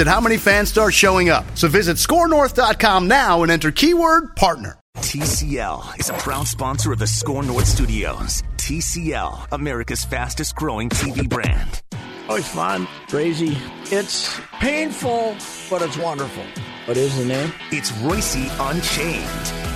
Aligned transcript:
at 0.00 0.06
how 0.06 0.20
many 0.20 0.36
fans 0.36 0.68
start 0.68 0.94
showing 0.94 1.28
up. 1.28 1.44
So 1.54 1.68
visit 1.68 1.96
scorenorth.com 1.96 3.08
now 3.08 3.42
and 3.42 3.52
enter 3.52 3.70
keyword 3.70 4.36
partner. 4.36 4.78
TCL 4.98 6.00
is 6.00 6.08
a 6.08 6.14
proud 6.14 6.48
sponsor 6.48 6.92
of 6.92 6.98
the 6.98 7.06
Score 7.06 7.42
North 7.42 7.66
Studios. 7.66 8.42
TCL, 8.56 9.48
America's 9.52 10.04
fastest 10.04 10.54
growing 10.56 10.88
TV 10.88 11.28
brand. 11.28 11.82
Oh, 11.92 12.30
Always 12.30 12.48
fun, 12.48 12.88
crazy. 13.08 13.56
It's 13.84 14.40
painful, 14.58 15.36
but 15.70 15.82
it's 15.82 15.96
wonderful. 15.96 16.42
What 16.86 16.96
is 16.96 17.16
the 17.16 17.24
name? 17.24 17.52
It's 17.70 17.92
Reusse 17.92 18.50
Unchained. 18.70 19.75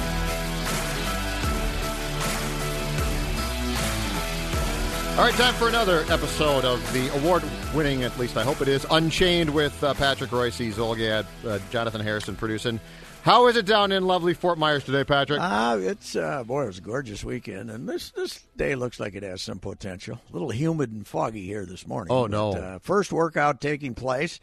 All 5.20 5.26
right, 5.26 5.34
time 5.34 5.52
for 5.52 5.68
another 5.68 6.06
episode 6.08 6.64
of 6.64 6.80
the 6.94 7.14
award-winning, 7.18 8.04
at 8.04 8.18
least 8.18 8.38
I 8.38 8.42
hope 8.42 8.62
it 8.62 8.68
is, 8.68 8.86
Unchained 8.90 9.50
with 9.50 9.84
uh, 9.84 9.92
Patrick 9.92 10.30
Reusse, 10.30 10.72
Zulgad, 10.72 11.26
uh, 11.46 11.58
Jonathan 11.70 12.00
Harrison 12.00 12.34
producing. 12.34 12.80
How 13.20 13.46
is 13.48 13.56
it 13.56 13.66
down 13.66 13.92
in 13.92 14.06
lovely 14.06 14.32
Fort 14.32 14.56
Myers 14.56 14.82
today, 14.82 15.04
Patrick? 15.04 15.38
Ah, 15.42 15.76
it's 15.76 16.16
uh, 16.16 16.42
boy, 16.42 16.62
it 16.62 16.68
was 16.68 16.78
a 16.78 16.80
gorgeous 16.80 17.22
weekend, 17.22 17.70
and 17.70 17.86
this 17.86 18.12
this 18.12 18.40
day 18.56 18.74
looks 18.74 18.98
like 18.98 19.14
it 19.14 19.22
has 19.22 19.42
some 19.42 19.58
potential. 19.58 20.18
A 20.30 20.32
little 20.32 20.48
humid 20.48 20.90
and 20.90 21.06
foggy 21.06 21.44
here 21.44 21.66
this 21.66 21.86
morning. 21.86 22.10
Oh, 22.10 22.26
no. 22.26 22.54
But, 22.54 22.64
uh, 22.64 22.78
first 22.78 23.12
workout 23.12 23.60
taking 23.60 23.94
place. 23.94 24.40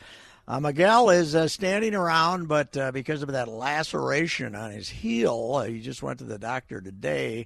Uh, 0.50 0.62
Miguel 0.62 1.10
is 1.10 1.36
uh, 1.36 1.46
standing 1.46 1.94
around, 1.94 2.48
but 2.48 2.78
uh, 2.78 2.90
because 2.94 3.22
of 3.22 3.30
that 3.34 3.50
laceration 3.50 4.56
on 4.56 4.72
his 4.72 4.88
heel, 4.88 5.56
uh, 5.56 5.64
he 5.66 5.82
just 5.82 6.02
went 6.02 6.20
to 6.20 6.26
the 6.26 6.40
doctor 6.40 6.80
today. 6.80 7.46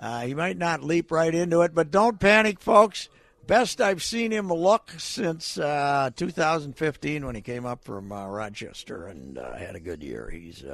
Uh, 0.00 0.22
he 0.22 0.34
might 0.34 0.58
not 0.58 0.82
leap 0.82 1.12
right 1.12 1.32
into 1.32 1.60
it, 1.60 1.72
but 1.72 1.92
don't 1.92 2.18
panic, 2.18 2.58
folks. 2.58 3.08
Best 3.46 3.80
I've 3.80 4.02
seen 4.02 4.32
him 4.32 4.48
look 4.48 4.90
since 4.98 5.58
uh, 5.58 6.10
2015 6.16 7.24
when 7.24 7.36
he 7.36 7.40
came 7.40 7.64
up 7.64 7.84
from 7.84 8.12
Rochester 8.12 9.06
and 9.06 9.38
had 9.38 9.76
a 9.76 9.80
good 9.80 10.02
year. 10.02 10.28
He's, 10.28 10.64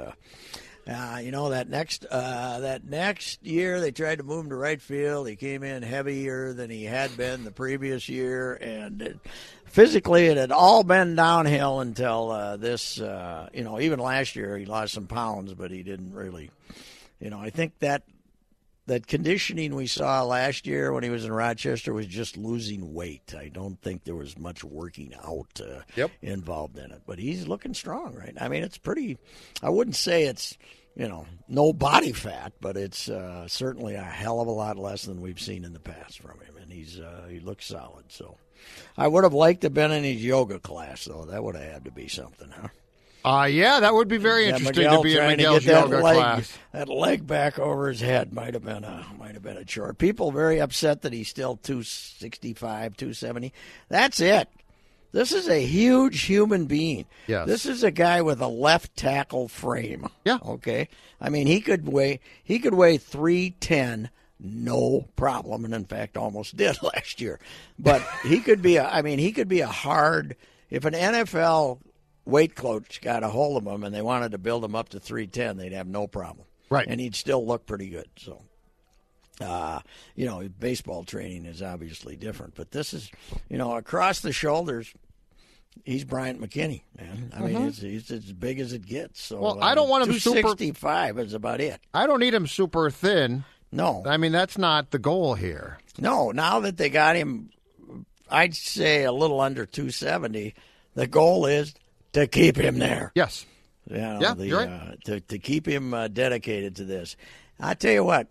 uh, 0.87 1.19
you 1.21 1.31
know, 1.31 1.49
that 1.49 1.69
next 1.69 2.05
uh, 2.05 2.59
that 2.59 2.85
next 2.85 3.45
year 3.45 3.81
they 3.81 3.91
tried 3.91 4.19
to 4.19 4.23
move 4.23 4.45
him 4.45 4.49
to 4.49 4.55
right 4.55 4.81
field. 4.81 5.27
He 5.27 5.35
came 5.35 5.63
in 5.63 5.83
heavier 5.83 6.53
than 6.53 6.69
he 6.69 6.85
had 6.85 7.17
been 7.17 7.43
the 7.43 7.51
previous 7.51 8.07
year, 8.07 8.53
and 8.53 9.01
it, 9.01 9.19
physically 9.65 10.27
it 10.27 10.37
had 10.37 10.51
all 10.51 10.83
been 10.83 11.15
downhill 11.15 11.81
until 11.81 12.31
uh, 12.31 12.57
this. 12.57 13.01
Uh, 13.01 13.49
you 13.53 13.63
know, 13.63 13.81
even 13.81 13.99
last 13.99 14.35
year 14.35 14.57
he 14.57 14.65
lost 14.65 14.93
some 14.93 15.07
pounds, 15.07 15.53
but 15.53 15.71
he 15.71 15.83
didn't 15.83 16.13
really. 16.13 16.49
You 17.19 17.31
know, 17.31 17.39
I 17.39 17.49
think 17.49 17.79
that 17.79 18.03
that 18.87 19.05
conditioning 19.07 19.75
we 19.75 19.85
saw 19.87 20.23
last 20.23 20.65
year 20.65 20.91
when 20.91 21.03
he 21.03 21.09
was 21.09 21.23
in 21.25 21.31
Rochester 21.31 21.93
was 21.93 22.07
just 22.07 22.35
losing 22.37 22.93
weight. 22.93 23.35
I 23.37 23.49
don't 23.49 23.79
think 23.81 24.03
there 24.03 24.15
was 24.15 24.37
much 24.37 24.63
working 24.63 25.13
out 25.23 25.61
uh, 25.61 25.81
Yep. 25.95 26.11
involved 26.21 26.77
in 26.77 26.91
it. 26.91 27.01
But 27.05 27.19
he's 27.19 27.47
looking 27.47 27.73
strong, 27.73 28.15
right? 28.15 28.33
I 28.39 28.47
mean, 28.47 28.63
it's 28.63 28.77
pretty. 28.77 29.17
I 29.61 29.69
wouldn't 29.69 29.95
say 29.95 30.23
it's 30.23 30.57
you 30.95 31.07
know 31.07 31.27
no 31.47 31.73
body 31.73 32.11
fat, 32.11 32.53
but 32.59 32.75
it's 32.75 33.07
uh, 33.07 33.47
certainly 33.47 33.93
a 33.95 34.01
hell 34.01 34.39
of 34.41 34.47
a 34.47 34.51
lot 34.51 34.77
less 34.77 35.03
than 35.03 35.21
we've 35.21 35.39
seen 35.39 35.63
in 35.63 35.73
the 35.73 35.79
past 35.79 36.19
from 36.19 36.39
him, 36.39 36.57
and 36.61 36.71
he's 36.71 36.99
uh, 36.99 37.27
he 37.29 37.39
looks 37.39 37.67
solid. 37.67 38.05
So. 38.09 38.37
I 38.97 39.07
would 39.07 39.23
have 39.23 39.35
liked 39.35 39.61
to 39.61 39.65
have 39.65 39.75
been 39.75 39.91
in 39.91 40.03
his 40.03 40.23
yoga 40.25 40.59
class, 40.59 41.05
though. 41.05 41.25
That 41.25 41.43
would 41.43 41.55
have 41.55 41.71
had 41.71 41.85
to 41.85 41.91
be 41.91 42.07
something, 42.07 42.49
huh? 42.49 42.69
Uh, 43.25 43.47
yeah, 43.49 43.79
that 43.81 43.93
would 43.93 44.07
be 44.07 44.17
very 44.17 44.43
Yeah, 44.43 44.55
interesting 44.55 44.83
Miguel 44.85 44.97
to 44.97 45.03
be 45.03 45.17
in 45.17 45.27
Miguel's 45.27 45.59
to 45.59 45.65
get 45.65 45.73
that 45.73 45.81
yoga 45.89 46.03
leg, 46.03 46.15
class. 46.15 46.57
That 46.71 46.87
leg 46.89 47.27
back 47.27 47.59
over 47.59 47.89
his 47.89 47.99
head 47.99 48.31
might 48.33 48.53
have 48.53 48.63
been 48.63 48.83
a 48.83 49.05
might 49.17 49.33
have 49.33 49.43
been 49.43 49.57
a 49.57 49.65
chore. 49.65 49.93
People 49.93 50.31
very 50.31 50.59
upset 50.59 51.01
that 51.01 51.11
he's 51.13 51.27
still 51.27 51.57
265, 51.57 52.95
270. 52.95 53.53
That's 53.89 54.19
it. 54.19 54.47
This 55.11 55.31
is 55.31 55.47
a 55.49 55.65
huge 55.65 56.23
human 56.23 56.65
being. 56.65 57.05
Yes. 57.27 57.47
This 57.47 57.65
is 57.65 57.83
a 57.83 57.91
guy 57.91 58.21
with 58.21 58.41
a 58.41 58.47
left 58.47 58.95
tackle 58.95 59.47
frame. 59.47 60.07
Yeah. 60.25 60.37
Okay. 60.45 60.89
I 61.19 61.29
mean, 61.29 61.47
he 61.47 61.61
could 61.61 61.87
weigh 61.87 62.19
he 62.43 62.59
could 62.59 62.75
weigh 62.75 62.97
310 62.97 64.09
no 64.39 65.07
problem 65.15 65.65
and 65.65 65.73
in 65.73 65.85
fact 65.85 66.15
almost 66.15 66.55
did 66.55 66.77
last 66.83 67.19
year. 67.19 67.39
But 67.79 68.01
he 68.23 68.39
could 68.39 68.61
be 68.61 68.77
a 68.77 68.87
I 68.87 69.01
mean, 69.01 69.19
he 69.19 69.31
could 69.31 69.47
be 69.47 69.61
a 69.61 69.67
hard 69.67 70.35
if 70.69 70.85
an 70.85 70.93
NFL 70.93 71.79
weight 72.27 72.55
coach 72.55 73.01
got 73.01 73.23
a 73.23 73.29
hold 73.29 73.57
of 73.65 73.71
him 73.73 73.83
and 73.83 73.93
they 73.95 74.01
wanted 74.01 74.31
to 74.31 74.37
build 74.37 74.63
him 74.63 74.75
up 74.75 74.89
to 74.89 74.99
310, 74.99 75.57
they'd 75.57 75.73
have 75.73 75.87
no 75.87 76.07
problem. 76.07 76.45
Right. 76.69 76.85
And 76.87 76.99
he'd 76.99 77.15
still 77.15 77.45
look 77.45 77.65
pretty 77.65 77.89
good. 77.89 78.09
So, 78.17 78.41
uh, 79.39 79.79
you 80.15 80.25
know, 80.25 80.47
baseball 80.59 81.03
training 81.03 81.45
is 81.45 81.61
obviously 81.61 82.15
different, 82.15 82.55
but 82.55 82.71
this 82.71 82.93
is, 82.93 83.09
you 83.49 83.57
know, 83.57 83.77
across 83.77 84.19
the 84.19 84.33
shoulders, 84.33 84.91
he's 85.85 86.03
Bryant 86.03 86.41
McKinnie, 86.41 86.81
man. 86.99 87.31
I 87.35 87.39
mean, 87.41 87.61
it's, 87.67 87.79
he's 87.79 88.11
as 88.11 88.33
big 88.33 88.59
as 88.59 88.73
it 88.73 88.85
gets. 88.85 89.21
So, 89.21 89.35
Mm-hmm. 89.35 89.43
Well, 89.43 89.63
uh, 89.63 89.65
I 89.65 89.75
don't 89.75 89.89
want 89.89 90.07
him 90.07 90.13
super- 90.19 90.41
265 90.41 91.19
is 91.19 91.33
about 91.33 91.61
it. 91.61 91.79
I 91.93 92.05
don't 92.07 92.19
need 92.19 92.33
him 92.33 92.47
super 92.47 92.89
thin. 92.89 93.45
No, 93.71 94.01
I 94.05 94.17
mean, 94.17 94.31
that's 94.31 94.57
not 94.57 94.91
the 94.91 94.99
goal 94.99 95.35
here. 95.35 95.77
no. 95.99 96.31
Now 96.31 96.61
that 96.61 96.77
they 96.77 96.89
got 96.89 97.15
him, 97.17 97.49
I'd 98.29 98.55
say 98.55 99.03
a 99.03 99.11
little 99.11 99.39
under 99.41 99.65
270. 99.65 100.55
The 100.95 101.05
goal 101.07 101.45
is 101.45 101.73
to 102.19 102.27
keep 102.27 102.57
him 102.57 102.79
there. 102.79 103.11
Yes. 103.15 103.45
You 103.89 103.97
know, 103.97 104.19
Yeah, 104.21 104.33
the, 104.33 104.47
you're 104.47 104.59
right. 104.59 104.69
uh, 104.69 104.95
to 105.05 105.19
to 105.21 105.39
keep 105.39 105.67
him 105.67 105.93
uh, 105.93 106.07
dedicated 106.09 106.75
to 106.77 106.83
this. 106.85 107.15
I 107.59 107.73
tell 107.73 107.91
you 107.93 108.03
what, 108.03 108.27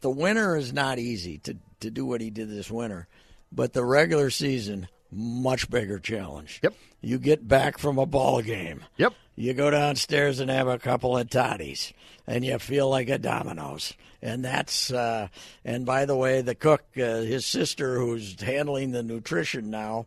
the 0.00 0.10
winter 0.10 0.56
is 0.56 0.72
not 0.72 0.98
easy 0.98 1.38
to 1.38 1.56
to 1.80 1.90
do 1.90 2.04
what 2.06 2.20
he 2.20 2.30
did 2.30 2.48
this 2.50 2.70
winter, 2.70 3.08
but 3.50 3.72
the 3.72 3.84
regular 3.84 4.30
season 4.30 4.88
much 5.12 5.68
bigger 5.68 5.98
challenge. 5.98 6.60
Yep. 6.62 6.74
You 7.00 7.18
get 7.18 7.48
back 7.48 7.78
from 7.78 7.98
a 7.98 8.06
ball 8.06 8.42
game. 8.42 8.84
Yep. 8.98 9.14
You 9.34 9.54
go 9.54 9.70
downstairs 9.70 10.38
and 10.38 10.50
have 10.50 10.68
a 10.68 10.78
couple 10.78 11.16
of 11.16 11.28
toddies, 11.30 11.92
and 12.26 12.44
you 12.44 12.58
feel 12.58 12.88
like 12.88 13.08
a 13.08 13.18
Domino's. 13.18 13.94
And 14.22 14.44
that's 14.44 14.92
uh, 14.92 15.28
and 15.64 15.84
by 15.86 16.04
the 16.04 16.14
way, 16.14 16.42
the 16.42 16.54
cook, 16.54 16.84
uh, 16.96 17.22
his 17.22 17.46
sister, 17.46 17.98
who's 17.98 18.40
handling 18.40 18.92
the 18.92 19.02
nutrition 19.02 19.70
now, 19.70 20.06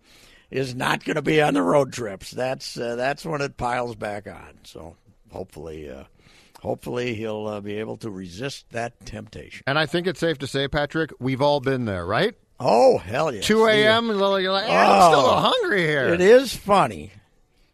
is 0.53 0.75
not 0.75 1.03
going 1.03 1.15
to 1.15 1.21
be 1.21 1.41
on 1.41 1.55
the 1.55 1.61
road 1.61 1.91
trips. 1.91 2.31
That's 2.31 2.77
uh, 2.77 2.95
that's 2.95 3.25
when 3.25 3.41
it 3.41 3.57
piles 3.57 3.95
back 3.95 4.27
on. 4.27 4.59
So 4.63 4.95
hopefully, 5.31 5.89
uh, 5.89 6.03
hopefully 6.61 7.15
he'll 7.15 7.47
uh, 7.47 7.59
be 7.61 7.77
able 7.77 7.97
to 7.97 8.09
resist 8.09 8.65
that 8.71 9.05
temptation. 9.05 9.63
And 9.67 9.77
I 9.79 9.85
think 9.87 10.07
it's 10.07 10.19
safe 10.19 10.37
to 10.39 10.47
say, 10.47 10.67
Patrick, 10.67 11.11
we've 11.19 11.41
all 11.41 11.59
been 11.59 11.85
there, 11.85 12.05
right? 12.05 12.35
Oh 12.59 12.99
hell 12.99 13.33
yeah! 13.33 13.41
2 13.41 13.65
a.m. 13.65 14.07
You're 14.07 14.15
like, 14.51 14.69
"Eh, 14.69 14.77
I'm 14.77 15.11
still 15.11 15.25
Oh. 15.25 15.51
hungry 15.53 15.81
here. 15.81 16.13
It 16.13 16.21
is 16.21 16.55
funny 16.55 17.11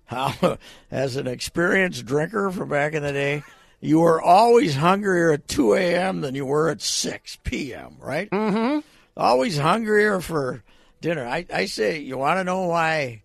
how, 0.05 0.57
as 0.91 1.17
an 1.17 1.27
experienced 1.27 2.05
drinker 2.05 2.49
from 2.49 2.69
back 2.69 2.93
in 2.93 3.03
the 3.03 3.11
day, 3.11 3.43
you 3.81 3.99
were 3.99 4.21
always 4.21 4.75
hungrier 4.75 5.33
at 5.33 5.47
2 5.49 5.73
a.m. 5.75 6.21
than 6.21 6.33
you 6.33 6.45
were 6.45 6.69
at 6.69 6.81
6 6.81 7.37
p.m., 7.43 7.97
right? 7.99 8.29
Mm-hmm. 8.31 8.79
Always 9.17 9.57
hungrier 9.57 10.21
for 10.21 10.63
dinner. 11.01 11.25
I, 11.25 11.45
I 11.53 11.65
say, 11.65 11.99
you 11.99 12.17
want 12.17 12.39
to 12.39 12.43
know 12.43 12.63
why 12.67 13.23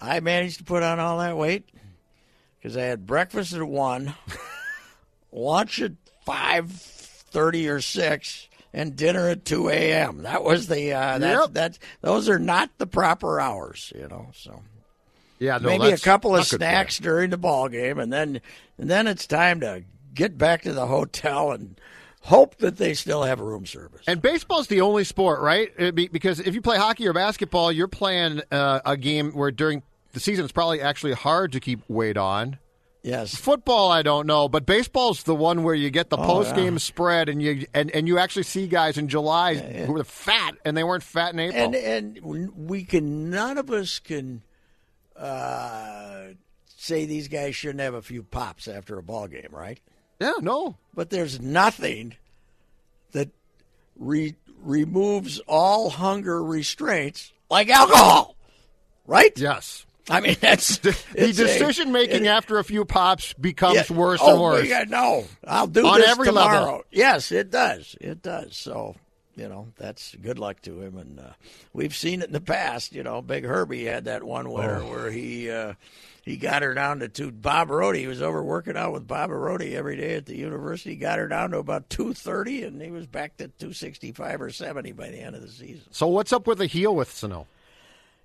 I 0.00 0.20
managed 0.20 0.58
to 0.58 0.64
put 0.64 0.82
on 0.82 1.00
all 1.00 1.18
that 1.18 1.36
weight? 1.36 1.68
Because 2.58 2.76
I 2.76 2.82
had 2.82 3.06
breakfast 3.06 3.52
at 3.52 3.62
1, 3.62 4.14
lunch 5.32 5.80
at 5.80 5.92
5.30 6.26 7.70
or 7.70 7.80
6, 7.80 8.48
and 8.72 8.96
dinner 8.96 9.28
at 9.28 9.44
2 9.44 9.68
a.m. 9.70 10.22
That 10.22 10.42
was 10.44 10.66
the, 10.68 10.92
uh, 10.92 11.18
that's, 11.18 11.40
Yep. 11.40 11.50
that's, 11.52 11.78
those 12.00 12.28
are 12.28 12.38
not 12.38 12.70
the 12.78 12.86
proper 12.86 13.40
hours, 13.40 13.92
you 13.94 14.08
know, 14.08 14.30
so 14.34 14.62
yeah, 15.38 15.58
no, 15.58 15.68
maybe 15.68 15.92
a 15.92 15.98
couple 15.98 16.34
of 16.34 16.38
not 16.40 16.44
good 16.44 16.48
for 16.48 16.54
you. 16.56 16.58
snacks 16.58 16.98
during 16.98 17.30
the 17.30 17.36
ball 17.38 17.68
game, 17.68 17.98
and 18.00 18.12
then 18.12 18.40
and 18.76 18.90
then 18.90 19.06
it's 19.06 19.24
time 19.26 19.60
to 19.60 19.84
get 20.12 20.36
back 20.36 20.62
to 20.62 20.72
the 20.72 20.86
hotel 20.86 21.52
and 21.52 21.80
hope 22.28 22.56
that 22.58 22.76
they 22.76 22.94
still 22.94 23.22
have 23.22 23.40
room 23.40 23.66
service. 23.66 24.02
And 24.06 24.20
baseball's 24.22 24.66
the 24.68 24.80
only 24.82 25.04
sport, 25.04 25.40
right? 25.40 25.94
Be- 25.94 26.08
because 26.08 26.40
if 26.40 26.54
you 26.54 26.60
play 26.62 26.76
hockey 26.78 27.06
or 27.08 27.12
basketball, 27.12 27.72
you're 27.72 27.88
playing 27.88 28.42
uh, 28.52 28.80
a 28.84 28.96
game 28.96 29.32
where 29.32 29.50
during 29.50 29.82
the 30.12 30.20
season 30.20 30.44
it's 30.44 30.52
probably 30.52 30.80
actually 30.80 31.12
hard 31.14 31.52
to 31.52 31.60
keep 31.60 31.80
weight 31.88 32.16
on. 32.16 32.58
yes. 33.02 33.34
Football, 33.34 33.90
I 33.90 34.02
don't 34.02 34.26
know, 34.26 34.48
but 34.48 34.66
baseball's 34.66 35.22
the 35.22 35.34
one 35.34 35.62
where 35.62 35.74
you 35.74 35.90
get 35.90 36.10
the 36.10 36.16
Oh, 36.18 36.24
post 36.24 36.54
game 36.54 36.74
yeah. 36.74 36.78
spread, 36.78 37.28
and 37.28 37.40
you 37.42 37.66
and, 37.74 37.90
and 37.92 38.06
you 38.08 38.18
actually 38.18 38.42
see 38.44 38.66
guys 38.68 38.98
in 38.98 39.08
July 39.08 39.54
who 39.56 39.96
are 39.96 40.04
fat, 40.04 40.54
and 40.64 40.76
they 40.76 40.84
weren't 40.84 41.02
fat 41.02 41.32
in 41.34 41.38
April. 41.40 41.64
and 41.64 41.74
and 42.18 42.52
we 42.56 42.84
can 42.84 43.30
none 43.30 43.56
of 43.58 43.70
us 43.70 43.98
can 43.98 44.42
uh, 45.16 46.28
say 46.76 47.04
these 47.06 47.28
guys 47.28 47.54
shouldn't 47.56 47.80
have 47.80 47.94
a 47.94 48.02
few 48.02 48.22
pops 48.22 48.68
after 48.68 48.98
a 48.98 49.02
ball 49.02 49.26
game, 49.28 49.48
right? 49.50 49.80
Yeah, 50.20 50.32
no, 50.40 50.76
But 50.94 51.10
there's 51.10 51.40
nothing 51.40 52.14
that 53.12 53.28
re- 53.96 54.36
removes 54.62 55.38
all 55.46 55.90
hunger 55.90 56.42
restraints 56.42 57.32
like 57.50 57.68
alcohol, 57.70 58.36
right? 59.06 59.32
yes. 59.38 59.84
I 60.10 60.20
mean 60.20 60.36
that's 60.40 60.78
The 60.78 60.92
decision 61.14 61.92
making 61.92 62.26
after 62.26 62.58
a 62.58 62.64
few 62.64 62.86
pops 62.86 63.34
becomes 63.34 63.90
yeah. 63.90 63.96
worse 63.96 64.20
oh, 64.22 64.32
and 64.32 64.40
worse. 64.40 64.66
Yeah, 64.66 64.84
no, 64.88 65.24
I'll 65.46 65.66
do 65.66 65.86
On 65.86 66.00
this 66.00 66.08
every 66.08 66.28
tomorrow. 66.28 66.60
level. 66.64 66.82
Yes, 66.90 67.30
it 67.30 67.50
does. 67.50 67.94
It 68.00 68.22
does. 68.22 68.56
So 68.56 68.96
you 69.36 69.48
know 69.50 69.68
that's 69.76 70.14
good 70.16 70.38
luck 70.38 70.62
to 70.62 70.80
him, 70.80 70.96
and 70.96 71.20
uh, 71.20 71.32
we've 71.74 71.94
seen 71.94 72.22
it 72.22 72.28
in 72.28 72.32
the 72.32 72.40
past. 72.40 72.94
You 72.94 73.02
know, 73.02 73.20
Big 73.20 73.44
Herbie 73.44 73.84
had 73.84 74.06
that 74.06 74.22
one 74.24 74.50
winter 74.50 74.80
Oh. 74.82 74.90
where 74.90 75.10
he. 75.10 75.50
Uh, 75.50 75.74
he 76.28 76.36
got 76.36 76.62
her 76.62 76.74
down 76.74 77.00
to 77.00 77.08
two. 77.08 77.30
Bob 77.30 77.70
Rody, 77.70 78.00
he 78.00 78.06
was 78.06 78.20
over 78.20 78.42
working 78.42 78.76
out 78.76 78.92
with 78.92 79.06
Bob 79.06 79.30
Rody 79.30 79.74
every 79.74 79.96
day 79.96 80.14
at 80.14 80.26
the 80.26 80.36
university. 80.36 80.94
Got 80.96 81.18
her 81.18 81.28
down 81.28 81.52
to 81.52 81.58
about 81.58 81.88
two 81.88 82.12
thirty, 82.12 82.64
and 82.64 82.80
he 82.82 82.90
was 82.90 83.06
back 83.06 83.36
to 83.38 83.48
two 83.48 83.72
sixty 83.72 84.12
five 84.12 84.40
or 84.40 84.50
seventy 84.50 84.92
by 84.92 85.08
the 85.08 85.18
end 85.18 85.36
of 85.36 85.42
the 85.42 85.48
season. 85.48 85.86
So 85.90 86.06
what's 86.06 86.32
up 86.32 86.46
with 86.46 86.58
the 86.58 86.66
heel 86.66 86.94
with 86.94 87.10
Sano? 87.10 87.46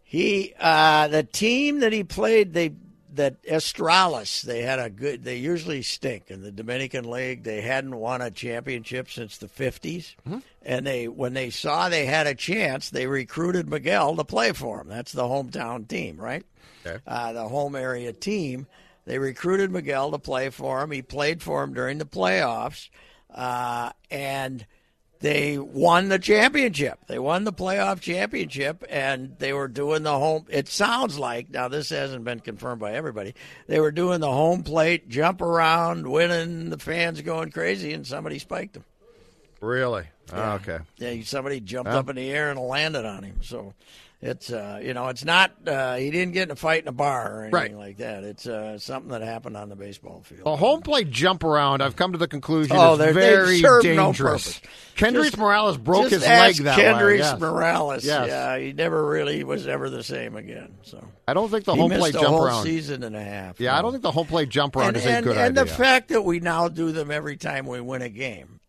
He 0.03 0.53
uh, 0.59 1.07
the 1.07 1.23
team 1.23 1.79
that 1.79 1.93
he 1.93 2.03
played 2.03 2.53
they 2.53 2.73
that 3.15 3.37
Estrellas 3.45 4.41
they 4.41 4.61
had 4.61 4.79
a 4.79 4.89
good 4.89 5.23
they 5.23 5.37
usually 5.37 5.81
stink 5.81 6.29
in 6.29 6.41
the 6.41 6.51
Dominican 6.51 7.09
League. 7.09 7.43
They 7.43 7.61
hadn't 7.61 7.95
won 7.95 8.21
a 8.21 8.31
championship 8.31 9.09
since 9.09 9.37
the 9.37 9.47
50s 9.47 10.15
and 10.61 10.85
they 10.85 11.07
when 11.07 11.33
they 11.33 11.49
saw 11.49 11.89
they 11.89 12.05
had 12.05 12.27
a 12.27 12.35
chance 12.35 12.89
they 12.89 13.07
recruited 13.07 13.69
Miguel 13.69 14.15
to 14.15 14.23
play 14.23 14.51
for 14.51 14.77
them. 14.79 14.87
That's 14.87 15.11
the 15.11 15.23
hometown 15.23 15.87
team 15.87 16.17
right? 16.17 16.45
Okay. 16.85 16.99
uh, 17.07 17.33
the 17.33 17.47
home 17.47 17.75
area 17.75 18.11
team. 18.13 18.67
They 19.05 19.19
recruited 19.19 19.71
Miguel 19.71 20.11
to 20.11 20.19
play 20.19 20.49
for 20.49 20.81
him. 20.81 20.91
He 20.91 21.01
played 21.01 21.41
for 21.41 21.63
him 21.63 21.73
during 21.73 21.97
the 21.97 22.05
playoffs. 22.05 22.89
Uh, 23.33 23.91
and 24.11 24.65
they 25.23 25.57
won 25.57 26.09
the 26.09 26.19
championship. 26.19 26.99
They 27.07 27.17
won 27.17 27.45
the 27.45 27.53
playoff 27.53 28.01
championship, 28.01 28.83
and 28.89 29.37
they 29.39 29.53
were 29.53 29.69
doing 29.69 30.03
the 30.03 30.11
home. 30.11 30.47
It 30.49 30.67
sounds 30.67 31.17
like 31.17 31.49
now 31.49 31.69
this 31.69 31.91
hasn't 31.91 32.25
been 32.25 32.41
confirmed 32.41 32.81
by 32.81 32.91
everybody. 32.91 33.33
They 33.67 33.79
were 33.79 33.93
doing 33.93 34.19
the 34.19 34.29
home 34.29 34.63
plate 34.63 35.07
jump 35.07 35.41
around, 35.41 36.11
winning. 36.11 36.69
The 36.71 36.77
fans 36.77 37.21
going 37.21 37.51
crazy, 37.51 37.93
and 37.93 38.05
somebody 38.05 38.37
spiked 38.37 38.73
them. 38.73 38.83
Really? 39.61 40.03
Ah, 40.33 40.55
okay. 40.55 40.79
Yeah, 40.97 41.15
somebody 41.23 41.61
jumped 41.61 41.91
up 41.91 42.09
in 42.09 42.17
the 42.17 42.29
air 42.29 42.51
and 42.51 42.59
landed 42.59 43.05
on 43.05 43.23
him. 43.23 43.37
So 43.43 43.73
it's 44.25 44.51
uh, 44.51 44.79
you 44.81 44.93
know 44.93 45.09
it's 45.09 45.25
not 45.25 45.51
uh, 45.67 45.95
he 45.95 46.09
didn't 46.09 46.33
get 46.33 46.43
in 46.43 46.51
a 46.51 46.55
fight 46.55 46.81
in 46.83 46.87
a 46.87 46.91
bar 46.93 47.31
or 47.31 47.41
anything 47.43 47.51
Right. 47.53 47.75
like 47.77 47.97
that. 47.97 48.23
It's 48.23 48.47
uh, 48.47 48.79
something 48.79 49.11
that 49.11 49.21
happened 49.21 49.57
on 49.57 49.67
the 49.69 49.75
baseball 49.75 50.21
field. 50.23 50.43
A 50.45 50.55
home 50.55 50.81
plate 50.81 51.09
jump 51.09 51.43
around, 51.43 51.81
I've 51.81 51.95
come 51.95 52.13
to 52.13 52.17
the 52.17 52.27
conclusion, 52.27 52.75
Oh, 52.79 52.93
is 52.93 52.99
they're- 52.99 53.13
very 53.13 53.59
no 53.61 53.81
dangerous. 53.81 54.59
purpose. 54.59 54.61
Kendrys 54.95 55.23
Just- 55.25 55.37
Morales 55.37 55.77
broke 55.77 56.09
his 56.09 56.21
leg 56.21 56.55
that 56.57 56.77
Kendrys 56.79 57.05
way. 57.05 57.17
yes. 57.17 57.39
Morales. 57.39 58.05
Yes. 58.05 58.27
Yeah, 58.27 58.57
he 58.57 58.71
never 58.73 59.05
really 59.05 59.43
was 59.43 59.67
ever 59.67 59.89
the 59.89 60.03
same 60.03 60.35
again. 60.35 60.75
So 60.83 61.03
I 61.27 61.33
don't 61.33 61.49
think 61.49 61.65
the 61.65 61.73
he 61.73 61.79
home 61.81 61.91
plate 61.91 62.09
a 62.15 62.19
jump 62.19 62.27
whole 62.27 62.45
around. 62.45 62.63
season 62.63 63.03
and 63.03 63.15
a 63.15 63.23
half. 63.23 63.59
Yeah, 63.59 63.77
I 63.77 63.81
don't 63.81 63.91
think 63.91 64.03
the 64.03 64.11
home 64.11 64.27
plate 64.27 64.49
jump 64.49 64.75
around 64.75 64.89
and, 64.89 64.97
is 64.97 65.05
a 65.05 65.09
and, 65.11 65.23
good 65.25 65.37
and 65.37 65.57
idea. 65.57 65.65
the 65.65 65.69
fact 65.69 66.09
that 66.09 66.21
we 66.23 66.39
now 66.39 66.67
do 66.69 66.91
them 66.91 67.11
every 67.11 67.35
time 67.37 67.65
we 67.65 67.81
win 67.81 68.01
a 68.01 68.09
game. 68.09 68.59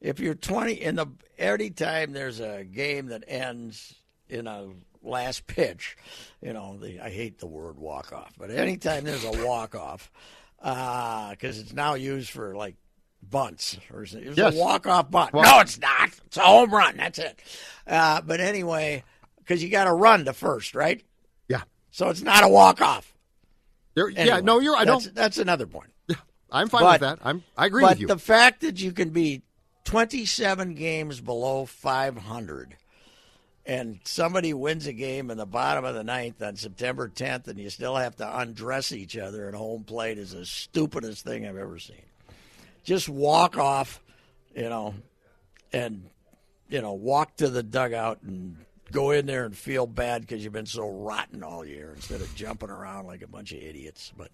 If 0.00 0.20
you're 0.20 0.34
20 0.34 0.72
in 0.74 0.96
the 0.96 1.06
every 1.38 1.70
time 1.70 2.12
there's 2.12 2.38
a 2.40 2.64
game 2.64 3.06
that 3.06 3.24
ends 3.26 3.94
in 4.28 4.46
a 4.46 4.68
last 5.02 5.46
pitch, 5.46 5.96
you 6.40 6.52
know, 6.52 6.76
the, 6.78 7.00
I 7.00 7.10
hate 7.10 7.38
the 7.38 7.46
word 7.46 7.78
walk 7.78 8.12
off, 8.12 8.32
but 8.38 8.50
anytime 8.50 9.04
there's 9.04 9.24
a 9.24 9.44
walk 9.46 9.74
off, 9.74 10.10
because 10.58 11.58
it's 11.58 11.72
now 11.72 11.94
used 11.94 12.30
for 12.30 12.54
like 12.54 12.76
bunts 13.22 13.78
or. 13.92 14.02
It's 14.02 14.14
Yes. 14.14 14.54
a 14.54 14.58
walk 14.58 14.86
off 14.86 15.10
bunt. 15.10 15.32
Well- 15.32 15.44
no, 15.44 15.60
it's 15.60 15.78
not. 15.80 16.10
It's 16.26 16.36
a 16.36 16.40
home 16.40 16.70
run. 16.72 16.96
That's 16.96 17.18
it. 17.18 17.38
Uh, 17.86 18.20
but 18.20 18.40
anyway, 18.40 19.04
because 19.38 19.62
you 19.62 19.68
got 19.70 19.84
to 19.84 19.92
run 19.92 20.24
to 20.26 20.32
first, 20.32 20.74
right? 20.74 21.02
yeah. 21.48 21.62
So 21.90 22.08
it's 22.08 22.22
not 22.22 22.42
a 22.42 22.48
walk 22.48 22.80
off. 22.80 23.12
You're- 23.94 24.14
yeah, 24.14 24.40
no, 24.40 24.60
you're. 24.60 24.74
I 24.76 24.84
that's, 24.84 25.04
don't. 25.04 25.14
That's 25.14 25.38
another 25.38 25.66
point. 25.66 25.90
Yeah, 26.08 26.16
I'm 26.50 26.68
fine 26.68 26.82
but- 26.82 27.00
with 27.00 27.00
that. 27.02 27.18
I'm. 27.22 27.44
I 27.56 27.66
agree 27.66 27.84
with 27.84 28.00
you. 28.00 28.06
But 28.06 28.14
the 28.14 28.20
fact 28.20 28.60
that 28.62 28.80
you 28.80 28.92
can 28.92 29.10
be 29.10 29.42
27 29.84 30.74
games 30.74 31.20
below 31.20 31.66
500 31.66 32.76
and 33.64 34.00
somebody 34.04 34.52
wins 34.52 34.86
a 34.86 34.92
game 34.92 35.30
in 35.30 35.38
the 35.38 35.46
bottom 35.46 35.84
of 35.84 35.94
the 35.94 36.02
ninth 36.02 36.42
on 36.42 36.56
September 36.56 37.08
10th 37.08 37.46
and 37.48 37.58
you 37.58 37.70
still 37.70 37.96
have 37.96 38.16
to 38.16 38.38
undress 38.38 38.92
each 38.92 39.16
other 39.16 39.48
at 39.48 39.54
home 39.54 39.84
plate 39.84 40.18
is 40.18 40.32
the 40.32 40.44
stupidest 40.44 41.24
thing 41.24 41.46
I've 41.46 41.56
ever 41.56 41.78
seen. 41.78 42.02
Just 42.84 43.08
walk 43.08 43.56
off, 43.56 44.02
you 44.54 44.68
know, 44.68 44.94
and, 45.72 46.08
you 46.68 46.82
know, 46.82 46.94
walk 46.94 47.36
to 47.36 47.48
the 47.48 47.62
dugout 47.62 48.22
and 48.22 48.56
go 48.90 49.12
in 49.12 49.26
there 49.26 49.44
and 49.44 49.56
feel 49.56 49.86
bad 49.86 50.22
because 50.22 50.42
you've 50.42 50.52
been 50.52 50.66
so 50.66 50.88
rotten 50.88 51.44
all 51.44 51.64
year 51.64 51.92
instead 51.94 52.20
of 52.20 52.34
jumping 52.34 52.70
around 52.70 53.06
like 53.06 53.22
a 53.22 53.28
bunch 53.28 53.52
of 53.52 53.62
idiots. 53.62 54.12
But 54.16 54.30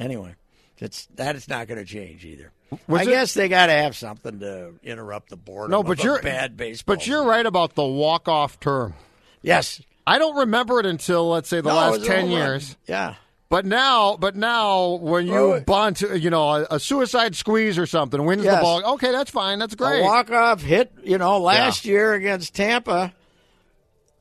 anyway, 0.00 0.34
it's 0.82 1.06
that 1.16 1.36
is 1.36 1.48
not 1.48 1.68
going 1.68 1.78
to 1.78 1.84
change 1.86 2.24
either. 2.24 2.52
Was 2.88 3.00
I 3.00 3.02
it- 3.04 3.06
guess 3.06 3.34
they 3.34 3.48
got 3.48 3.66
to 3.66 3.72
have 3.72 3.96
something 3.96 4.40
to 4.40 4.72
interrupt 4.82 5.30
the 5.30 5.36
boredom. 5.36 5.70
no, 5.72 5.82
but 5.82 6.02
you're 6.02 6.20
bad 6.22 6.56
baseball. 6.56 6.96
But 6.96 7.06
you're 7.06 7.24
right 7.24 7.44
about 7.44 7.74
the 7.74 7.84
walk 7.84 8.28
off 8.28 8.58
term. 8.60 8.94
yes. 9.42 9.80
I 10.04 10.18
don't 10.18 10.36
remember 10.36 10.80
it 10.80 10.86
until 10.86 11.28
let's 11.28 11.48
say 11.48 11.60
the 11.60 11.68
No, 11.68 11.76
last 11.76 12.04
ten 12.04 12.22
home 12.22 12.30
run. 12.30 12.38
years. 12.38 12.76
Yeah. 12.88 13.14
But 13.48 13.66
now, 13.66 14.16
but 14.16 14.34
now, 14.34 14.94
when 14.94 15.26
you 15.28 15.62
bunt, 15.66 16.00
you 16.00 16.30
know, 16.30 16.48
a, 16.50 16.66
a 16.72 16.80
suicide 16.80 17.36
squeeze 17.36 17.78
or 17.78 17.86
something, 17.86 18.24
wins 18.24 18.42
the 18.42 18.50
ball. 18.62 18.94
Okay, 18.94 19.12
that's 19.12 19.30
fine. 19.30 19.58
That's 19.60 19.74
great. 19.76 20.00
A 20.00 20.02
walk 20.02 20.30
off 20.30 20.62
hit, 20.62 20.90
you 21.04 21.18
know, 21.18 21.38
last 21.38 21.84
year 21.84 22.14
against 22.14 22.54
Tampa, 22.54 23.12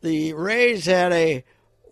the 0.02 0.34
Rays 0.34 0.86
had 0.86 1.14
a 1.14 1.44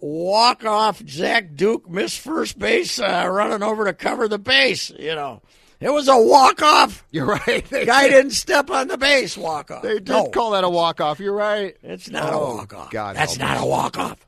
walk 0.01 0.65
off 0.65 1.01
Zach 1.07 1.55
Duke 1.55 1.89
missed 1.89 2.19
first 2.19 2.57
base 2.59 2.99
uh, 2.99 3.27
running 3.29 3.63
over 3.63 3.85
to 3.85 3.93
cover 3.93 4.27
the 4.27 4.39
base, 4.39 4.89
you 4.91 5.15
know. 5.15 5.41
It 5.79 5.91
was 5.93 6.09
a 6.09 6.17
walk 6.21 6.61
off. 6.61 7.05
You're 7.11 7.25
right. 7.25 7.65
They 7.69 7.85
Guy 7.85 8.03
did, 8.09 8.13
didn't 8.13 8.31
step 8.31 8.69
on 8.69 8.89
the 8.89 8.97
base 8.97 9.37
walk 9.37 9.71
off. 9.71 9.81
they 9.83 9.95
did 9.95 10.09
no, 10.09 10.27
call 10.29 10.51
that 10.51 10.63
a 10.65 10.69
walk 10.69 10.99
off. 10.99 11.19
You're 11.21 11.33
right. 11.33 11.77
it's 11.83 12.09
not 12.09 12.33
Oh, 12.33 12.37
a 12.51 12.55
walk 12.57 12.73
off. 12.73 12.91
God 12.91 13.15
That's 13.15 13.35
help 13.37 13.47
not 13.49 13.57
us. 13.57 13.63
a 13.63 13.65
walk 13.65 13.97
off. 13.97 14.25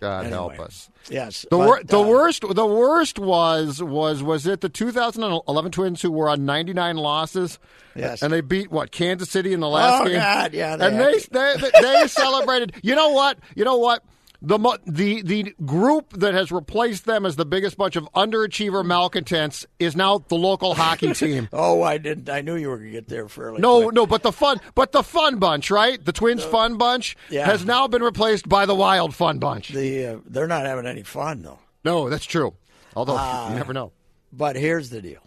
God 0.00 0.20
Anyway. 0.26 0.30
help 0.32 0.60
us. 0.60 0.88
Yes. 1.10 1.42
The 1.42 1.56
but, 1.58 1.66
wor- 1.66 1.82
the 1.84 1.98
uh, 2.00 2.06
worst 2.06 2.42
the 2.48 2.66
worst 2.66 3.18
was 3.18 3.82
was 3.82 4.22
was 4.22 4.46
it 4.46 4.62
the 4.62 4.68
2011 4.70 5.72
Twins 5.72 6.00
who 6.00 6.10
were 6.10 6.28
on 6.30 6.46
99 6.46 6.96
losses. 6.96 7.58
Yes. 7.94 8.22
And 8.22 8.32
they 8.32 8.40
beat 8.40 8.70
what 8.70 8.90
Kansas 8.90 9.30
City 9.30 9.52
in 9.52 9.60
the 9.60 9.68
last 9.68 10.02
Oh, 10.02 10.04
game. 10.06 10.14
God, 10.16 10.52
yeah, 10.54 10.76
they 10.76 10.86
and 10.86 10.98
they, 10.98 11.18
they 11.30 11.54
they 11.60 11.70
they 11.82 12.06
celebrated. 12.08 12.74
You 12.82 12.94
know 12.96 13.10
what? 13.10 13.38
You 13.54 13.64
know 13.64 13.76
what? 13.76 14.02
The 14.42 14.58
the 14.86 15.22
the 15.22 15.54
group 15.64 16.12
that 16.14 16.34
has 16.34 16.52
replaced 16.52 17.06
them 17.06 17.24
as 17.24 17.36
the 17.36 17.46
biggest 17.46 17.78
bunch 17.78 17.96
of 17.96 18.04
underachiever 18.14 18.84
malcontents 18.84 19.64
is 19.78 19.96
now 19.96 20.18
the 20.18 20.34
local 20.34 20.74
hockey 20.74 21.12
team. 21.14 21.48
Oh, 21.52 21.82
I 21.82 21.96
didn't. 21.96 22.28
I 22.28 22.42
knew 22.42 22.54
you 22.56 22.68
were 22.68 22.76
going 22.76 22.88
to 22.88 22.92
get 22.92 23.08
there 23.08 23.26
fairly. 23.28 23.60
No, 23.60 23.84
quick. 23.84 23.94
no, 23.94 24.06
but 24.06 24.22
the 24.22 24.32
fun, 24.32 24.60
but 24.74 24.92
the 24.92 25.02
fun 25.02 25.38
bunch, 25.38 25.70
right? 25.70 26.04
The 26.04 26.12
Twins 26.12 26.44
fun 26.44 26.76
bunch 26.76 27.16
yeah. 27.30 27.46
has 27.46 27.64
now 27.64 27.86
been 27.88 28.02
replaced 28.02 28.46
by 28.48 28.66
the 28.66 28.74
Wild 28.74 29.14
fun 29.14 29.38
bunch. 29.38 29.68
The 29.68 30.06
uh, 30.06 30.18
they're 30.26 30.46
not 30.48 30.66
having 30.66 30.86
any 30.86 31.04
fun 31.04 31.40
though. 31.42 31.60
no, 31.84 32.10
that's 32.10 32.26
true. 32.26 32.52
Although 32.94 33.16
Ah. 33.18 33.48
you 33.48 33.54
never 33.56 33.72
know. 33.72 33.92
But 34.32 34.56
here's 34.56 34.90
the 34.90 35.00
deal. 35.00 35.20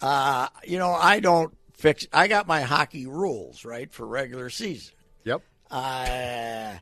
Uh, 0.00 0.48
you 0.64 0.78
know, 0.78 0.90
I 0.92 1.20
don't 1.20 1.56
fix. 1.76 2.06
I 2.12 2.28
got 2.28 2.46
my 2.46 2.62
hockey 2.62 3.06
rules 3.06 3.64
right 3.64 3.92
for 3.92 4.06
regular 4.06 4.50
season. 4.50 4.94
Uh, 5.70 6.74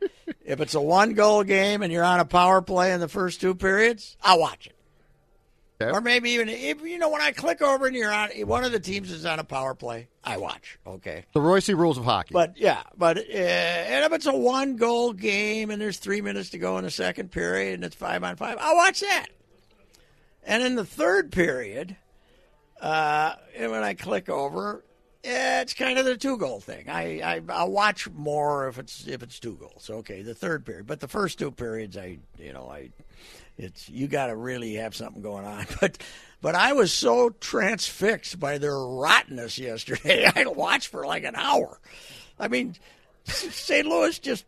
if 0.45 0.61
it's 0.61 0.75
a 0.75 0.81
one 0.81 1.13
goal 1.13 1.43
game 1.43 1.81
and 1.81 1.91
you're 1.91 2.03
on 2.03 2.19
a 2.19 2.25
power 2.25 2.61
play 2.61 2.93
in 2.93 2.99
the 2.99 3.07
first 3.07 3.41
two 3.41 3.55
periods, 3.55 4.15
I'll 4.21 4.39
watch 4.39 4.67
it. 4.67 4.75
Okay. 5.81 5.91
Or 5.91 5.99
maybe 5.99 6.31
even 6.31 6.47
if 6.47 6.81
you 6.83 6.97
know 6.97 7.09
when 7.09 7.21
I 7.21 7.31
click 7.31 7.61
over 7.61 7.85
and 7.85 7.95
you're 7.95 8.11
on 8.11 8.29
one 8.47 8.63
of 8.63 8.71
the 8.71 8.79
teams 8.79 9.11
is 9.11 9.25
on 9.25 9.39
a 9.39 9.43
power 9.43 9.75
play, 9.75 10.07
I 10.23 10.37
watch. 10.37 10.79
Okay. 10.87 11.25
The 11.33 11.41
Reusse 11.41 11.75
rules 11.77 11.97
of 11.97 12.05
hockey. 12.05 12.29
But 12.31 12.57
yeah, 12.57 12.83
but 12.97 13.17
uh, 13.17 13.21
and 13.21 14.05
if 14.05 14.13
it's 14.13 14.25
a 14.25 14.35
one 14.35 14.77
goal 14.77 15.11
game 15.11 15.71
and 15.71 15.81
there's 15.81 15.97
three 15.97 16.21
minutes 16.21 16.51
to 16.51 16.57
go 16.59 16.77
in 16.77 16.85
the 16.85 16.91
second 16.91 17.31
period 17.31 17.73
and 17.73 17.83
it's 17.83 17.95
five 17.95 18.23
on 18.23 18.37
five, 18.37 18.57
I'll 18.61 18.75
watch 18.75 19.01
that. 19.01 19.27
And 20.43 20.63
in 20.63 20.75
the 20.75 20.85
third 20.85 21.33
period, 21.33 21.97
uh, 22.79 23.33
and 23.57 23.69
when 23.69 23.83
I 23.83 23.95
click 23.95 24.29
over, 24.29 24.85
Yeah, 25.25 25.61
it's 25.61 25.73
kind 25.73 25.97
of 25.97 26.05
the 26.05 26.17
two 26.17 26.37
goal 26.37 26.59
thing. 26.59 26.87
I, 26.87 27.19
I 27.19 27.41
I'll 27.49 27.71
watch 27.71 28.07
more 28.11 28.67
if 28.67 28.77
it's 28.77 29.07
if 29.07 29.23
it's 29.23 29.39
two 29.39 29.55
goals. 29.55 29.89
Okay, 29.89 30.21
the 30.21 30.35
third 30.35 30.65
period, 30.65 30.85
but 30.85 30.99
the 30.99 31.07
first 31.07 31.39
two 31.39 31.49
periods, 31.49 31.97
I 31.97 32.19
you 32.37 32.53
know 32.53 32.69
I, 32.71 32.91
it's 33.57 33.89
you 33.89 34.07
got 34.07 34.27
to 34.27 34.35
really 34.35 34.75
have 34.75 34.95
something 34.95 35.23
going 35.23 35.45
on. 35.45 35.65
But 35.81 35.97
but 36.41 36.53
I 36.53 36.73
was 36.73 36.93
so 36.93 37.31
transfixed 37.31 38.39
by 38.39 38.59
their 38.59 38.77
rottenness 38.77 39.57
yesterday. 39.57 40.29
I 40.35 40.45
watched 40.45 40.89
for 40.89 41.07
like 41.07 41.23
an 41.23 41.35
hour. 41.35 41.79
I 42.39 42.47
mean, 42.47 42.75
St. 43.23 43.87
Louis 43.87 44.19
just 44.19 44.45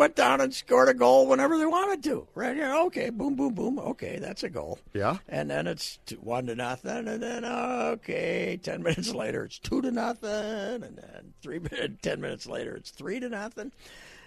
went 0.00 0.16
down 0.16 0.40
and 0.40 0.54
scored 0.54 0.88
a 0.88 0.94
goal 0.94 1.26
whenever 1.26 1.58
they 1.58 1.66
wanted 1.66 2.02
to. 2.02 2.26
Right 2.34 2.56
here, 2.56 2.74
okay, 2.86 3.10
boom, 3.10 3.36
boom, 3.36 3.52
boom. 3.52 3.78
Okay, 3.78 4.18
that's 4.18 4.42
a 4.42 4.48
goal. 4.48 4.78
Yeah. 4.94 5.18
And 5.28 5.50
then 5.50 5.66
it's 5.66 5.98
two, 6.06 6.16
one 6.16 6.46
to 6.46 6.54
nothing, 6.54 7.06
and 7.06 7.22
then 7.22 7.44
okay, 7.44 8.58
ten 8.62 8.82
minutes 8.82 9.14
later 9.14 9.44
it's 9.44 9.58
two 9.58 9.82
to 9.82 9.90
nothing, 9.90 10.82
and 10.82 10.96
then 10.96 11.34
three 11.42 11.60
ten 12.02 12.20
minutes 12.22 12.46
later 12.46 12.74
it's 12.74 12.90
three 12.90 13.20
to 13.20 13.28
nothing. 13.28 13.72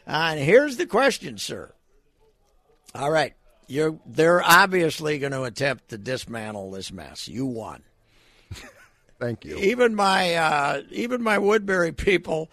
and 0.05 0.39
here's 0.39 0.77
the 0.77 0.85
question, 0.85 1.39
sir. 1.39 1.73
All 2.93 3.09
right, 3.09 3.33
you're 3.65 3.97
they're 4.05 4.43
obviously 4.43 5.17
going 5.17 5.31
to 5.31 5.41
attempt 5.41 5.89
to 5.89 5.97
dismantle 5.97 6.69
this 6.69 6.91
mess. 6.91 7.27
You 7.27 7.47
won. 7.47 7.81
Thank 9.19 9.43
you. 9.43 9.57
Even 9.57 9.95
my 9.95 10.35
uh, 10.35 10.81
even 10.91 11.23
my 11.23 11.39
Woodbury 11.39 11.93
people 11.93 12.51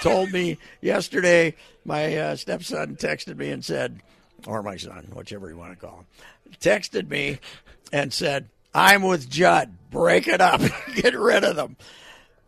told 0.00 0.32
me 0.32 0.56
yesterday. 0.80 1.54
My 1.84 2.16
uh, 2.16 2.36
stepson 2.36 2.96
texted 2.96 3.36
me 3.36 3.50
and 3.50 3.64
said, 3.64 4.02
or 4.46 4.62
my 4.62 4.76
son, 4.76 5.08
whichever 5.14 5.48
you 5.48 5.56
want 5.56 5.72
to 5.72 5.86
call 5.86 5.98
him, 5.98 6.06
texted 6.60 7.08
me 7.08 7.38
and 7.92 8.12
said, 8.12 8.48
"I'm 8.74 9.02
with 9.02 9.28
Judd. 9.28 9.76
Break 9.90 10.28
it 10.28 10.40
up. 10.40 10.60
Get 10.94 11.18
rid 11.18 11.44
of 11.44 11.56
them." 11.56 11.76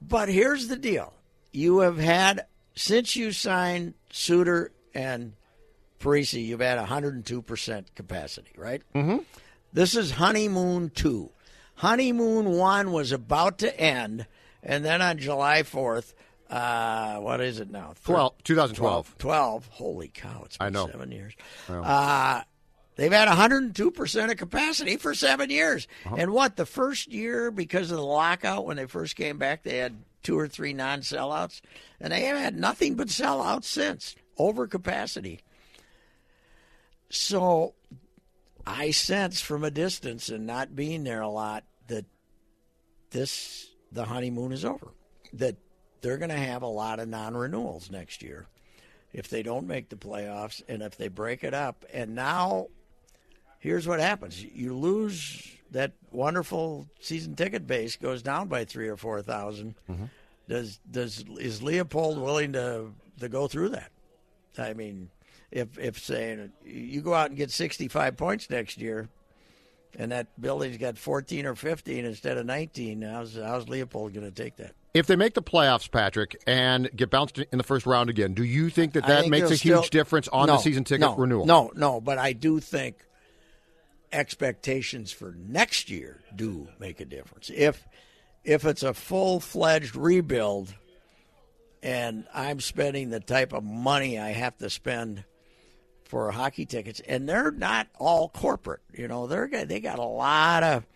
But 0.01 0.29
here's 0.29 0.69
the 0.69 0.77
deal: 0.77 1.13
you 1.53 1.81
have 1.81 1.99
had 1.99 2.47
since 2.75 3.17
you 3.17 3.33
signed 3.33 3.95
Suter 4.11 4.73
and 4.95 5.35
Parise, 6.01 6.45
you've 6.45 6.61
had 6.61 6.79
102 6.79 7.43
percent 7.43 7.95
capacity, 7.95 8.53
right? 8.57 8.83
Mm-hmm. 8.95 9.19
This 9.73 9.97
is 9.97 10.13
honeymoon 10.13 10.91
two. 10.91 11.31
Honeymoon 11.77 12.51
one 12.53 12.93
was 12.93 13.11
about 13.11 13.59
to 13.59 13.81
end, 13.81 14.27
and 14.63 14.85
then 14.85 15.03
on 15.03 15.19
July 15.19 15.63
4th, 15.63 16.15
uh, 16.51 17.17
what 17.19 17.41
is 17.41 17.61
it 17.61 17.71
now? 17.71 17.95
12, 18.05 18.45
2012. 18.45 19.19
12. 19.19 19.67
Holy 19.73 20.09
cow, 20.09 20.43
it's 20.45 20.57
been 20.57 20.67
I 20.67 20.71
know. 20.71 20.87
seven 20.87 21.11
years. 21.11 21.35
Uh, 21.69 22.43
they've 22.97 23.13
had 23.13 23.29
102% 23.29 24.31
of 24.31 24.37
capacity 24.37 24.97
for 24.97 25.15
seven 25.15 25.51
years. 25.51 25.89
Uh-huh. 26.07 26.17
And 26.19 26.33
what, 26.33 26.57
the 26.57 26.67
first 26.67 27.13
year, 27.13 27.51
because 27.51 27.91
of 27.91 27.97
the 27.97 28.05
lockout, 28.05 28.67
when 28.67 28.77
they 28.77 28.87
first 28.87 29.17
came 29.17 29.39
back, 29.39 29.63
they 29.63 29.79
had 29.79 29.97
two 30.23 30.39
or 30.39 30.49
three 30.49 30.73
non 30.73 31.01
sellouts, 31.01 31.61
and 32.01 32.13
they 32.13 32.23
have 32.23 32.39
had 32.39 32.57
nothing 32.57 32.95
but 32.95 33.09
sellouts 33.09 33.65
since. 33.65 34.17
Over 34.37 34.67
capacity. 34.67 35.41
So 37.09 37.75
I 38.67 38.91
sense 38.91 39.41
from 39.41 39.63
a 39.63 39.71
distance 39.71 40.29
and 40.29 40.47
not 40.47 40.75
being 40.75 41.05
there 41.05 41.21
a 41.21 41.29
lot 41.29 41.65
that 41.87 42.05
this 43.11 43.69
the 43.93 44.05
honeymoon 44.05 44.51
is 44.53 44.65
over. 44.65 44.89
That 45.35 45.57
they're 46.05 46.19
going 46.19 46.31
to 46.31 46.37
have 46.37 46.63
a 46.63 46.67
lot 46.67 47.01
of 47.01 47.09
non-renewals 47.09 47.91
next 47.91 48.23
year 48.23 48.47
if 49.15 49.29
they 49.29 49.43
don't 49.43 49.67
make 49.67 49.89
the 49.89 49.97
playoffs 49.97 50.63
and 50.69 50.83
if 50.83 50.99
they 50.99 51.09
break 51.09 51.43
it 51.43 51.55
up. 51.55 51.87
And 51.95 52.15
now 52.15 52.67
here's 53.59 53.89
what 53.89 54.01
happens. 54.01 54.45
You 54.45 54.77
lose 54.77 55.51
that 55.71 55.93
wonderful 56.13 56.87
season 57.01 57.35
ticket 57.35 57.67
base 57.67 57.97
goes 57.97 58.23
down 58.23 58.49
by 58.49 58.67
3 58.67 58.89
or 58.89 58.99
4,000. 58.99 59.75
Mm-hmm. 59.91 60.05
Does 60.47 60.79
does 60.91 61.25
is 61.41 61.63
Leipold 61.63 62.23
willing 62.23 62.53
to 62.53 62.93
to 63.21 63.29
go 63.31 63.49
through 63.49 63.71
that? 63.71 63.91
I 64.59 64.75
mean, 64.75 65.09
if 65.51 65.79
if 65.79 65.99
saying 65.99 66.53
you 66.67 67.01
go 67.01 67.15
out 67.15 67.31
and 67.31 67.37
get 67.39 67.51
65 67.51 68.19
points 68.19 68.51
next 68.51 68.77
year, 68.77 69.09
and 69.99 70.13
that 70.13 70.29
building's 70.41 70.77
got 70.77 70.99
14 70.99 71.47
or 71.47 71.55
15 71.55 72.05
instead 72.05 72.37
of 72.39 72.47
19, 72.47 73.03
how's 73.03 73.37
how's 73.37 73.67
Leipold 73.67 74.15
going 74.15 74.27
to 74.27 74.31
take 74.31 74.57
that? 74.57 74.73
If 74.93 75.07
they 75.09 75.17
make 75.17 75.35
the 75.35 75.43
playoffs, 75.43 75.91
Patrick, 75.91 76.41
and 76.47 76.89
get 76.95 77.11
bounced 77.11 77.39
in 77.39 77.59
the 77.59 77.65
first 77.65 77.85
round 77.85 78.11
again, 78.11 78.33
do 78.35 78.45
you 78.45 78.71
think 78.71 78.93
that 78.93 79.07
that 79.07 79.23
think 79.23 79.31
makes 79.31 79.47
a 79.51 79.55
huge 79.57 79.59
still- 79.59 79.83
difference 79.83 80.29
on 80.29 80.47
No, 80.47 80.55
the 80.55 80.63
season 80.63 80.85
ticket 80.85 81.01
no, 81.01 81.17
renewal? 81.17 81.47
No, 81.47 81.73
no, 81.75 82.01
but 82.01 82.19
I 82.19 82.33
do 82.33 82.61
think 82.61 82.97
expectations 84.13 85.11
for 85.13 85.35
next 85.37 85.91
year 85.91 86.21
do 86.35 86.69
make 86.79 87.01
a 87.01 87.05
difference. 87.05 87.51
If 87.53 87.85
if 88.45 88.65
it's 88.65 88.83
a 88.83 88.95
full 88.95 89.41
fledged 89.41 89.97
rebuild, 89.97 90.75
and 91.83 92.27
I'm 92.33 92.61
spending 92.61 93.11
the 93.11 93.21
type 93.21 93.53
of 93.53 93.65
money 93.65 94.19
I 94.19 94.31
have 94.31 94.57
to 94.59 94.71
spend 94.71 95.25
for 96.15 96.31
hockey 96.31 96.65
tickets, 96.65 97.01
and 97.09 97.29
they're 97.29 97.51
not 97.51 97.89
all 97.99 98.29
corporate. 98.29 98.83
You 98.93 99.09
know, 99.09 99.27
they're 99.27 99.49
they 99.49 99.81
got 99.81 99.99
a 99.99 100.05
lot 100.05 100.63
of 100.63 100.87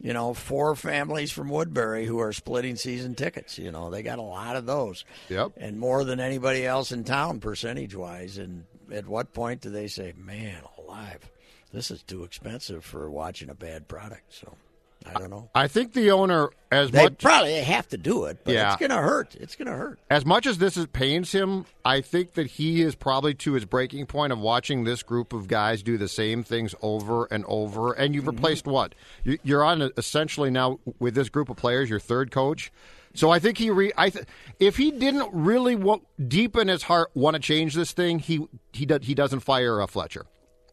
you 0.00 0.12
know 0.12 0.34
four 0.34 0.74
families 0.74 1.30
from 1.30 1.48
Woodbury 1.48 2.06
who 2.06 2.18
are 2.18 2.32
splitting 2.32 2.74
season 2.74 3.14
tickets. 3.14 3.56
You 3.56 3.70
know, 3.70 3.88
they 3.88 4.02
got 4.02 4.18
a 4.18 4.22
lot 4.22 4.56
of 4.56 4.66
those. 4.66 5.04
Yep. 5.28 5.52
and 5.58 5.78
more 5.78 6.02
than 6.02 6.18
anybody 6.18 6.66
else 6.66 6.90
in 6.90 7.04
town 7.04 7.38
percentage 7.38 7.94
wise. 7.94 8.36
And 8.36 8.64
at 8.92 9.06
what 9.06 9.32
point 9.32 9.60
do 9.60 9.70
they 9.70 9.86
say, 9.86 10.12
"Man, 10.16 10.60
alive, 10.76 11.30
this 11.72 11.92
is 11.92 12.02
too 12.02 12.24
expensive 12.24 12.84
for 12.84 13.08
watching 13.08 13.50
a 13.50 13.54
bad 13.54 13.86
product"? 13.86 14.34
So 14.34 14.56
I 15.06 15.18
don't 15.18 15.30
know. 15.30 15.50
I 15.54 15.68
think 15.68 15.92
the 15.92 16.10
owner, 16.12 16.48
as 16.72 16.90
They 16.90 17.04
much 17.04 17.18
probably 17.18 17.54
have 17.56 17.86
to 17.88 17.98
do 17.98 18.24
it, 18.24 18.38
but 18.42 18.54
Yeah. 18.54 18.72
it's 18.72 18.80
going 18.80 18.90
to 18.90 18.96
hurt. 18.96 19.34
It's 19.36 19.54
going 19.54 19.66
to 19.66 19.74
hurt. 19.74 19.98
as 20.10 20.24
much 20.24 20.46
as 20.46 20.58
this 20.58 20.76
is 20.76 20.86
pains 20.86 21.30
him, 21.32 21.66
I 21.84 22.00
think 22.00 22.34
that 22.34 22.46
he 22.46 22.80
is 22.82 22.94
probably 22.94 23.34
to 23.34 23.52
his 23.52 23.64
breaking 23.66 24.06
point 24.06 24.32
of 24.32 24.38
watching 24.38 24.84
this 24.84 25.02
group 25.02 25.32
of 25.32 25.46
guys 25.46 25.82
do 25.82 25.98
the 25.98 26.08
same 26.08 26.42
things 26.42 26.74
over 26.82 27.26
and 27.30 27.44
over. 27.46 27.92
And 27.92 28.14
you've 28.14 28.24
mm-hmm. 28.24 28.30
replaced 28.36 28.66
what? 28.66 28.94
You- 29.24 29.38
You're 29.44 29.62
on 29.62 29.90
essentially 29.96 30.50
now 30.50 30.80
with 30.98 31.14
this 31.14 31.28
group 31.28 31.48
of 31.50 31.56
players, 31.56 31.90
your 31.90 32.00
third 32.00 32.30
coach. 32.30 32.72
So 33.16 33.30
I 33.30 33.38
think 33.38 33.58
he, 33.58 33.70
re- 33.70 33.92
I 33.96 34.10
th- 34.10 34.24
if 34.58 34.76
he 34.76 34.90
didn't 34.90 35.28
really 35.32 35.76
wa- 35.76 36.00
deep 36.26 36.56
in 36.56 36.66
his 36.66 36.82
heart 36.82 37.10
want 37.14 37.34
to 37.34 37.40
change 37.40 37.74
this 37.74 37.92
thing, 37.92 38.18
he 38.18 38.48
he 38.72 38.86
do- 38.86 38.98
he 39.00 39.14
doesn't 39.14 39.40
fire 39.40 39.80
a 39.80 39.86
Fletcher. 39.86 40.26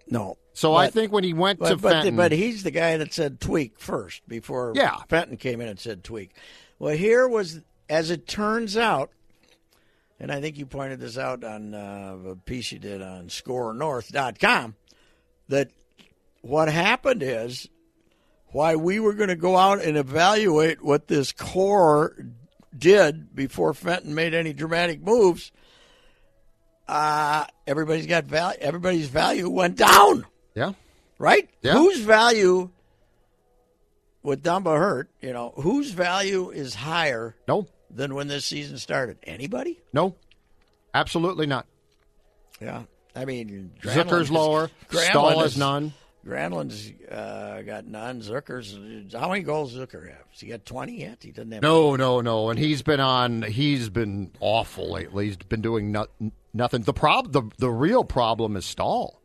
No. 0.08 0.38
So 0.54 0.76
I 0.76 0.90
think 0.90 1.12
when 1.12 1.24
he 1.24 1.34
went 1.34 1.60
to 1.60 1.76
But, 1.76 1.82
but, 1.82 1.92
Fenton, 1.92 2.16
but 2.16 2.32
he's 2.32 2.64
the 2.64 2.72
guy 2.72 2.98
that 2.98 3.14
said 3.14 3.40
tweak 3.40 3.80
first 3.80 4.28
before 4.28 4.74
Yeah. 4.76 4.98
Fenton 5.08 5.38
came 5.38 5.62
in 5.62 5.70
and 5.70 5.80
said 5.80 6.04
tweak. 6.04 6.32
Well, 6.78 6.96
here 6.96 7.28
was, 7.28 7.62
as 7.90 8.12
it 8.12 8.28
turns 8.28 8.76
out, 8.76 9.12
and 10.20 10.32
I 10.32 10.42
think 10.42 10.58
you 10.58 10.66
pointed 10.66 11.00
this 11.00 11.18
out 11.18 11.44
on 11.44 11.74
uh, 11.74 12.18
a 12.32 12.36
piece 12.36 12.72
you 12.72 12.80
did 12.80 13.02
on 13.02 13.28
scorenorth.com, 13.28 14.76
that 15.48 15.72
what 16.42 16.70
happened 16.70 17.24
is 17.24 17.68
why 18.48 18.76
we 18.76 19.00
were 19.00 19.14
going 19.14 19.30
to 19.30 19.36
go 19.36 19.56
out 19.56 19.82
and 19.82 19.98
evaluate 19.98 20.84
what 20.84 21.08
this 21.08 21.32
core 21.32 22.16
did 22.78 23.34
before 23.36 23.74
Fenton 23.74 24.14
made 24.14 24.34
any 24.34 24.54
dramatic 24.54 25.02
moves. 25.02 25.52
Uh, 26.88 27.46
everybody's 27.66 28.08
got 28.08 28.26
value. 28.26 28.58
Everybody's 28.60 29.08
value 29.08 29.50
went 29.50 29.78
down 29.78 30.26
yeah, 30.56 30.74
right? 31.20 31.50
Yeah. 31.62 31.74
Whose 31.74 32.00
value 32.00 32.70
with 34.24 34.44
Dumba 34.44 34.78
hurt, 34.78 35.10
you 35.22 35.34
know, 35.34 35.54
whose 35.56 35.92
value 35.92 36.50
is 36.52 36.76
higher 36.76 37.36
no, 37.48 37.68
than 37.90 38.16
when 38.16 38.28
this 38.28 38.46
season 38.46 38.78
started? 38.78 39.18
Anybody? 39.24 39.80
no, 39.94 40.16
absolutely 40.94 41.48
not. 41.48 41.66
Yeah. 42.60 42.84
I 43.16 43.26
mean, 43.26 43.72
Zucker's 43.82 44.30
Granlund's- 44.30 44.32
lower, 44.32 44.70
Granlund 44.90 45.10
Staal 45.10 45.40
has 45.40 45.52
is- 45.54 45.58
none. 45.58 45.94
Granlund's 46.26 46.92
uh, 47.12 47.64
got 47.64 47.88
none. 47.88 48.22
Zucker's 48.22 48.78
how 49.12 49.28
many 49.28 49.42
goals 49.42 49.76
Zucker 49.76 50.08
have? 50.08 50.24
Has 50.30 50.40
he 50.40 50.50
got 50.50 50.64
twenty 50.66 51.00
yet? 51.00 51.18
He 51.24 51.32
doesn't 51.32 51.52
have. 51.52 51.64
No, 51.64 51.96
no, 51.96 52.22
no. 52.22 52.52
And 52.52 52.60
he's 52.60 52.84
been 52.84 53.00
on. 53.00 53.42
He's 53.42 53.90
been 53.90 54.32
awful 54.40 54.92
lately. 54.92 55.26
He's 55.26 55.38
been 55.38 55.62
doing 55.62 55.92
no, 55.92 56.06
nothing. 56.54 56.84
The 56.84 56.94
prob 56.94 57.32
the 57.32 57.42
the 57.58 57.72
real 57.72 58.04
problem 58.04 58.56
is 58.56 58.66
Staal. 58.66 59.20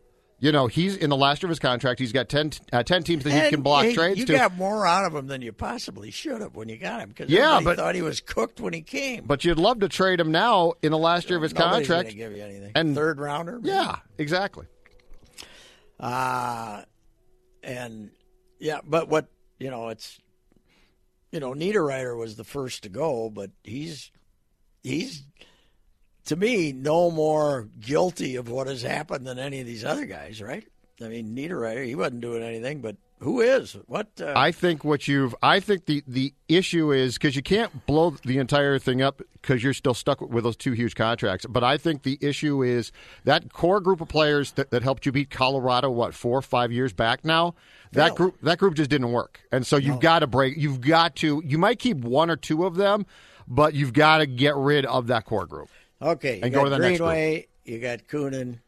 You 0.46 0.52
know, 0.52 0.68
he's 0.68 0.96
in 0.96 1.10
the 1.10 1.16
last 1.16 1.42
year 1.42 1.48
of 1.48 1.50
his 1.50 1.58
contract. 1.58 1.98
He's 1.98 2.12
got 2.12 2.28
10, 2.28 2.52
uh, 2.72 2.84
10 2.84 3.02
teams 3.02 3.24
that 3.24 3.32
he 3.32 3.50
can 3.50 3.62
block 3.62 3.84
hey, 3.86 3.94
trades 3.94 4.20
You 4.20 4.26
to. 4.26 4.32
got 4.34 4.54
more 4.54 4.86
out 4.86 5.04
of 5.04 5.12
him 5.12 5.26
than 5.26 5.42
you 5.42 5.50
possibly 5.52 6.12
should 6.12 6.40
have 6.40 6.54
when 6.54 6.68
you 6.68 6.76
got 6.76 7.00
him 7.00 7.08
because 7.08 7.28
Yeah, 7.28 7.58
but- 7.64 7.78
thought 7.78 7.96
he 7.96 8.02
was 8.02 8.20
cooked 8.20 8.60
when 8.60 8.72
he 8.72 8.80
came. 8.80 9.24
but 9.26 9.44
you'd 9.44 9.58
love 9.58 9.80
to 9.80 9.88
trade 9.88 10.20
him 10.20 10.30
now 10.30 10.74
in 10.82 10.92
the 10.92 10.98
last 10.98 11.28
year 11.28 11.36
of 11.38 11.42
his 11.42 11.52
Nobody's 11.52 11.88
contract. 11.88 12.16
give 12.16 12.30
you 12.36 12.44
anything. 12.44 12.70
And- 12.76 12.94
third 12.94 13.18
rounder. 13.18 13.58
maybe? 13.58 13.70
Yeah, 13.74 13.96
exactly. 14.18 14.66
Uh, 15.98 16.82
and 17.64 18.10
yeah, 18.60 18.78
but 18.86 19.08
what 19.08 19.26
you 19.58 19.70
know, 19.72 19.88
it's 19.88 20.16
you 21.32 21.40
know, 21.40 21.54
Niederreiter 21.54 22.16
was 22.16 22.36
the 22.36 22.44
first 22.44 22.84
to 22.84 22.88
go, 22.88 23.30
but 23.30 23.50
he's 23.64 24.12
he's 24.84 25.24
to 26.26 26.36
me 26.36 26.72
no 26.72 27.10
more 27.10 27.68
guilty 27.80 28.36
of 28.36 28.48
what 28.48 28.66
has 28.66 28.82
happened 28.82 29.26
than 29.26 29.38
any 29.38 29.60
of 29.60 29.66
these 29.66 29.84
other 29.84 30.04
guys, 30.06 30.40
right? 30.42 30.66
I 31.02 31.08
mean, 31.08 31.34
Niederreiter, 31.36 31.84
he 31.84 31.94
wasn't 31.94 32.22
doing 32.22 32.42
anything, 32.42 32.80
but 32.80 32.96
Who 33.20 33.40
is? 33.40 33.76
What? 33.86 34.08
Uh, 34.20 34.32
I 34.36 34.50
think 34.52 34.84
what 34.84 35.08
you've. 35.08 35.34
I 35.42 35.58
think 35.60 35.86
the 35.86 36.02
the 36.06 36.34
issue 36.48 36.92
is 36.92 37.14
because 37.14 37.34
you 37.36 37.42
can't 37.42 37.86
blow 37.86 38.10
the 38.24 38.36
entire 38.38 38.78
thing 38.78 39.00
up 39.02 39.22
because 39.32 39.62
you're 39.62 39.72
still 39.74 39.94
stuck 39.94 40.20
with 40.20 40.44
those 40.44 40.56
two 40.56 40.72
huge 40.72 40.94
contracts. 40.94 41.46
But 41.48 41.64
I 41.64 41.78
think 41.78 42.02
the 42.02 42.18
issue 42.20 42.62
is 42.62 42.92
that 43.24 43.52
core 43.54 43.80
group 43.80 44.00
of 44.02 44.08
players 44.08 44.52
that, 44.52 44.70
that 44.70 44.82
helped 44.82 45.06
you 45.06 45.12
beat 45.12 45.30
Colorado 45.30 45.90
what 45.90 46.14
four 46.14 46.38
or 46.38 46.42
five 46.42 46.72
years 46.72 46.92
back 46.92 47.24
now. 47.24 47.54
That 47.92 48.08
No. 48.08 48.14
group 48.14 48.36
that 48.42 48.58
group 48.58 48.74
just 48.74 48.90
didn't 48.90 49.12
work, 49.12 49.40
and 49.52 49.66
so 49.66 49.76
you've 49.78 50.00
got 50.00 50.18
to 50.18 50.26
break. 50.26 50.56
You've 50.58 50.80
got 50.82 51.16
to. 51.16 51.42
You 51.44 51.56
might 51.58 51.78
keep 51.78 51.98
one 51.98 52.28
or 52.30 52.36
two 52.36 52.66
of 52.66 52.74
them, 52.76 53.06
but 53.48 53.72
you've 53.74 53.92
got 53.94 54.18
to 54.18 54.26
get 54.26 54.54
rid 54.56 54.84
of 54.84 55.06
that 55.06 55.24
core 55.24 55.46
group. 55.46 55.68
Okay, 56.00 56.36
you 56.36 56.42
and 56.42 56.52
got 56.52 56.58
go 56.60 56.64
to 56.64 56.70
the 56.70 56.78
next. 56.78 56.98
Greenway. 56.98 57.46
You 57.64 57.78
got 57.80 58.06
Kunin. 58.06 58.58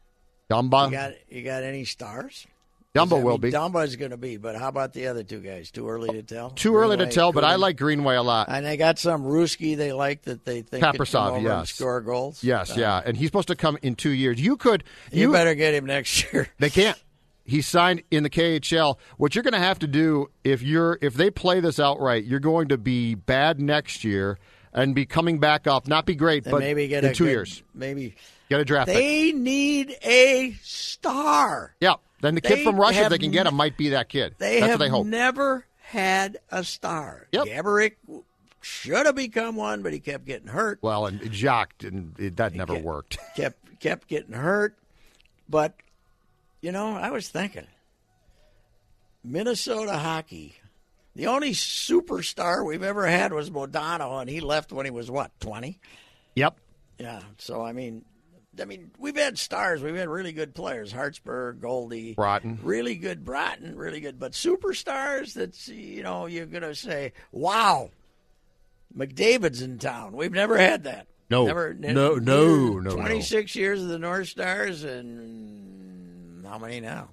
Dumba, 0.49 0.85
You 0.85 0.91
got 0.91 1.13
you 1.29 1.43
got 1.43 1.63
any 1.63 1.85
stars? 1.85 2.47
Dumba 2.95 3.21
will 3.21 3.37
be 3.37 3.51
Dumba's 3.51 3.95
going 3.97 4.09
to 4.11 4.17
be, 4.17 4.37
but 4.37 4.55
how 4.55 4.67
about 4.67 4.93
the 4.93 5.07
other 5.07 5.23
two 5.23 5.41
guys? 5.41 5.69
Too 5.69 5.87
early 5.87 6.09
to 6.09 6.23
tell. 6.23 6.49
too 6.49 6.75
early 6.75 6.97
to 6.97 7.03
Greenway, 7.03 7.13
tell. 7.13 7.31
But 7.31 7.43
I 7.43 7.53
Kunin. 7.55 7.59
like 7.59 7.77
Greenway 7.77 8.15
a 8.15 8.23
lot. 8.23 8.47
And 8.49 8.65
they 8.65 8.77
got 8.77 8.97
some 8.97 9.23
Ruski 9.23 9.77
they 9.77 9.93
like 9.93 10.23
that 10.23 10.43
they 10.43 10.63
think 10.63 10.83
could 10.83 10.95
Kaprizov, 10.95 11.11
come 11.11 11.27
over 11.27 11.35
and 11.37 11.45
yes. 11.45 11.69
score 11.69 12.01
goals. 12.01 12.43
Yes, 12.43 12.71
Uh, 12.71 12.79
yeah, 12.79 13.01
and 13.05 13.15
he's 13.15 13.27
supposed 13.27 13.49
to 13.49 13.55
come 13.55 13.77
in 13.83 13.95
two 13.95 14.09
years. 14.09 14.41
You 14.41 14.57
could. 14.57 14.83
You, 15.11 15.31
better 15.31 15.53
get 15.53 15.75
him 15.75 15.85
next 15.85 16.33
year. 16.33 16.49
They 16.57 16.71
can't. 16.71 16.97
He 17.45 17.61
signed 17.61 18.03
in 18.11 18.23
the 18.23 18.29
KHL. 18.29 18.97
What 19.17 19.35
you're 19.35 19.43
going 19.43 19.53
to 19.53 19.59
have 19.59 19.79
to 19.79 19.87
do 19.87 20.29
if 20.43 20.61
you're 20.63 20.97
if 21.01 21.13
they 21.13 21.29
play 21.29 21.59
this 21.59 21.79
outright, 21.79 22.25
you're 22.25 22.39
going 22.39 22.69
to 22.69 22.77
be 22.77 23.13
bad 23.13 23.59
next 23.61 24.03
year 24.03 24.39
and 24.73 24.93
be 24.95 25.05
coming 25.05 25.39
back 25.39 25.67
up. 25.67 25.87
Not 25.87 26.05
be 26.05 26.15
great, 26.15 26.45
And 26.45 26.51
but 26.51 26.59
maybe 26.59 26.87
get 26.87 27.03
in 27.03 27.13
two 27.13 27.25
good- 27.25 27.31
years 27.31 27.63
Maybe 27.73 28.15
get 28.49 28.59
a 28.59 28.65
draft 28.65 28.87
pick. 28.87 28.97
they 28.97 29.31
need 29.31 29.95
a 30.03 30.55
star. 30.63 31.75
Yeah, 31.79 31.95
then 32.21 32.35
the 32.35 32.41
kid 32.41 32.59
They 32.59 32.63
from 32.63 32.79
Russia, 32.79 33.03
if 33.03 33.09
they 33.09 33.17
can 33.17 33.31
get 33.31 33.47
him, 33.47 33.55
might 33.55 33.77
be 33.77 33.89
that 33.89 34.09
kid. 34.09 34.35
They 34.37 34.59
That's 34.59 34.71
have 34.71 34.79
what 34.79 34.85
they 34.85 34.89
hope. 34.89 35.05
never 35.07 35.65
had 35.81 36.37
a 36.51 36.63
star. 36.63 37.27
Yep. 37.31 37.45
Gaborik 37.47 37.93
should 38.61 39.05
have 39.05 39.15
become 39.15 39.55
one, 39.55 39.81
but 39.81 39.93
he 39.93 39.99
kept 39.99 40.25
getting 40.25 40.49
hurt. 40.49 40.79
well, 40.81 41.05
and 41.05 41.33
Jacques 41.33 41.77
didn't. 41.77 42.15
It, 42.19 42.35
that 42.37 42.53
never 42.53 42.75
get- 42.75 42.83
worked. 42.83 43.17
kept 43.35 43.79
kept 43.79 44.07
getting 44.07 44.33
hurt. 44.33 44.75
But 45.47 45.73
you 46.61 46.71
know, 46.71 46.95
I 46.95 47.09
was 47.11 47.29
thinking 47.29 47.67
Minnesota 49.23 49.97
hockey. 49.97 50.55
The 51.19 51.27
only 51.27 51.51
superstar 51.51 52.65
we've 52.65 52.81
ever 52.81 53.05
had 53.05 53.33
was 53.33 53.49
Modano, 53.49 54.21
and 54.21 54.29
he 54.29 54.39
left 54.39 54.71
when 54.71 54.85
he 54.85 54.89
was 54.89 55.11
what 55.11 55.37
twenty. 55.41 55.81
Yep. 56.35 56.57
Yeah. 56.97 57.19
So 57.37 57.61
I 57.61 57.73
mean, 57.73 58.05
I 58.57 58.63
mean, 58.63 58.91
we've 58.97 59.17
had 59.17 59.37
stars. 59.37 59.83
We've 59.83 59.97
had 59.97 60.07
really 60.07 60.31
good 60.31 60.55
players. 60.55 60.93
Hartsburg, 60.93 61.59
Goldie, 61.59 62.15
Broten. 62.15 62.59
really 62.63 62.95
good. 62.95 63.25
Broten, 63.25 63.73
really 63.75 63.99
good. 63.99 64.17
But 64.17 64.31
superstars, 64.31 65.33
that's 65.33 65.67
you 65.67 66.03
know, 66.03 66.25
you're 66.25 66.45
gonna 66.45 66.73
say, 66.73 67.11
wow, 67.33 67.91
McDavid's 68.97 69.61
in 69.61 69.77
town. 69.77 70.13
We've 70.13 70.31
never 70.31 70.57
had 70.57 70.85
that. 70.85 71.07
No. 71.29 71.45
never. 71.45 71.73
No, 71.73 71.91
no, 71.91 72.15
no, 72.15 72.79
no. 72.79 72.95
Twenty 72.95 73.21
six 73.21 73.57
years 73.57 73.83
of 73.83 73.89
the 73.89 73.99
North 73.99 74.29
Stars, 74.29 74.85
and 74.85 76.45
how 76.45 76.57
many 76.57 76.79
now? 76.79 77.09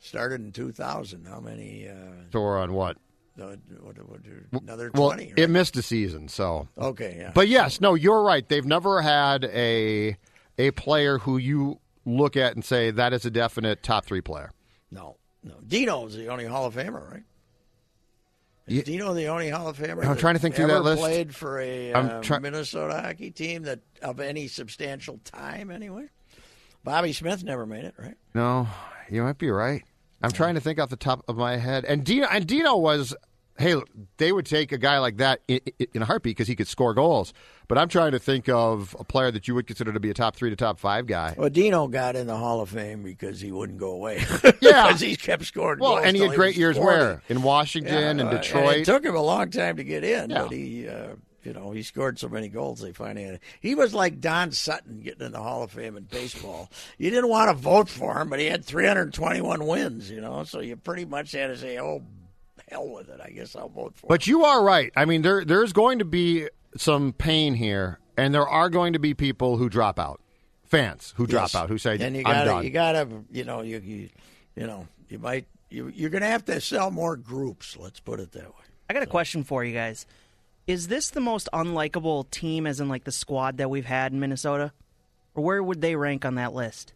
Started 0.00 0.40
in 0.40 0.52
two 0.52 0.70
thousand. 0.72 1.26
How 1.26 1.40
many? 1.40 1.88
Uh, 1.88 1.94
So 2.32 2.40
we're 2.40 2.58
on 2.58 2.72
what? 2.72 2.96
another 3.36 4.90
Well, 4.94 5.10
twenty. 5.10 5.32
it 5.36 5.48
missed 5.50 5.76
a 5.76 5.82
season, 5.82 6.28
so 6.28 6.68
okay, 6.76 7.16
yeah. 7.18 7.32
But 7.34 7.48
yes, 7.48 7.80
no, 7.80 7.94
you're 7.94 8.22
right. 8.22 8.48
They've 8.48 8.64
never 8.66 9.00
had 9.02 9.44
a 9.44 10.16
a 10.58 10.70
player 10.72 11.18
who 11.18 11.36
you 11.36 11.78
look 12.04 12.36
at 12.36 12.54
and 12.54 12.64
say 12.64 12.90
that 12.90 13.12
is 13.12 13.24
a 13.24 13.30
definite 13.30 13.82
top 13.82 14.06
three 14.06 14.20
player. 14.20 14.50
No, 14.90 15.16
no. 15.42 15.54
Dino's 15.66 16.16
the 16.16 16.28
only 16.28 16.46
Hall 16.46 16.66
of 16.66 16.74
Famer, 16.74 17.10
right? 17.10 17.22
Is 18.66 18.76
Yeah. 18.78 18.82
Dino 18.82 19.14
the 19.14 19.26
only 19.26 19.50
Hall 19.50 19.68
of 19.68 19.78
Famer? 19.78 20.04
I'm 20.04 20.16
trying 20.16 20.34
to 20.34 20.40
think 20.40 20.54
through 20.56 20.66
that 20.68 20.82
list. 20.82 21.00
Played 21.00 21.34
for 21.34 21.60
a 21.60 21.94
I'm 21.94 22.08
uh, 22.10 22.22
try- 22.22 22.38
Minnesota 22.40 23.00
hockey 23.00 23.30
team 23.30 23.62
that 23.64 23.80
of 24.02 24.20
any 24.20 24.48
substantial 24.48 25.20
time, 25.24 25.70
anyway. 25.70 26.06
Bobby 26.84 27.12
Smith 27.12 27.44
never 27.44 27.66
made 27.66 27.84
it, 27.84 27.94
right? 27.98 28.16
No, 28.34 28.66
you 29.10 29.22
might 29.22 29.38
be 29.38 29.50
right. 29.50 29.82
I'm 30.22 30.30
trying 30.32 30.54
to 30.54 30.60
think 30.60 30.80
off 30.80 30.88
the 30.88 30.96
top 30.96 31.24
of 31.28 31.36
my 31.36 31.56
head. 31.56 31.84
And 31.84 32.04
Dino 32.04 32.26
and 32.28 32.46
Dino 32.46 32.76
was 32.76 33.14
hey, 33.58 33.74
they 34.18 34.30
would 34.30 34.46
take 34.46 34.70
a 34.70 34.78
guy 34.78 34.98
like 35.00 35.16
that 35.16 35.40
in, 35.48 35.58
in 35.92 36.00
a 36.02 36.04
heartbeat 36.04 36.36
because 36.36 36.46
he 36.46 36.54
could 36.54 36.68
score 36.68 36.94
goals. 36.94 37.32
But 37.66 37.76
I'm 37.76 37.88
trying 37.88 38.12
to 38.12 38.20
think 38.20 38.48
of 38.48 38.94
a 39.00 39.02
player 39.04 39.32
that 39.32 39.48
you 39.48 39.54
would 39.56 39.66
consider 39.66 39.92
to 39.92 39.98
be 39.98 40.10
a 40.10 40.14
top 40.14 40.36
three 40.36 40.48
to 40.50 40.54
top 40.56 40.78
five 40.78 41.06
guy. 41.08 41.34
Well, 41.36 41.50
Dino 41.50 41.88
got 41.88 42.14
in 42.14 42.28
the 42.28 42.36
Hall 42.36 42.60
of 42.60 42.68
Fame 42.70 43.02
because 43.02 43.40
he 43.40 43.50
wouldn't 43.50 43.78
go 43.78 43.90
away. 43.90 44.24
Yeah. 44.60 44.86
because 44.86 45.00
he 45.00 45.16
kept 45.16 45.44
scoring. 45.44 45.80
Well, 45.80 45.94
goals 45.94 46.04
and 46.06 46.16
he 46.16 46.22
had 46.22 46.34
great 46.36 46.50
was 46.50 46.58
years 46.58 46.76
40. 46.76 46.86
where 46.86 47.22
in 47.28 47.42
Washington 47.42 47.94
Yeah, 48.18 48.24
and 48.24 48.30
Detroit. 48.30 48.76
it 48.78 48.84
took 48.84 49.04
him 49.04 49.16
a 49.16 49.20
long 49.22 49.50
time 49.50 49.76
to 49.76 49.84
get 49.84 50.04
in, 50.04 50.30
Yeah. 50.30 50.42
but 50.42 50.52
he, 50.52 50.88
uh, 50.88 51.08
you 51.48 51.54
know, 51.54 51.70
he 51.70 51.82
scored 51.82 52.18
so 52.18 52.28
many 52.28 52.48
goals. 52.48 52.80
They 52.80 52.92
finally 52.92 53.24
had 53.24 53.34
it. 53.34 53.42
He 53.60 53.74
was 53.74 53.94
like 53.94 54.20
Don 54.20 54.52
Sutton 54.52 55.00
getting 55.00 55.24
in 55.26 55.32
the 55.32 55.40
Hall 55.42 55.62
of 55.62 55.70
Fame 55.72 55.96
in 55.96 56.04
baseball. 56.04 56.70
You 56.98 57.10
didn't 57.10 57.30
want 57.30 57.48
to 57.50 57.54
vote 57.54 57.88
for 57.88 58.20
him, 58.20 58.28
but 58.28 58.38
he 58.38 58.46
had 58.46 58.64
321 58.64 59.66
wins. 59.66 60.10
You 60.10 60.20
know, 60.20 60.44
so 60.44 60.60
you 60.60 60.76
pretty 60.76 61.04
much 61.06 61.32
had 61.32 61.46
to 61.48 61.56
say, 61.56 61.78
"Oh, 61.80 62.02
hell 62.70 62.88
with 62.88 63.08
it." 63.08 63.20
I 63.24 63.30
guess 63.30 63.56
I'll 63.56 63.68
vote 63.68 63.94
for. 63.96 64.06
him. 64.06 64.08
But 64.08 64.26
you 64.26 64.44
are 64.44 64.62
right. 64.62 64.92
I 64.96 65.04
mean, 65.06 65.22
there 65.22 65.44
there's 65.44 65.72
going 65.72 66.00
to 66.00 66.04
be 66.04 66.48
some 66.76 67.12
pain 67.14 67.54
here, 67.54 67.98
and 68.16 68.34
there 68.34 68.46
are 68.46 68.68
going 68.68 68.92
to 68.92 68.98
be 68.98 69.14
people 69.14 69.56
who 69.56 69.68
drop 69.68 69.98
out, 69.98 70.20
fans 70.64 71.14
who 71.16 71.26
drop 71.26 71.44
Yes. 71.44 71.54
out, 71.54 71.68
who 71.70 71.78
say, 71.78 71.98
and 71.98 72.14
you 72.14 72.22
"I'm 72.26 72.34
gotta, 72.34 72.50
done." 72.50 72.64
you 72.64 72.70
gotta, 72.70 73.08
you 73.32 73.44
know, 73.44 73.62
you, 73.62 73.78
you, 73.78 74.08
you 74.54 74.66
know, 74.66 74.86
you 75.08 75.18
might, 75.18 75.46
you, 75.70 75.88
you're 75.88 76.10
gonna 76.10 76.26
have 76.26 76.44
to 76.46 76.60
sell 76.60 76.90
more 76.90 77.16
groups. 77.16 77.76
Let's 77.78 78.00
put 78.00 78.20
it 78.20 78.32
that 78.32 78.44
way. 78.44 78.64
I 78.90 78.94
got 78.94 79.02
a 79.02 79.06
question 79.06 79.44
for 79.44 79.64
you 79.64 79.72
guys. 79.74 80.06
Is 80.68 80.88
this 80.88 81.08
the 81.08 81.20
most 81.20 81.48
unlikable 81.54 82.30
team, 82.30 82.66
as 82.66 82.78
in 82.78 82.90
like 82.90 83.04
the 83.04 83.10
squad 83.10 83.56
that 83.56 83.70
we've 83.70 83.86
had 83.86 84.12
in 84.12 84.20
Minnesota, 84.20 84.70
or 85.34 85.42
where 85.42 85.62
would 85.62 85.80
they 85.80 85.96
rank 85.96 86.26
on 86.26 86.34
that 86.34 86.52
list? 86.52 86.92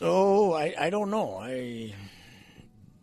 Oh, 0.00 0.52
I, 0.52 0.72
I 0.78 0.90
don't 0.90 1.10
know. 1.10 1.38
I, 1.38 1.92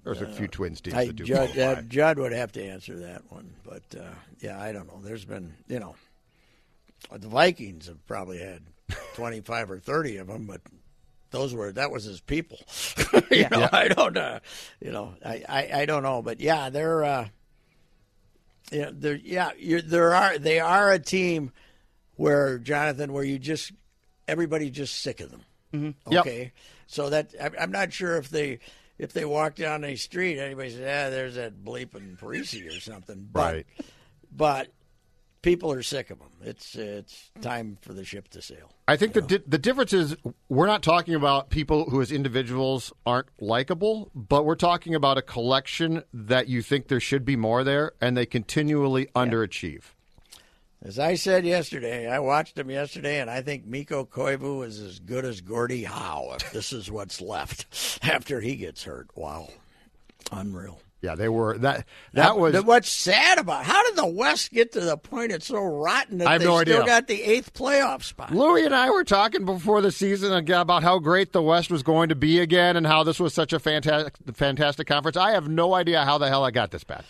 There's 0.06 0.22
a 0.22 0.32
few 0.32 0.48
Twins 0.48 0.80
teams 0.80 0.96
I 0.96 1.08
that 1.08 1.16
do 1.18 1.26
Judd, 1.26 1.60
uh, 1.60 1.82
Judd 1.82 2.18
would 2.20 2.32
have 2.32 2.54
to 2.54 2.64
answer 2.64 2.98
that 3.00 3.30
one, 3.30 3.54
but 3.66 3.84
uh, 4.00 4.14
yeah, 4.40 4.62
I 4.62 4.72
don't 4.72 4.88
know. 4.88 5.02
There's 5.04 5.26
been, 5.26 5.54
you 5.68 5.82
know, 5.82 5.96
the 7.12 7.28
Vikings 7.28 7.88
have 7.88 8.06
probably 8.08 8.40
had 8.40 8.62
25 9.16 9.72
or 9.72 9.80
30 9.80 10.18
of 10.18 10.28
them, 10.28 10.46
but 10.46 10.62
those 11.32 11.54
were 11.54 11.74
that 11.74 11.92
was 11.92 12.06
his 12.06 12.22
people. 12.22 12.60
you 13.30 13.50
know, 13.50 13.68
I 13.74 13.90
don't, 13.90 14.16
uh, 14.16 14.40
you 14.80 14.94
know, 14.94 15.16
I, 15.26 15.44
I, 15.50 15.82
I 15.82 15.86
don't 15.86 16.04
know, 16.04 16.22
but 16.22 16.40
yeah, 16.40 16.70
they're, 16.70 17.04
uh, 17.04 17.28
yeah, 18.72 18.90
they're, 18.92 19.16
yeah, 19.16 19.52
there 19.86 20.14
are 20.16 20.38
they 20.38 20.60
are 20.60 20.92
a 20.92 21.00
team 21.00 21.52
where 22.16 22.58
Jonathan, 22.58 23.14
where 23.14 23.24
you 23.24 23.40
just 23.40 23.72
everybody's 24.28 24.72
just 24.72 25.02
sick 25.02 25.20
of 25.22 25.32
them. 25.32 25.42
Mm-hmm. 25.74 26.12
Yep. 26.12 26.22
Okay, 26.22 26.52
so 26.88 27.10
that 27.10 27.34
I'm, 27.42 27.54
I'm 27.60 27.72
not 27.72 27.94
sure 27.94 28.18
if 28.18 28.30
they 28.30 28.60
if 28.98 29.14
they 29.14 29.26
walk 29.26 29.56
down 29.56 29.82
the 29.82 29.96
street, 29.96 30.40
anybody 30.40 30.72
says, 30.72 30.80
"Yeah, 30.80 31.10
there's 31.10 31.36
that 31.36 31.64
bleeping 31.64 32.18
Parise 32.18 32.66
or 32.76 32.80
something." 32.80 33.28
But, 33.32 33.54
Right. 33.54 33.66
But 34.36 34.68
people 35.46 35.72
are 35.72 35.84
sick 35.84 36.10
of 36.10 36.18
them. 36.18 36.32
It's 36.42 36.76
it's 36.76 37.32
time 37.40 37.78
for 37.82 37.94
the 37.94 38.04
ship 38.04 38.28
to 38.30 38.42
sail. 38.42 38.72
I 38.88 38.98
think 38.98 39.14
the 39.14 39.22
di- 39.22 39.44
the 39.48 39.60
difference 39.60 39.94
is 39.94 40.18
we're 40.50 40.66
not 40.66 40.82
talking 40.82 41.14
about 41.14 41.52
people 41.52 41.90
who 41.90 42.02
as 42.02 42.12
individuals 42.12 42.92
aren't 43.06 43.28
likable, 43.40 44.10
but 44.16 44.44
we're 44.44 44.56
talking 44.56 44.96
about 44.96 45.18
a 45.18 45.22
collection 45.22 46.04
that 46.14 46.48
you 46.48 46.62
think 46.62 46.88
there 46.88 47.00
should 47.00 47.24
be 47.24 47.36
more 47.36 47.64
there, 47.64 47.94
and 48.02 48.18
they 48.18 48.26
continually 48.26 49.06
underachieve. 49.16 49.84
As 50.82 51.00
I 51.00 51.16
said 51.16 51.46
yesterday, 51.46 52.08
I 52.10 52.20
watched 52.20 52.58
him 52.58 52.70
yesterday, 52.70 53.20
and 53.20 53.30
I 53.30 53.42
think 53.42 53.66
Mikko 53.66 54.06
Koivu 54.06 54.66
is 54.66 54.80
as 54.80 55.00
good 55.00 55.26
as 55.26 55.42
Gordie 55.42 55.84
Howe 55.84 56.36
if 56.36 56.52
this 56.52 56.74
is 56.74 56.92
what's 56.92 57.22
left 57.22 58.00
after 58.04 58.42
he 58.42 58.56
gets 58.56 58.84
hurt. 58.84 59.10
Wow, 59.16 59.50
unreal. 60.32 60.80
Yeah, 61.06 61.16
they 61.16 61.30
were 61.30 61.58
that. 61.60 61.86
That 62.14 62.38
was 62.38 62.64
what's 62.64 62.90
sad 62.90 63.38
about 63.38 63.64
how 63.64 63.84
did 63.86 63.96
the 63.96 64.08
West 64.08 64.52
get 64.52 64.72
to 64.72 64.80
the 64.80 64.98
point 64.98 65.32
it's 65.32 65.46
so 65.46 65.62
rotten 65.64 66.18
that 66.18 66.28
I 66.28 66.34
have 66.34 66.42
they 66.42 66.48
no 66.48 66.60
still 66.62 66.82
idea. 66.82 66.86
got 66.88 67.08
the 67.08 67.22
eighth 67.22 67.54
playoff 67.54 68.04
spot? 68.04 68.34
Louis 68.34 68.66
and 68.66 68.74
I 68.76 68.90
were 68.90 69.04
talking 69.04 69.46
before 69.46 69.82
the 69.82 69.92
season 69.92 70.34
about 70.34 70.82
how 70.82 70.98
great 70.98 71.32
the 71.32 71.44
West 71.44 71.70
was 71.70 71.84
going 71.84 72.10
to 72.10 72.16
be 72.16 72.40
again, 72.40 72.76
and 72.76 72.88
how 72.88 73.04
this 73.04 73.20
was 73.20 73.34
such 73.34 73.54
a 73.54 73.60
fantastic, 73.60 74.16
fantastic 74.34 74.88
conference. 74.88 75.16
I 75.16 75.32
have 75.32 75.48
no 75.48 75.76
idea 75.76 76.04
how 76.04 76.18
the 76.18 76.28
hell 76.28 76.44
I 76.44 76.50
got 76.52 76.72
this 76.72 76.84
bad. 76.84 77.04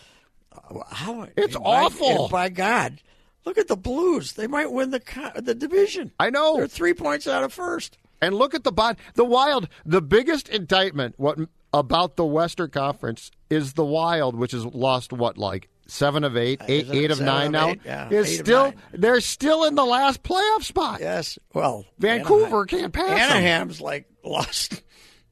Uh, 0.51 0.84
how, 0.89 1.27
It's 1.38 1.55
awful. 1.55 2.27
by 2.27 2.49
God, 2.49 3.01
look 3.45 3.58
at 3.58 3.67
the 3.69 3.77
Blues. 3.77 4.34
They 4.34 4.47
might 4.47 4.71
win 4.71 4.91
the 4.91 5.01
the 5.41 5.55
division. 5.55 6.12
I 6.19 6.29
know. 6.29 6.58
They're 6.58 6.67
three 6.67 6.93
points 6.93 7.27
out 7.27 7.43
of 7.43 7.53
first. 7.53 7.97
And 8.21 8.34
look 8.36 8.53
at 8.55 8.63
the 8.63 8.71
bot, 8.71 8.97
the 9.15 9.25
Wild. 9.25 9.67
The 9.86 10.01
biggest 10.01 10.49
indictment 10.49 11.15
what 11.17 11.38
about 11.80 12.16
the 12.16 12.26
Western 12.26 12.70
Conference 12.70 13.32
is 13.50 13.74
the 13.74 13.86
Wild, 13.86 14.36
which 14.36 14.52
has 14.54 14.66
lost 14.66 15.12
what 15.14 15.38
like 15.38 15.70
seven 15.88 16.24
of 16.24 16.36
eight, 16.38 16.62
eight, 16.68 16.88
eight 16.90 17.12
of 17.12 17.20
nine 17.22 17.52
now. 17.52 17.70
eight? 17.70 17.82
Yeah, 17.86 18.10
is 18.10 18.40
still 18.40 18.74
they're 18.94 19.22
still 19.22 19.66
in 19.66 19.76
the 19.76 19.86
last 19.86 20.24
playoff 20.24 20.64
spot. 20.64 21.00
Yes. 21.02 21.38
Well, 21.54 21.86
Vancouver 22.00 22.46
Anaheim- 22.46 22.68
can't 22.68 22.94
pass 22.94 23.08
them. 23.08 23.20
Anaheim's 23.20 23.82
like 23.82 24.08
lost 24.24 24.82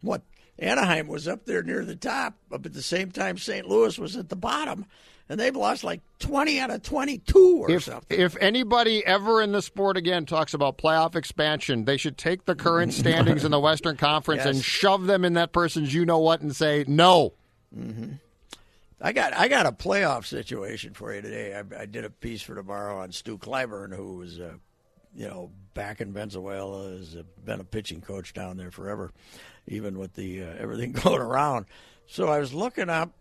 what 0.02 0.22
Anaheim 0.60 1.08
was 1.08 1.28
up 1.28 1.46
there 1.46 1.64
near 1.64 1.84
the 1.86 1.96
top, 1.96 2.36
but 2.50 2.66
at 2.66 2.74
the 2.74 2.82
same 2.82 3.12
time, 3.12 3.38
St. 3.38 3.68
Louis 3.68 3.98
was 3.98 4.16
at 4.16 4.30
the 4.30 4.36
bottom, 4.36 4.86
and 5.34 5.40
they've 5.40 5.56
lost 5.56 5.84
like 5.84 6.00
20 6.20 6.60
out 6.60 6.70
of 6.70 6.84
22 6.84 7.64
or 7.64 7.72
If, 7.72 7.84
something. 7.86 8.20
if 8.20 8.38
anybody 8.40 9.04
ever 9.04 9.42
in 9.42 9.52
the 9.52 9.64
sport 9.64 9.98
again 9.98 10.28
talks 10.28 10.54
about 10.54 10.78
playoff 10.78 11.16
expansion, 11.16 11.86
they 11.86 11.98
should 11.98 12.20
take 12.20 12.46
the 12.46 12.54
current 12.54 12.94
standings 13.02 13.44
in 13.44 13.50
the 13.50 13.60
Western 13.60 13.98
Conference 13.98 14.46
and 14.46 14.64
shove 14.64 15.08
them 15.08 15.26
in 15.26 15.34
that 15.34 15.52
person's 15.52 15.92
you 15.92 16.06
know 16.06 16.20
what 16.20 16.42
and 16.42 16.56
say 16.56 16.86
no. 16.88 17.34
I 19.02 19.12
got 19.12 19.34
I 19.34 19.48
got 19.48 19.66
a 19.66 19.72
playoff 19.72 20.26
situation 20.26 20.94
for 20.94 21.14
you 21.14 21.22
today. 21.22 21.56
I, 21.56 21.82
I 21.82 21.86
did 21.88 22.06
a 22.06 22.10
piece 22.12 22.44
for 22.44 22.54
tomorrow 22.54 23.00
on 23.00 23.12
Stu 23.12 23.38
Cliburn, 23.40 23.94
who 23.96 24.18
was, 24.18 24.40
uh, 24.40 24.54
you 25.16 25.28
know, 25.28 25.50
back 25.74 26.00
in 26.00 26.14
Venezuela, 26.14 26.92
has 26.92 27.16
uh, 27.16 27.24
been 27.44 27.60
a 27.60 27.64
pitching 27.64 28.02
coach 28.02 28.34
down 28.34 28.56
there 28.58 28.70
forever, 28.72 29.12
even 29.68 29.98
with 29.98 30.14
the 30.14 30.44
uh, 30.44 30.54
everything 30.60 30.92
going 31.04 31.20
around. 31.22 31.66
So 32.06 32.28
I 32.28 32.38
was 32.38 32.54
looking 32.54 32.90
up 32.90 33.12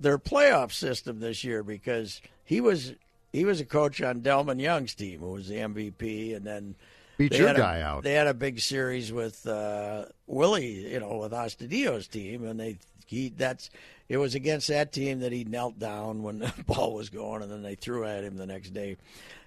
their 0.00 0.18
playoff 0.18 0.72
system 0.72 1.20
this 1.20 1.44
year 1.44 1.62
because 1.62 2.20
he 2.44 2.60
was 2.60 2.94
he 3.32 3.44
was 3.44 3.60
a 3.60 3.64
coach 3.64 4.00
on 4.02 4.20
Delmon 4.22 4.60
Young's 4.60 4.94
team, 4.94 5.20
who 5.20 5.32
was 5.32 5.48
the 5.48 5.56
MVP, 5.56 6.34
and 6.34 6.46
then 6.46 6.74
Beat 7.18 7.32
they 7.32 7.38
your 7.38 7.48
had 7.48 7.56
a- 7.56 7.60
guy 7.60 7.80
out. 7.82 8.02
They 8.04 8.14
had 8.14 8.26
a 8.26 8.34
big 8.34 8.60
series 8.60 9.12
with 9.12 9.46
uh, 9.46 10.04
Willie, 10.26 10.92
you 10.92 11.00
know, 11.00 11.18
with 11.18 11.32
Astudillo's 11.32 12.06
team, 12.06 12.44
and 12.44 12.58
they 12.58 12.78
he 13.06 13.28
that's 13.30 13.70
it 14.08 14.16
was 14.16 14.34
against 14.34 14.68
that 14.68 14.92
team 14.92 15.20
that 15.20 15.32
he 15.32 15.44
knelt 15.44 15.78
down 15.78 16.22
when 16.22 16.38
the 16.38 16.52
ball 16.66 16.94
was 16.94 17.10
going, 17.10 17.42
and 17.42 17.50
then 17.50 17.62
they 17.62 17.74
threw 17.74 18.04
at 18.04 18.24
him 18.24 18.36
the 18.36 18.46
next 18.46 18.70
day. 18.70 18.96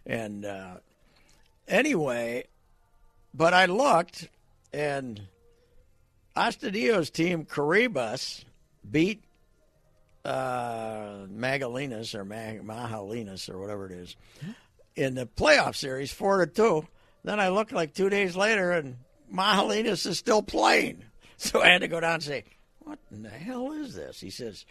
And 0.06 0.46
uh, 0.46 0.76
anyway, 1.68 2.46
but 3.34 3.54
I 3.54 3.66
looked, 3.66 4.28
and 4.74 5.22
Astudillo's 6.36 7.10
team, 7.10 7.46
Caribes, 7.46 8.46
beat 8.90 9.24
uh, 10.24 11.26
Magalinas 11.30 12.14
or 12.16 12.26
Mag- 12.26 12.64
Mahalinas 12.64 13.50
or 13.50 13.60
whatever 13.60 13.88
it 13.88 13.92
is 13.92 14.16
in 14.96 15.16
the 15.16 15.26
playoff 15.26 15.76
series, 15.76 16.12
four 16.12 16.46
to 16.46 16.52
two. 16.52 16.88
Then 17.24 17.40
I 17.40 17.50
look 17.50 17.72
like 17.72 17.94
two 17.94 18.10
days 18.10 18.36
later, 18.36 18.72
and 18.72 18.98
Mahalinas 19.34 20.06
is 20.06 20.18
still 20.18 20.42
playing. 20.42 21.06
So 21.42 21.60
I 21.60 21.70
had 21.70 21.82
to 21.82 21.88
go 21.88 22.00
down 22.00 22.14
and 22.14 22.24
say, 22.24 22.44
"What 22.82 23.00
in 23.12 23.24
the 23.24 23.30
hell 23.30 23.72
is 23.72 23.96
this?" 23.96 24.20
He 24.20 24.30
says, 24.30 24.64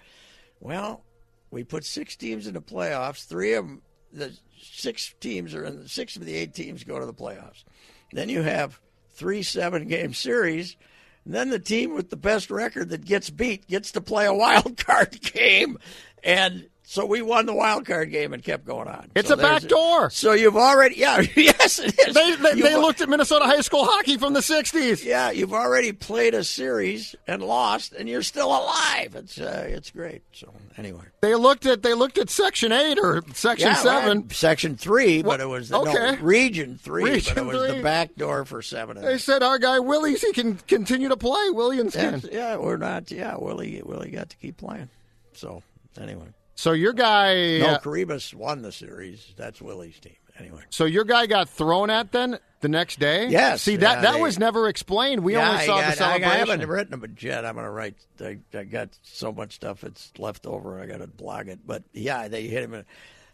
"Well, 0.61 1.03
we 1.51 1.65
put 1.65 1.85
six 1.85 2.15
teams 2.15 2.47
in 2.47 2.55
the 2.55 2.63
playoffs. 2.63 3.27
Three 3.27 3.55
of 3.55 3.67
them, 3.67 3.83
the 4.13 4.33
six 4.63 5.13
teams 5.19 5.53
are 5.53 5.65
in. 5.65 5.89
Six 5.89 6.15
of 6.15 6.25
the 6.25 6.37
eight 6.37 6.55
teams 6.55 6.85
go 6.85 7.01
to 7.01 7.07
the 7.07 7.13
playoffs. 7.13 7.65
Then 8.13 8.29
you 8.29 8.43
have 8.43 8.79
three 9.09 9.43
seven-game 9.43 10.15
series." 10.15 10.77
And 11.25 11.35
then 11.35 11.51
the 11.51 11.59
team 11.59 11.95
with 11.95 12.11
the 12.11 12.17
best 12.17 12.51
record 12.51 12.91
that 12.91 13.05
gets 13.05 13.31
beat 13.31 13.67
gets 13.67 13.93
to 13.93 14.01
play 14.01 14.27
a 14.27 14.35
wild 14.35 14.77
card 14.85 15.21
game, 15.21 15.79
and 16.23 16.69
so 16.93 17.07
we 17.07 17.23
won 17.23 17.47
the 17.47 17.55
wild 17.55 17.87
card 17.87 18.11
game 18.11 18.33
and 18.33 18.43
kept 18.43 18.65
going 18.65 18.89
on. 18.89 19.13
It's 19.15 19.29
So 19.29 19.35
a 19.35 19.37
back 19.37 19.63
door. 19.63 20.11
So 20.11 20.33
you've 20.33 20.57
already, 20.57 20.97
yeah, 20.97 21.21
yes, 21.37 21.79
it 21.79 21.97
is. 21.97 22.15
They, 22.15 22.35
they, 22.35 22.61
they 22.61 22.77
looked 22.77 23.01
at 23.01 23.09
Minnesota 23.09 23.45
high 23.45 23.61
school 23.61 23.85
hockey 23.85 24.17
from 24.19 24.33
the 24.33 24.41
60s. 24.41 25.05
yeah, 25.05 25.31
you've 25.31 25.53
already 25.55 25.93
played 25.93 26.35
a 26.35 26.43
series 26.43 27.15
and 27.29 27.45
lost, 27.45 27.93
and 27.93 28.09
you're 28.09 28.25
still 28.25 28.49
alive. 28.49 29.15
It's 29.15 29.39
uh, 29.39 29.67
it's 29.69 29.91
great. 29.93 30.23
So 30.33 30.53
anyway, 30.77 31.05
They 31.21 31.37
looked 31.37 31.65
at 31.65 31.85
they 31.85 31.95
looked 31.95 32.19
at 32.19 32.29
Section 32.29 32.73
8 32.73 32.99
or 32.99 33.23
Section 33.35 33.69
yeah, 33.69 33.75
7. 33.77 34.19
right, 34.23 34.33
section 34.33 34.77
three, 34.77 35.23
but 35.23 35.41
it 35.41 35.47
was 35.49 35.69
the, 35.69 35.81
no, 35.81 35.89
okay. 35.93 36.21
region 36.21 36.77
three, 36.77 37.05
Region 37.05 37.35
but 37.37 37.43
it 37.43 37.47
was 37.47 37.69
three. 37.69 37.77
the 37.77 37.83
back 37.85 38.17
door 38.17 38.45
for 38.45 38.63
seven. 38.63 38.97
And 38.97 39.07
They 39.07 39.19
said 39.19 39.45
our 39.45 39.61
guy 39.61 39.79
Willie's 39.79 40.23
he 40.23 40.33
can 40.33 40.57
continue 40.67 41.09
to 41.09 41.17
play. 41.17 41.51
Williams 41.51 41.93
That's- 41.93 42.23
can. 42.23 42.31
yeah, 42.33 42.57
we're 42.57 42.79
not. 42.79 43.13
Yeah, 43.13 43.37
Willie 43.37 43.81
Willie 43.85 44.11
got 44.11 44.31
to 44.31 44.37
keep 44.39 44.57
playing. 44.57 44.89
So 45.35 45.63
anyway, 46.01 46.27
So 46.61 46.73
your 46.73 46.93
guy 46.93 47.57
no, 47.57 47.69
uh, 47.69 47.79
Caribes 47.79 48.35
won 48.35 48.61
the 48.61 48.71
series. 48.71 49.33
That's 49.35 49.63
Willie's 49.63 49.99
team. 49.99 50.17
Anyway. 50.39 50.61
So 50.69 50.85
your 50.85 51.05
guy 51.05 51.25
got 51.25 51.49
thrown 51.49 51.89
at 51.89 52.13
then 52.13 52.39
the 52.61 52.69
next 52.69 52.99
day? 52.99 53.29
Yes, 53.29 53.63
See 53.63 53.77
that 53.77 53.97
yeah, 53.97 54.01
that 54.03 54.15
they- 54.17 54.21
was 54.21 54.39
never 54.39 54.69
explained. 54.69 55.25
We 55.25 55.33
yeah, 55.35 55.53
only 55.53 55.65
saw 55.65 55.81
got, 55.81 55.87
the 55.87 55.87
I, 55.87 55.95
celebration. 55.95 56.31
I 56.31 56.37
haven't 56.37 56.69
written 56.69 56.91
them 56.91 57.01
but 57.01 57.23
yet. 57.23 57.47
I'm 57.47 57.55
going 57.55 57.65
to 57.65 57.71
write. 57.71 57.95
I, 58.21 58.39
I 58.53 58.65
got 58.65 58.91
so 59.03 59.33
much 59.33 59.55
stuff 59.55 59.81
that's 59.81 60.13
left 60.19 60.47
over. 60.47 60.79
I 60.79 60.85
got 60.85 60.99
to 60.99 61.07
blog 61.07 61.49
it. 61.49 61.61
But 61.67 61.83
yeah, 61.95 62.29
they 62.29 62.47
hit 62.47 62.63
him. 62.63 62.75
In, 62.75 62.85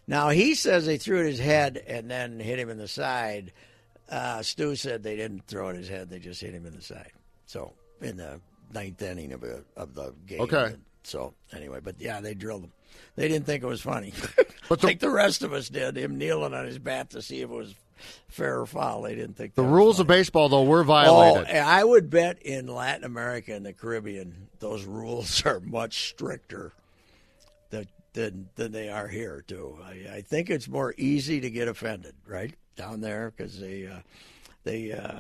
now 0.06 0.28
he 0.28 0.54
says 0.54 0.86
they 0.86 0.96
threw 0.96 1.20
it 1.22 1.26
his 1.26 1.40
head 1.40 1.82
and 1.84 2.08
then 2.08 2.38
hit 2.38 2.60
him 2.60 2.70
in 2.70 2.78
the 2.78 2.86
side. 2.86 3.52
Uh, 4.08 4.40
Stu 4.42 4.76
said 4.76 5.02
they 5.02 5.16
didn't 5.16 5.48
throw 5.48 5.70
it 5.70 5.76
his 5.76 5.88
head. 5.88 6.10
They 6.10 6.20
just 6.20 6.40
hit 6.40 6.54
him 6.54 6.64
in 6.64 6.76
the 6.76 6.82
side. 6.82 7.10
So 7.46 7.72
in 8.00 8.18
the 8.18 8.40
ninth 8.72 9.02
inning 9.02 9.32
of, 9.32 9.42
a, 9.42 9.64
of 9.76 9.94
the 9.94 10.14
game. 10.26 10.42
Okay. 10.42 10.76
So 11.06 11.34
anyway, 11.52 11.80
but 11.82 11.96
yeah, 12.00 12.20
they 12.20 12.34
drilled 12.34 12.64
him. 12.64 12.72
They 13.14 13.28
didn't 13.28 13.46
think 13.46 13.62
it 13.62 13.66
was 13.66 13.80
funny, 13.80 14.12
But 14.68 14.80
the- 14.80 14.86
like 14.88 14.98
the 15.00 15.10
rest 15.10 15.42
of 15.42 15.52
us 15.52 15.68
did. 15.68 15.96
Him 15.96 16.18
kneeling 16.18 16.52
on 16.54 16.66
his 16.66 16.78
bat 16.78 17.10
to 17.10 17.22
see 17.22 17.40
if 17.40 17.50
it 17.50 17.54
was 17.54 17.74
fair 18.28 18.60
or 18.60 18.66
foul. 18.66 19.02
They 19.02 19.14
didn't 19.14 19.36
think 19.36 19.54
the 19.54 19.62
that 19.62 19.68
was 19.68 19.72
rules 19.76 20.00
of 20.00 20.06
baseball 20.06 20.48
though 20.48 20.64
were 20.64 20.80
Oh, 20.80 20.84
violated. 20.84 21.46
I 21.54 21.82
would 21.84 22.10
bet 22.10 22.42
in 22.42 22.66
Latin 22.66 23.04
America 23.04 23.54
and 23.54 23.64
the 23.64 23.72
Caribbean, 23.72 24.48
those 24.58 24.84
rules 24.84 25.44
are 25.46 25.60
much 25.60 26.08
stricter 26.08 26.72
than 27.70 27.86
than, 28.14 28.48
than 28.56 28.72
they 28.72 28.88
are 28.88 29.08
here 29.08 29.44
too. 29.46 29.78
I, 29.84 30.16
I 30.16 30.20
think 30.22 30.50
it's 30.50 30.68
more 30.68 30.94
easy 30.96 31.40
to 31.40 31.50
get 31.50 31.68
offended, 31.68 32.14
right, 32.26 32.54
down 32.76 33.00
there 33.00 33.32
because 33.36 33.58
they 33.60 33.86
uh, 33.86 34.00
they 34.66 34.92
uh, 34.92 35.12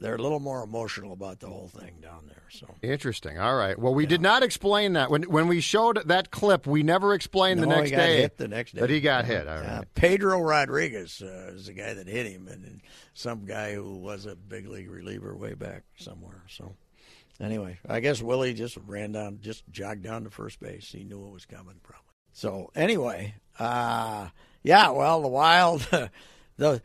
they're 0.00 0.14
a 0.16 0.20
little 0.22 0.40
more 0.40 0.64
emotional 0.64 1.12
about 1.12 1.38
the 1.38 1.46
whole 1.46 1.68
thing 1.68 1.94
down 2.02 2.24
there. 2.26 2.42
So 2.50 2.66
Interesting. 2.82 3.38
All 3.38 3.54
right. 3.54 3.78
Well, 3.78 3.94
we 3.94 4.06
did 4.06 4.20
not 4.22 4.42
explain 4.42 4.94
that 4.94 5.10
when 5.10 5.24
when 5.24 5.46
we 5.46 5.60
showed 5.60 6.00
that 6.08 6.30
clip. 6.30 6.66
We 6.66 6.82
never 6.82 7.12
explained 7.14 7.60
the 7.60 7.66
No, 7.66 7.76
next 7.76 7.90
he 7.90 7.96
got 7.96 8.02
day 8.02 8.16
hit 8.22 8.36
the 8.38 8.48
next 8.48 8.72
day. 8.74 8.80
that 8.80 8.90
he 8.90 9.00
got 9.00 9.26
hit. 9.26 9.46
All 9.46 9.60
Yeah, 9.62 9.78
right. 9.78 9.94
Pedro 9.94 10.40
Rodriguez 10.40 11.22
uh, 11.22 11.52
is 11.54 11.66
the 11.66 11.74
guy 11.74 11.92
that 11.94 12.08
hit 12.08 12.26
him, 12.26 12.48
and, 12.48 12.64
and 12.64 12.80
some 13.12 13.44
guy 13.44 13.74
who 13.74 13.98
was 13.98 14.24
a 14.26 14.34
big 14.34 14.66
league 14.68 14.90
reliever 14.90 15.36
way 15.36 15.52
back 15.54 15.82
somewhere. 15.98 16.42
So, 16.48 16.74
anyway, 17.40 17.78
I 17.88 18.00
guess 18.00 18.22
Willie 18.22 18.54
just 18.54 18.78
ran 18.86 19.12
down, 19.12 19.38
just 19.42 19.64
jogged 19.70 20.02
down 20.02 20.24
to 20.24 20.30
first 20.30 20.60
base. 20.60 20.90
He 20.90 21.04
knew 21.04 21.26
it 21.26 21.32
was 21.32 21.44
coming, 21.44 21.76
probably. 21.82 22.00
So, 22.32 22.70
anyway, 22.74 23.34
uh, 23.58 24.28
yeah, 24.62 24.90
well, 24.90 25.20
the 25.22 25.28
Wild, 25.28 25.86
the 26.56 26.80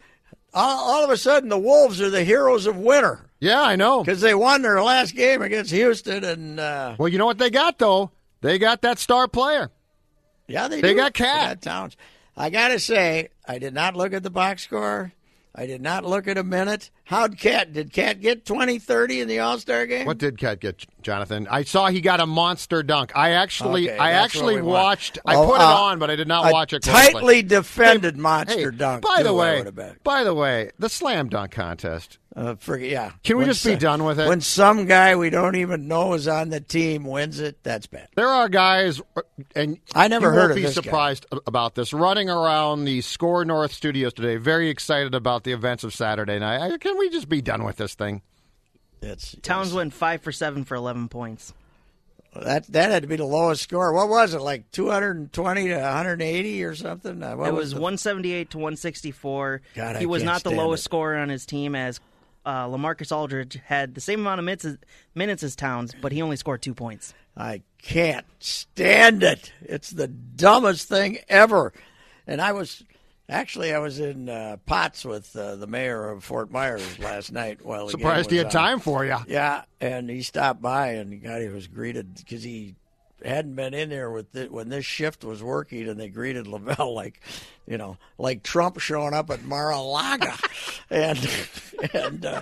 all, 0.54 1.04
of 1.04 1.10
a 1.10 1.18
sudden, 1.18 1.50
the 1.50 1.58
Wolves 1.60 2.02
are 2.02 2.10
the 2.10 2.24
heroes 2.24 2.66
of 2.66 2.76
winter 2.78 3.30
Yeah, 3.40 3.62
I 3.62 3.76
know. 3.76 4.04
because 4.04 4.22
they 4.22 4.34
won 4.36 4.62
their 4.62 4.82
last 4.82 5.16
game 5.16 5.42
against 5.42 5.72
Houston, 5.72 6.24
and 6.24 6.60
uh, 6.60 6.96
Well, 6.98 7.08
you 7.08 7.18
know 7.18 7.26
what 7.26 7.38
they 7.38 7.50
got 7.50 7.78
though? 7.78 8.12
They 8.42 8.58
got 8.58 8.82
that 8.84 9.00
star 9.00 9.28
player. 9.28 9.70
Yeah, 10.48 10.68
they 10.68 10.82
They 10.82 10.92
do. 10.94 10.96
got 10.98 11.14
Cat. 11.14 11.62
Towns. 11.62 11.96
I 12.38 12.50
got 12.50 12.70
to 12.70 12.80
say, 12.80 13.30
I 13.48 13.60
did 13.60 13.74
not 13.74 13.96
look 13.96 14.14
at 14.14 14.24
the 14.24 14.30
box 14.30 14.64
score. 14.64 15.12
I 15.56 15.66
did 15.66 15.82
not 15.82 16.06
look 16.06 16.28
at 16.28 16.38
a 16.38 16.44
minute. 16.44 16.92
How'd 17.06 17.38
Cat? 17.40 17.74
Did 17.74 17.92
Cat 17.92 18.22
get 18.22 18.46
20, 18.46 18.78
30 18.78 19.22
in 19.22 19.28
the 19.28 19.40
All 19.40 19.58
Star 19.58 19.86
game? 19.88 20.06
What 20.06 20.20
did 20.20 20.38
Cat 20.38 20.60
get, 20.60 20.86
Jonathan? 21.02 21.48
I 21.50 21.64
saw 21.64 21.88
he 21.88 22.02
got 22.02 22.20
a 22.20 22.28
monster 22.28 22.84
dunk. 22.84 23.12
I 23.16 23.32
actually, 23.32 23.90
Okay, 23.90 23.98
I 23.98 24.12
actually 24.12 24.56
what 24.56 24.64
we 24.64 24.72
want. 24.72 24.84
watched. 24.84 25.18
I 25.26 25.36
Oh, 25.36 25.48
put 25.48 25.56
it 25.56 25.62
uh, 25.62 25.76
on, 25.82 25.98
but 26.00 26.12
I 26.12 26.16
did 26.16 26.28
not 26.28 26.52
watch 26.54 26.72
it. 26.72 26.84
closely. 26.84 27.14
tightly 27.14 27.42
defended 27.44 28.16
Hey, 28.16 28.22
monster 28.22 28.72
dunk. 28.72 29.04
By 29.04 29.18
too, 29.18 29.24
the 29.24 29.34
way, 29.34 29.58
would 29.58 29.66
have 29.66 29.76
bet. 29.76 30.04
by 30.04 30.24
the 30.24 30.36
way, 30.36 30.70
the 30.78 30.88
slam 30.88 31.30
dunk 31.30 31.52
contest. 31.52 32.19
Uh, 32.36 32.54
forget, 32.56 32.90
yeah. 32.90 33.12
Can 33.24 33.38
we 33.38 33.44
When 33.44 33.52
just 33.54 33.66
be 33.66 33.76
done 33.76 34.04
with 34.04 34.20
it? 34.20 34.28
When 34.30 34.40
some 34.40 34.86
guy 34.86 35.16
we 35.16 35.30
don't 35.32 35.56
even 35.56 35.88
know 35.88 36.14
is 36.14 36.28
on 36.28 36.50
the 36.50 36.60
team 36.62 37.04
wins 37.04 37.40
it, 37.40 37.64
that's 37.64 37.88
bad. 37.88 38.08
There 38.16 38.28
are 38.28 38.48
guys, 38.48 39.02
and 39.56 39.80
I 39.96 40.08
never 40.08 40.28
you 40.28 40.34
heard 40.34 40.40
won't 40.42 40.52
of 40.52 40.56
be 40.56 40.62
this 40.62 40.76
guy. 40.76 40.82
surprised 40.84 41.26
about 41.48 41.74
this. 41.74 41.92
Running 41.92 42.30
around 42.30 42.86
the 42.86 43.02
Score 43.02 43.44
North 43.46 43.74
studios 43.74 44.14
today, 44.14 44.36
very 44.36 44.70
excited 44.70 45.16
about 45.16 45.44
the 45.44 45.54
events 45.54 45.84
of 45.84 45.94
Saturday 45.94 46.38
night. 46.38 46.72
I- 46.74 46.78
Can 46.78 46.98
we 47.00 47.10
just 47.10 47.30
be 47.30 47.42
done 47.42 47.64
with 47.64 47.78
this 47.78 47.96
thing? 47.96 48.22
It's 49.02 49.36
Towns 49.42 49.70
it's- 49.70 49.76
went 49.76 49.94
five 49.94 50.22
for 50.22 50.32
seven 50.32 50.66
for 50.66 50.76
11 50.76 51.10
points. 51.10 51.54
That 52.36 52.68
that 52.74 52.92
had 52.92 53.02
to 53.02 53.08
be 53.08 53.16
the 53.16 53.26
lowest 53.26 53.64
score. 53.64 53.92
What 53.92 54.08
was 54.08 54.36
it? 54.36 54.42
Like 54.42 54.70
220 54.72 55.68
to 55.70 55.80
180 55.80 56.64
or 56.64 56.76
something? 56.76 57.24
Uh, 57.24 57.36
what 57.36 57.48
it 57.48 57.54
was 57.56 57.72
the- 57.72 57.78
178 57.82 58.52
to 58.52 58.60
164. 58.60 59.62
God, 59.74 59.96
I 59.96 60.00
he 60.00 60.06
was 60.06 60.22
can't 60.22 60.44
the 60.44 60.52
lowest 60.52 60.82
it. 60.82 60.86
scorer 60.86 61.18
on 61.18 61.30
his 61.30 61.48
team 61.48 61.74
as 61.74 62.00
uh, 62.50 62.68
Lamarcus 62.68 63.16
Aldridge 63.16 63.60
had 63.64 63.94
the 63.94 64.02
same 64.02 64.22
amount 64.22 64.40
of 64.40 64.46
minutes 64.46 64.66
as, 64.66 64.78
minutes 65.14 65.44
as 65.44 65.56
Towns, 65.56 65.94
but 66.02 66.12
he 66.12 66.22
only 66.22 66.36
scored 66.36 66.62
two 66.64 66.74
points. 66.74 67.14
I 67.38 67.62
can't 67.82 68.26
stand 68.40 69.22
it. 69.22 69.54
It's 69.62 69.92
the 69.92 70.08
dumbest 70.08 70.90
thing 70.90 71.20
ever. 71.30 71.74
And 72.26 72.42
I 72.42 72.54
was 72.54 72.84
actually 73.30 73.72
I 73.74 73.78
was 73.78 74.00
in 74.00 74.30
uh, 74.30 74.58
Potts 74.66 75.06
with 75.06 75.36
uh, 75.36 75.58
the 75.58 75.68
mayor 75.68 76.10
of 76.10 76.24
Fort 76.24 76.50
Myers 76.52 76.98
last 76.98 77.32
night 77.32 77.64
while 77.64 77.88
Surprised 77.88 78.32
he 78.32 78.38
had 78.38 78.48
on. 78.48 78.52
time 78.52 78.80
for 78.80 79.06
you. 79.06 79.18
Yeah, 79.28 79.64
and 79.80 80.10
he 80.10 80.24
stopped 80.24 80.62
by 80.62 80.94
and 80.94 81.12
the 81.12 81.18
guy 81.18 81.48
was 81.50 81.68
greeted 81.68 82.16
because 82.16 82.42
he 82.42 82.76
hadn't 83.24 83.56
been 83.56 83.74
in 83.74 83.90
there 83.90 84.10
with 84.12 84.32
the, 84.32 84.46
when 84.46 84.70
this 84.70 84.86
shift 84.86 85.24
was 85.24 85.42
working, 85.44 85.88
and 85.90 86.00
they 86.00 86.10
greeted 86.10 86.48
Lavelle 86.48 86.94
like, 86.94 87.20
you 87.68 87.78
know, 87.78 87.98
like 88.18 88.44
Trump 88.44 88.80
showing 88.80 89.14
up 89.14 89.30
at 89.30 89.44
Mar-a-Lago, 89.44 90.32
and 90.90 91.30
and 91.94 92.26
uh, 92.26 92.42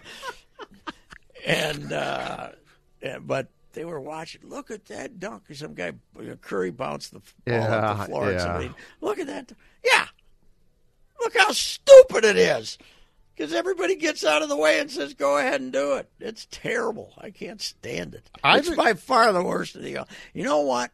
and 1.45 1.91
uh, 1.93 2.49
and- 3.01 3.27
but 3.27 3.47
they 3.73 3.85
were 3.85 3.99
watching. 3.99 4.41
Look 4.43 4.71
at 4.71 4.85
that 4.85 5.19
dunk! 5.19 5.43
Some 5.53 5.73
guy 5.75 5.93
Curry 6.41 6.71
bounced 6.71 7.13
the 7.13 7.19
ball 7.19 7.25
Yeah, 7.45 7.77
off 7.89 7.99
the 7.99 8.05
floor. 8.05 8.23
and 8.23 8.31
yeah. 8.33 8.43
somebody, 8.43 8.71
look 9.01 9.19
at 9.19 9.27
that! 9.27 9.51
Yeah, 9.83 10.05
look 11.21 11.37
how 11.37 11.51
stupid 11.51 12.25
it 12.25 12.37
is. 12.37 12.77
Because 13.37 13.53
everybody 13.53 13.95
gets 13.95 14.25
out 14.25 14.41
of 14.41 14.49
the 14.49 14.57
way 14.57 14.79
and 14.79 14.89
says, 14.89 15.13
"Go 15.13 15.37
ahead 15.37 15.61
and 15.61 15.71
do 15.71 15.93
it." 15.93 16.09
It's 16.19 16.47
terrible. 16.49 17.13
I 17.19 17.29
can't 17.29 17.61
stand 17.61 18.15
it. 18.15 18.29
I 18.43 18.57
it's 18.57 18.67
think- 18.67 18.77
by 18.77 18.93
far 18.95 19.31
the 19.31 19.43
worst 19.43 19.75
of 19.75 19.83
the. 19.83 20.05
You 20.33 20.43
know 20.43 20.61
what? 20.61 20.91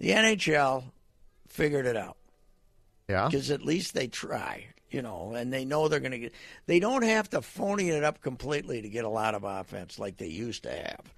The 0.00 0.10
NHL 0.10 0.84
figured 1.48 1.86
it 1.86 1.96
out 1.96 2.16
Yeah. 3.08 3.26
because 3.26 3.50
at 3.52 3.62
least 3.64 3.94
they 3.94 4.08
try, 4.08 4.66
you 4.90 5.02
know, 5.02 5.34
and 5.34 5.52
they 5.52 5.64
know 5.64 5.86
they're 5.88 6.00
going 6.00 6.12
to 6.12 6.18
get. 6.18 6.32
They 6.66 6.80
don't 6.80 7.02
have 7.02 7.30
to 7.30 7.42
phony 7.42 7.90
it 7.90 8.02
up 8.02 8.20
completely 8.22 8.82
to 8.82 8.88
get 8.88 9.04
a 9.04 9.08
lot 9.08 9.34
of 9.36 9.44
offense 9.44 9.98
like 10.00 10.16
they 10.16 10.26
used 10.26 10.64
to 10.64 10.70
have. 10.72 11.14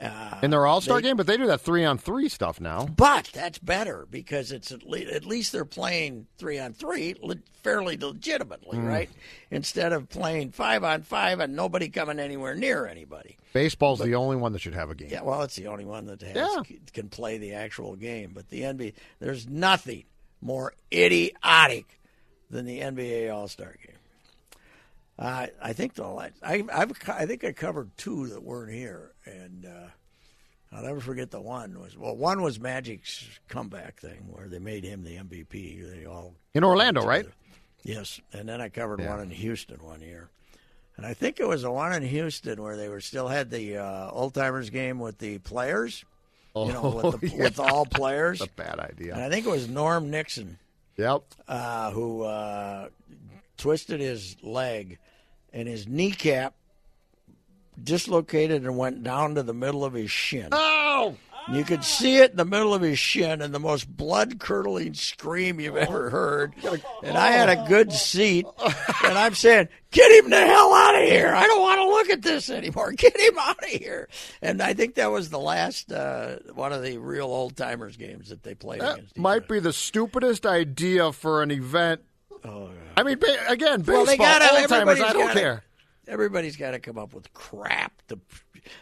Uh, 0.00 0.38
In 0.42 0.50
their 0.50 0.66
All 0.66 0.80
Star 0.80 1.00
game, 1.02 1.16
but 1.16 1.26
they 1.26 1.36
do 1.36 1.46
that 1.48 1.60
three 1.60 1.84
on 1.84 1.98
three 1.98 2.28
stuff 2.30 2.58
now. 2.60 2.86
but 2.86 3.30
that's 3.34 3.58
better 3.58 4.06
because 4.10 4.50
it's 4.50 4.72
at 4.72 4.82
least, 4.88 5.12
at 5.12 5.26
least 5.26 5.52
they're 5.52 5.66
playing 5.66 6.26
three 6.38 6.58
on 6.58 6.72
three 6.72 7.14
le- 7.20 7.36
fairly 7.62 7.98
legitimately, 7.98 8.78
Mm. 8.78 8.88
right? 8.88 9.10
Instead 9.50 9.92
of 9.92 10.08
playing 10.08 10.52
five 10.52 10.82
on 10.84 11.02
five 11.02 11.38
and 11.40 11.54
nobody 11.54 11.90
coming 11.90 12.18
anywhere 12.18 12.54
near 12.54 12.86
anybody. 12.86 13.36
Baseball's 13.52 13.98
the 13.98 14.14
only 14.14 14.36
one 14.36 14.52
that 14.54 14.60
should 14.60 14.74
have 14.74 14.88
a 14.90 14.94
game. 14.94 15.10
Yeah, 15.10 15.20
well, 15.22 15.42
it's 15.42 15.56
the 15.56 15.66
only 15.66 15.84
one 15.84 16.06
that 16.06 16.22
has 16.22 16.34
Yeah. 16.34 16.62
can 16.94 17.10
play 17.10 17.36
the 17.36 17.52
actual 17.52 17.94
game. 17.96 18.30
But 18.34 18.48
the 18.48 18.62
NBA, 18.64 18.94
there's 19.18 19.46
nothing 19.46 20.04
more 20.40 20.72
idiotic 20.90 22.00
than 22.48 22.64
the 22.64 22.80
NBA 22.80 23.28
All 23.28 23.48
Star 23.48 23.76
game. 23.86 23.96
Uh, 25.20 25.46
I 25.62 25.72
think 25.74 25.94
the 25.94 26.04
I 26.04 26.30
I've, 26.42 26.92
I 27.08 27.26
think 27.26 27.44
I 27.44 27.52
covered 27.52 27.94
two 27.98 28.28
that 28.28 28.42
weren't 28.42 28.72
here, 28.72 29.12
and 29.26 29.66
uh, 29.66 29.88
I'll 30.72 30.82
never 30.82 31.00
forget 31.00 31.30
the 31.30 31.40
one 31.42 31.78
was 31.78 31.96
well, 31.98 32.16
one 32.16 32.40
was 32.40 32.58
Magic's 32.58 33.28
comeback 33.48 34.00
thing 34.00 34.26
where 34.30 34.48
they 34.48 34.58
made 34.58 34.82
him 34.82 35.04
the 35.04 35.16
MVP. 35.16 35.90
They 35.94 36.06
all 36.06 36.34
In 36.54 36.64
Orlando, 36.64 37.02
right? 37.04 37.26
Yes, 37.82 38.20
and 38.32 38.48
then 38.48 38.60
I 38.62 38.70
covered 38.70 39.00
Yeah. 39.00 39.10
one 39.10 39.20
in 39.20 39.30
Houston 39.30 39.82
one 39.84 40.00
year, 40.00 40.30
and 40.96 41.04
I 41.04 41.12
think 41.12 41.38
it 41.38 41.46
was 41.46 41.62
the 41.62 41.70
one 41.70 41.92
in 41.92 42.02
Houston 42.02 42.62
where 42.62 42.78
they 42.78 42.88
were 42.88 43.00
still 43.02 43.28
had 43.28 43.50
the 43.50 43.76
uh, 43.76 44.10
old 44.10 44.32
timers 44.32 44.70
game 44.70 44.98
with 45.00 45.18
the 45.18 45.36
players, 45.38 46.02
you 46.56 46.72
know, 46.72 46.90
with, 46.90 47.20
the, 47.20 47.30
Oh, 47.34 47.42
with 47.42 47.58
all 47.60 47.84
players. 47.84 48.38
That's 48.38 48.50
a 48.50 48.54
bad 48.54 48.78
idea. 48.80 49.12
And 49.14 49.22
I 49.22 49.28
think 49.28 49.44
it 49.46 49.50
was 49.50 49.68
Norm 49.68 50.10
Nixon 50.10 50.58
Yep. 50.96 51.22
uh, 51.48 51.90
who 51.90 52.22
uh, 52.22 52.88
twisted 53.56 54.00
his 54.00 54.36
leg, 54.42 54.98
and 55.52 55.66
his 55.68 55.86
kneecap 55.88 56.54
dislocated 57.82 58.62
and 58.64 58.76
went 58.76 59.02
down 59.02 59.34
to 59.36 59.42
the 59.42 59.54
middle 59.54 59.84
of 59.84 59.92
his 59.94 60.10
shin. 60.10 60.48
Oh! 60.52 61.16
You 61.50 61.64
could 61.64 61.82
see 61.82 62.18
it 62.18 62.32
in 62.32 62.36
the 62.36 62.44
middle 62.44 62.74
of 62.74 62.82
his 62.82 62.98
shin 62.98 63.40
and 63.40 63.52
the 63.52 63.58
most 63.58 63.88
blood 63.88 64.38
curdling 64.38 64.94
scream 64.94 65.58
you've 65.58 65.76
ever 65.76 66.10
heard. 66.10 66.54
And 67.02 67.16
I 67.16 67.28
had 67.32 67.48
a 67.48 67.64
good 67.66 67.92
seat, 67.92 68.46
and 69.02 69.18
I'm 69.18 69.34
saying, 69.34 69.68
Get 69.90 70.12
him 70.22 70.30
the 70.30 70.36
hell 70.36 70.72
out 70.72 70.94
of 71.02 71.08
here. 71.08 71.32
I 71.34 71.44
don't 71.46 71.60
want 71.62 71.80
to 71.80 71.86
look 71.86 72.10
at 72.10 72.22
this 72.22 72.50
anymore. 72.50 72.92
Get 72.92 73.18
him 73.18 73.36
out 73.38 73.58
of 73.58 73.70
here. 73.70 74.08
And 74.42 74.62
I 74.62 74.74
think 74.74 74.94
that 74.96 75.10
was 75.10 75.30
the 75.30 75.40
last 75.40 75.90
uh, 75.90 76.36
one 76.54 76.72
of 76.72 76.82
the 76.84 76.98
real 76.98 77.26
old 77.26 77.56
timers 77.56 77.96
games 77.96 78.28
that 78.28 78.44
they 78.44 78.54
played 78.54 78.82
That 78.82 78.98
against. 78.98 79.18
might 79.18 79.44
other. 79.44 79.54
be 79.54 79.58
the 79.60 79.72
stupidest 79.72 80.46
idea 80.46 81.10
for 81.10 81.42
an 81.42 81.50
event. 81.50 82.02
Oh, 82.44 82.70
I 82.96 83.02
mean, 83.02 83.18
ba- 83.18 83.48
again, 83.48 83.80
baseball, 83.80 83.96
Well, 83.96 84.06
they 84.06 84.16
gotta- 84.16 84.44
I 84.44 84.66
don't 85.12 85.26
gotta- 85.26 85.40
care. 85.40 85.64
Everybody's 86.08 86.56
got 86.56 86.72
to 86.72 86.80
come 86.80 86.98
up 86.98 87.14
with 87.14 87.32
crap 87.34 87.92
to, 88.08 88.18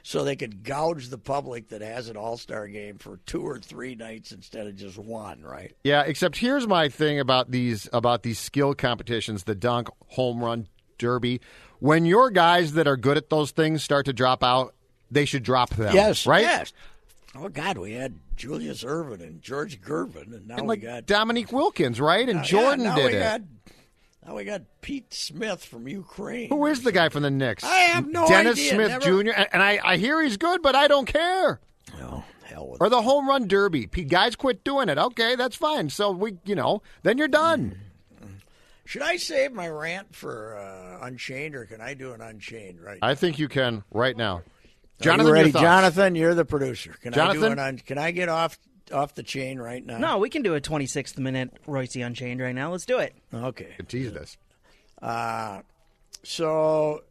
so 0.02 0.24
they 0.24 0.34
could 0.36 0.62
gouge 0.64 1.08
the 1.08 1.18
public 1.18 1.68
that 1.68 1.82
has 1.82 2.08
an 2.08 2.16
all 2.16 2.38
star 2.38 2.66
game 2.68 2.96
for 2.96 3.18
two 3.26 3.42
or 3.42 3.58
three 3.58 3.94
nights 3.94 4.32
instead 4.32 4.66
of 4.66 4.76
just 4.76 4.96
one, 4.96 5.42
right? 5.42 5.74
Yeah, 5.84 6.02
except 6.06 6.38
here's 6.38 6.66
my 6.66 6.88
thing 6.88 7.20
about 7.20 7.50
these 7.50 7.86
about 7.92 8.22
these 8.22 8.38
skill 8.38 8.74
competitions, 8.74 9.44
the 9.44 9.54
dunk, 9.54 9.88
home 10.06 10.42
run, 10.42 10.68
derby. 10.96 11.40
When 11.80 12.06
your 12.06 12.30
guys 12.30 12.72
that 12.74 12.86
are 12.86 12.96
good 12.96 13.16
at 13.18 13.28
those 13.28 13.50
things 13.50 13.82
start 13.82 14.06
to 14.06 14.12
drop 14.14 14.42
out, 14.42 14.74
they 15.10 15.24
should 15.26 15.42
drop 15.42 15.70
them. 15.70 15.94
Yes, 15.94 16.26
right. 16.26 16.42
Yes. 16.42 16.72
Oh 17.36 17.48
God, 17.48 17.78
we 17.78 17.92
had 17.92 18.14
Julius 18.36 18.82
Erving 18.84 19.20
and 19.22 19.42
George 19.42 19.80
Gervin, 19.80 20.34
and 20.34 20.48
now 20.48 20.56
And 20.56 20.68
we 20.68 20.76
got 20.78 21.06
Dominique 21.06 21.52
Wilkins, 21.52 22.00
right? 22.00 22.28
And 22.28 22.38
now- 22.38 22.44
Jordan 22.44 22.84
yeah, 22.84 22.94
did 22.96 23.04
we 23.06 23.16
it. 23.16 23.20
Got, 23.20 23.40
now 24.26 24.34
we 24.34 24.44
got 24.44 24.62
Pete 24.80 25.12
Smith 25.12 25.64
from 25.64 25.86
Ukraine. 25.88 26.48
Who 26.48 26.66
is 26.66 26.82
the 26.82 26.92
guy 26.92 27.08
from 27.10 27.22
the 27.22 27.30
Knicks? 27.30 27.64
I 27.64 27.76
have 27.76 28.06
no 28.06 28.26
Dennis 28.26 28.52
idea, 28.58 28.72
Smith 28.74 28.88
never- 28.88 29.22
Jr. 29.22 29.30
And, 29.52 29.62
I, 29.62 29.78
I 29.84 29.96
hear 29.98 30.22
he's 30.22 30.36
good, 30.36 30.62
but 30.62 30.74
I 30.74 30.88
don't 30.88 31.06
care. 31.06 31.60
Oh, 32.00 32.24
hell 32.44 32.68
with 32.68 32.80
Or 32.80 32.88
the 32.88 33.02
home 33.02 33.28
run 33.28 33.46
derby. 33.46 33.86
Guys 33.86 34.34
quit 34.34 34.64
doing 34.64 34.88
it. 34.88 34.98
Okay, 34.98 35.36
that's 35.36 35.56
fine. 35.56 35.90
So 35.90 36.10
we, 36.10 36.38
you 36.44 36.54
know, 36.54 36.82
then 37.02 37.18
you're 37.18 37.28
done. 37.28 37.78
Should 38.84 39.02
I 39.02 39.16
save 39.16 39.52
my 39.52 39.68
rant 39.68 40.14
for 40.14 40.56
uh, 40.56 41.04
Unchained, 41.06 41.54
or 41.54 41.66
can 41.66 41.82
I 41.82 41.92
do 41.92 42.12
an 42.14 42.22
Unchained 42.22 42.80
right? 42.80 42.98
I 43.02 43.14
think 43.14 43.38
you 43.38 43.46
can 43.46 43.84
right 43.90 44.16
now. 44.16 44.42
Are 45.00 45.04
Jonathan, 45.04 45.26
you 45.26 45.32
ready? 45.32 45.50
Your 45.50 45.60
Jonathan, 45.62 46.14
you're 46.14 46.34
the 46.34 46.44
producer. 46.44 46.94
Can 47.00 47.14
I 47.14 47.32
do 47.32 47.40
Jonathan? 47.40 47.58
an 47.58 47.78
Can 47.78 47.98
I 47.98 48.10
get 48.10 48.28
off 48.28 48.58
off 48.92 49.14
the 49.14 49.22
chain 49.22 49.58
right 49.58 49.84
now? 49.84 49.98
No, 49.98 50.18
we 50.18 50.28
can 50.30 50.42
do 50.42 50.54
a 50.54 50.60
26th 50.60 51.18
minute 51.18 51.50
Reusse 51.66 52.04
Unchained 52.04 52.40
right 52.40 52.54
now. 52.54 52.72
Let's 52.72 52.86
do 52.86 52.98
it. 52.98 53.14
Okay. 53.32 53.76
Tease 53.86 54.12
this. 54.12 54.36
Uh, 55.00 55.60
so, 56.24 57.04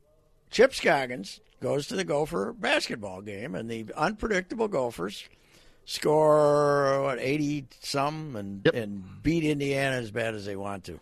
Chip 0.51 0.73
Scoggins 0.73 1.39
goes 1.61 1.87
to 1.87 1.95
the 1.95 2.03
Gopher 2.03 2.53
basketball 2.53 3.21
game, 3.21 3.55
and 3.55 3.69
the 3.69 3.85
unpredictable 3.95 4.67
Gophers 4.67 5.23
score 5.85 7.01
what 7.03 7.19
eighty 7.19 7.65
some 7.81 8.35
and 8.35 8.61
Yep. 8.65 8.75
and 8.75 9.23
beat 9.23 9.43
Indiana 9.45 9.95
as 9.95 10.11
bad 10.11 10.35
as 10.35 10.45
they 10.45 10.55
want 10.57 10.83
to. 10.85 10.99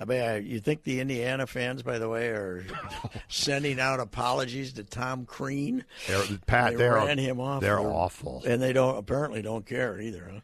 I 0.00 0.04
mean, 0.04 0.46
you 0.46 0.60
think 0.60 0.84
the 0.84 1.00
Indiana 1.00 1.46
fans, 1.46 1.82
by 1.82 1.98
the 1.98 2.08
way, 2.08 2.28
are 2.28 2.64
sending 3.28 3.80
out 3.80 3.98
apologies 3.98 4.74
to 4.74 4.84
Tom 4.84 5.26
Crean? 5.26 5.84
They're, 6.06 6.22
Pat, 6.46 6.70
They 6.72 6.76
they're 6.76 6.94
ran 6.94 7.18
him 7.18 7.40
off. 7.40 7.60
They're 7.62 7.78
for- 7.78 7.90
awful. 7.90 8.42
and 8.46 8.62
they 8.62 8.72
don't 8.72 8.96
apparently 8.96 9.42
don't 9.42 9.66
care 9.66 10.00
either. 10.00 10.30
Huh? 10.32 10.40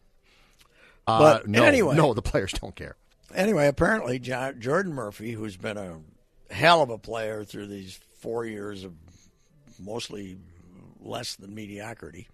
Uh, 1.06 1.18
but 1.20 1.48
no, 1.48 1.62
anyway. 1.64 1.94
no, 1.94 2.14
the 2.14 2.22
players 2.22 2.52
don't 2.52 2.74
care. 2.74 2.96
anyway, 3.34 3.68
apparently 3.68 4.18
John, 4.18 4.60
Jordan 4.60 4.92
Murphy, 4.92 5.32
who's 5.32 5.56
been 5.56 5.76
a 5.76 6.00
hell 6.52 6.82
of 6.82 6.90
a 6.90 6.98
player 6.98 7.44
through 7.44 7.66
these 7.68 8.00
four 8.18 8.44
years 8.46 8.82
of 8.84 8.92
mostly 9.78 10.38
less 11.00 11.36
than 11.36 11.54
mediocrity, 11.54 12.26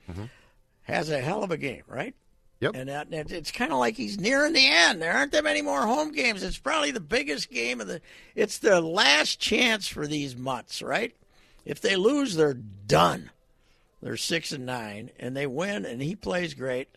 has 0.83 1.11
a 1.11 1.21
hell 1.21 1.43
of 1.43 1.51
a 1.51 1.57
game, 1.57 1.83
right? 1.89 2.15
Yep. 2.61 2.73
And 2.75 2.89
that, 2.89 3.11
that- 3.11 3.33
it's 3.33 3.51
kind 3.51 3.73
of 3.73 3.79
like 3.79 3.97
he's 3.97 4.19
nearing 4.21 4.53
the 4.53 4.67
end. 4.67 5.01
There 5.01 5.13
aren't 5.13 5.33
that 5.33 5.45
many 5.45 5.63
more 5.63 5.83
home 5.83 6.13
games. 6.13 6.43
It's 6.43 6.59
probably 6.59 6.91
the 6.91 7.01
biggest 7.01 7.51
game 7.51 7.81
of 7.81 7.87
the. 7.87 8.01
It's 8.35 8.59
the 8.59 8.81
last 8.81 9.41
chance 9.41 9.89
for 9.89 10.07
these 10.07 10.37
mutts, 10.37 10.83
right? 10.83 11.15
If 11.65 11.81
they 11.81 11.97
lose, 11.97 12.35
they're 12.37 12.55
done. 12.55 13.31
They're 14.03 14.17
six 14.17 14.53
and 14.53 14.65
nine, 14.65 15.11
and 15.19 15.37
they 15.37 15.47
win, 15.47 15.85
and 15.85 16.01
he 16.03 16.15
plays 16.17 16.55
great. 16.55 16.89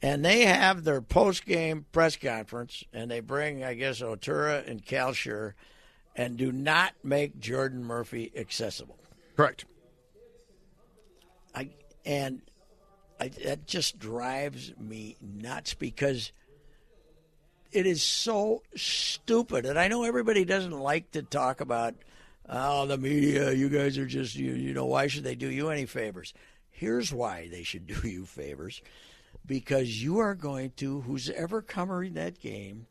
And 0.00 0.24
they 0.24 0.42
have 0.46 0.82
their 0.82 1.00
post 1.00 1.46
game 1.46 1.86
press 1.92 2.16
conference, 2.16 2.82
and 2.92 3.08
they 3.10 3.20
bring, 3.20 3.62
I 3.62 3.74
guess, 3.74 4.00
Oturu 4.00 4.66
and 4.68 4.84
Kalscheur, 4.84 5.52
and 6.16 6.36
do 6.36 6.50
not 6.50 6.92
make 7.04 7.38
Jordan 7.38 7.84
Murphy 7.84 8.32
accessible. 8.36 8.98
Correct. 9.36 9.64
I 11.54 11.70
and 12.04 12.42
I, 13.22 13.28
that 13.44 13.68
just 13.68 14.00
drives 14.00 14.72
me 14.80 15.16
nuts 15.20 15.74
because 15.74 16.32
it 17.70 17.86
is 17.86 18.02
so 18.02 18.62
stupid. 18.74 19.64
And 19.64 19.78
I 19.78 19.86
know 19.86 20.02
everybody 20.02 20.44
doesn't 20.44 20.76
like 20.76 21.12
to 21.12 21.22
talk 21.22 21.60
about 21.60 21.94
oh 22.48 22.84
the 22.86 22.98
media. 22.98 23.52
You 23.52 23.68
guys 23.68 23.96
are 23.96 24.06
just 24.06 24.34
you. 24.34 24.54
You 24.54 24.74
know 24.74 24.86
why 24.86 25.06
should 25.06 25.22
they 25.22 25.36
do 25.36 25.48
you 25.48 25.70
any 25.70 25.86
favors? 25.86 26.34
Here's 26.68 27.12
why 27.12 27.48
they 27.48 27.62
should 27.62 27.86
do 28.02 28.08
you 28.08 28.26
favors. 28.26 28.82
Because 29.46 30.02
you 30.02 30.18
are 30.18 30.34
going 30.34 30.72
to, 30.78 31.02
who's 31.02 31.30
ever 31.30 31.62
covering 31.62 32.14
that 32.14 32.40
game, 32.40 32.86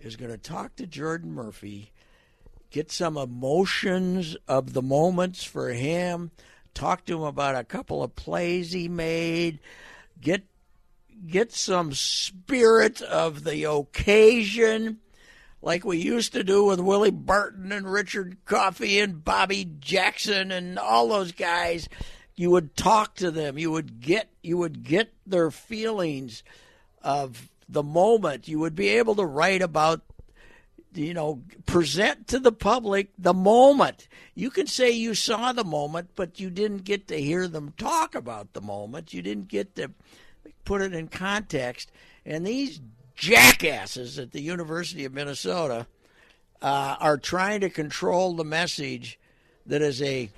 is 0.00 0.16
going 0.16 0.30
to 0.30 0.38
talk 0.38 0.76
to 0.76 0.86
Jordan 0.86 1.32
Murphy, 1.32 1.92
get 2.70 2.90
some 2.90 3.16
emotions 3.16 4.36
of 4.46 4.74
the 4.74 4.82
moments 4.82 5.44
for 5.44 5.70
him, 5.70 6.30
talk 6.74 7.04
to 7.06 7.18
him 7.18 7.22
about 7.22 7.56
a 7.56 7.64
couple 7.64 8.02
of 8.02 8.16
plays 8.16 8.72
he 8.72 8.88
made, 8.88 9.60
get 10.20 10.44
get 11.26 11.52
some 11.52 11.92
spirit 11.92 13.00
of 13.02 13.44
the 13.44 13.64
occasion 13.70 14.98
like 15.62 15.84
we 15.84 15.98
used 15.98 16.32
to 16.32 16.42
do 16.42 16.64
with 16.64 16.80
Willie 16.80 17.10
Burton 17.10 17.70
and 17.70 17.90
Richard 17.90 18.36
Coffey 18.44 18.98
and 18.98 19.24
Bobby 19.24 19.68
Jackson 19.78 20.50
and 20.50 20.78
all 20.78 21.08
those 21.08 21.30
guys. 21.30 21.88
You 22.34 22.50
would 22.50 22.76
talk 22.76 23.14
to 23.16 23.30
them. 23.30 23.58
You 23.58 23.70
would 23.70 24.00
get 24.00 24.28
you 24.42 24.58
would 24.58 24.82
get 24.82 25.12
their 25.26 25.50
feelings 25.50 26.42
of 27.02 27.48
the 27.68 27.82
moment. 27.82 28.48
You 28.48 28.58
would 28.58 28.74
be 28.74 28.88
able 28.88 29.14
to 29.16 29.24
write 29.24 29.62
about 29.62 30.02
you 30.94 31.14
know, 31.14 31.42
present 31.66 32.28
to 32.28 32.38
the 32.38 32.52
public 32.52 33.10
the 33.18 33.34
moment. 33.34 34.08
You 34.34 34.50
can 34.50 34.66
say 34.66 34.90
you 34.90 35.14
saw 35.14 35.52
the 35.52 35.64
moment, 35.64 36.10
but 36.14 36.40
you 36.40 36.50
didn't 36.50 36.84
get 36.84 37.08
to 37.08 37.20
hear 37.20 37.48
them 37.48 37.74
talk 37.76 38.14
about 38.14 38.52
the 38.52 38.60
moment. 38.60 39.14
You 39.14 39.22
didn't 39.22 39.48
get 39.48 39.74
to 39.76 39.90
put 40.64 40.82
it 40.82 40.94
in 40.94 41.08
context. 41.08 41.90
And 42.24 42.46
these 42.46 42.80
jackasses 43.14 44.18
at 44.18 44.32
the 44.32 44.40
University 44.40 45.04
of 45.04 45.12
Minnesota 45.12 45.86
uh, 46.60 46.96
are 47.00 47.18
trying 47.18 47.60
to 47.60 47.70
control 47.70 48.34
the 48.34 48.44
message 48.44 49.18
that 49.66 49.82
is 49.82 50.00
a 50.02 50.30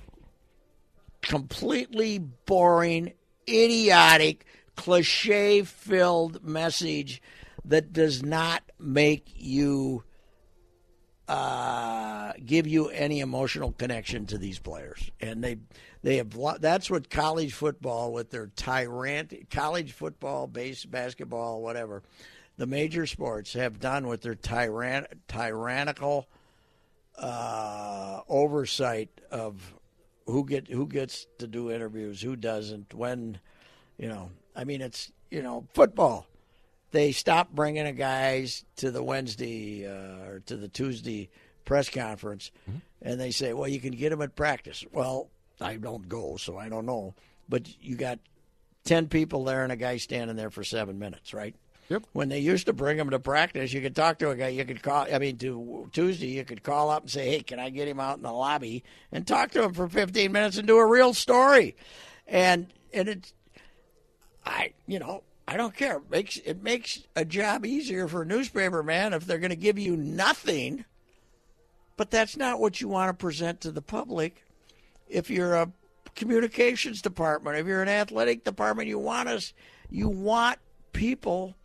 completely 1.21 2.19
boring, 2.19 3.13
idiotic, 3.47 4.45
cliche 4.75 5.63
filled 5.63 6.43
message 6.43 7.21
that 7.63 7.93
does 7.93 8.23
not 8.23 8.63
make 8.79 9.27
you 9.35 10.03
uh, 11.27 12.33
give 12.45 12.67
you 12.67 12.89
any 12.89 13.19
emotional 13.19 13.71
connection 13.71 14.25
to 14.27 14.37
these 14.37 14.59
players. 14.59 15.09
And 15.19 15.43
they 15.43 15.57
they 16.03 16.17
have 16.17 16.35
that's 16.61 16.89
what 16.89 17.09
college 17.09 17.53
football 17.53 18.13
with 18.13 18.29
their 18.29 18.47
tyrant 18.55 19.49
college 19.49 19.91
football, 19.91 20.47
base 20.47 20.85
basketball, 20.85 21.61
whatever, 21.61 22.03
the 22.57 22.67
major 22.67 23.05
sports 23.05 23.53
have 23.53 23.79
done 23.79 24.07
with 24.07 24.21
their 24.21 24.35
tyran, 24.35 25.05
tyrannical 25.27 26.27
uh, 27.17 28.21
oversight 28.29 29.09
of 29.31 29.73
who 30.25 30.45
get 30.45 30.67
who 30.67 30.87
gets 30.87 31.27
to 31.39 31.47
do 31.47 31.71
interviews, 31.71 32.21
who 32.21 32.35
doesn't, 32.35 32.93
when, 32.93 33.39
you 33.97 34.07
know. 34.07 34.29
I 34.55 34.63
mean, 34.63 34.81
it's 34.81 35.11
you 35.29 35.41
know 35.41 35.67
football. 35.73 36.27
They 36.95 37.11
stop 37.11 37.51
bringing 37.51 37.83
the 37.83 37.91
guys 37.91 38.63
to 38.77 38.89
the 38.89 39.03
Wednesday 39.03 39.85
uh, 39.85 40.29
or 40.29 40.41
to 40.45 40.55
the 40.55 40.69
Tuesday 40.69 41.29
press 41.65 41.89
conference, 41.89 42.51
mm-hmm. 42.69 42.77
and 43.01 43.19
they 43.19 43.31
say, 43.31 43.51
"Well, 43.51 43.67
you 43.67 43.81
can 43.81 43.91
get 43.91 44.11
them 44.11 44.21
at 44.21 44.37
practice." 44.37 44.85
Well, 44.93 45.27
I 45.59 45.75
don't 45.75 46.07
go, 46.07 46.37
so 46.37 46.57
I 46.57 46.69
don't 46.69 46.85
know. 46.85 47.13
But 47.49 47.67
you 47.81 47.97
got 47.97 48.19
ten 48.85 49.09
people 49.09 49.43
there 49.43 49.61
and 49.63 49.73
a 49.73 49.75
guy 49.75 49.97
standing 49.97 50.37
there 50.37 50.49
for 50.49 50.63
seven 50.63 50.97
minutes, 50.97 51.33
right? 51.33 51.53
Yep. 51.89 52.03
When 52.13 52.29
they 52.29 52.39
used 52.39 52.67
to 52.67 52.73
bring 52.73 52.97
him 52.97 53.09
to 53.09 53.19
practice, 53.19 53.73
you 53.73 53.81
could 53.81 53.93
talk 53.93 54.19
to 54.19 54.29
a 54.29 54.35
guy. 54.37 54.47
You 54.47 54.63
could 54.63 54.81
call. 54.81 55.05
I 55.13 55.19
mean, 55.19 55.37
to 55.39 55.89
Tuesday, 55.91 56.27
you 56.27 56.45
could 56.45 56.63
call 56.63 56.89
up 56.89 57.03
and 57.03 57.11
say, 57.11 57.29
"Hey, 57.29 57.41
can 57.41 57.59
I 57.59 57.71
get 57.71 57.89
him 57.89 57.99
out 57.99 58.15
in 58.15 58.23
the 58.23 58.31
lobby 58.31 58.85
and 59.11 59.27
talk 59.27 59.51
to 59.51 59.63
him 59.63 59.73
for 59.73 59.89
15 59.89 60.31
minutes 60.31 60.57
and 60.57 60.65
do 60.65 60.77
a 60.77 60.85
real 60.85 61.13
story?" 61.13 61.75
And 62.25 62.67
and 62.93 63.09
it's, 63.09 63.33
I 64.45 64.71
you 64.87 64.99
know, 64.99 65.23
I 65.47 65.57
don't 65.57 65.75
care. 65.75 65.97
It 65.97 66.09
makes 66.09 66.37
it 66.37 66.63
makes 66.63 67.03
a 67.15 67.23
job 67.23 67.65
easier 67.65 68.07
for 68.07 68.23
a 68.23 68.25
newspaper 68.25 68.81
man 68.81 69.13
if 69.13 69.25
they're 69.25 69.37
going 69.37 69.51
to 69.51 69.55
give 69.55 69.77
you 69.77 69.95
nothing. 69.95 70.85
But 71.97 72.11
that's 72.11 72.35
not 72.35 72.59
what 72.59 72.81
you 72.81 72.87
want 72.87 73.09
to 73.09 73.13
present 73.13 73.61
to 73.61 73.71
the 73.71 73.81
public. 73.81 74.43
If 75.07 75.29
you're 75.29 75.53
a 75.53 75.71
communications 76.15 77.01
department, 77.01 77.57
if 77.57 77.67
you're 77.67 77.81
an 77.81 77.89
athletic 77.89 78.43
department, 78.43 78.89
you 78.89 78.99
want 78.99 79.29
us, 79.29 79.53
you 79.89 80.09
want 80.09 80.57
people 80.93 81.55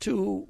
to 0.00 0.48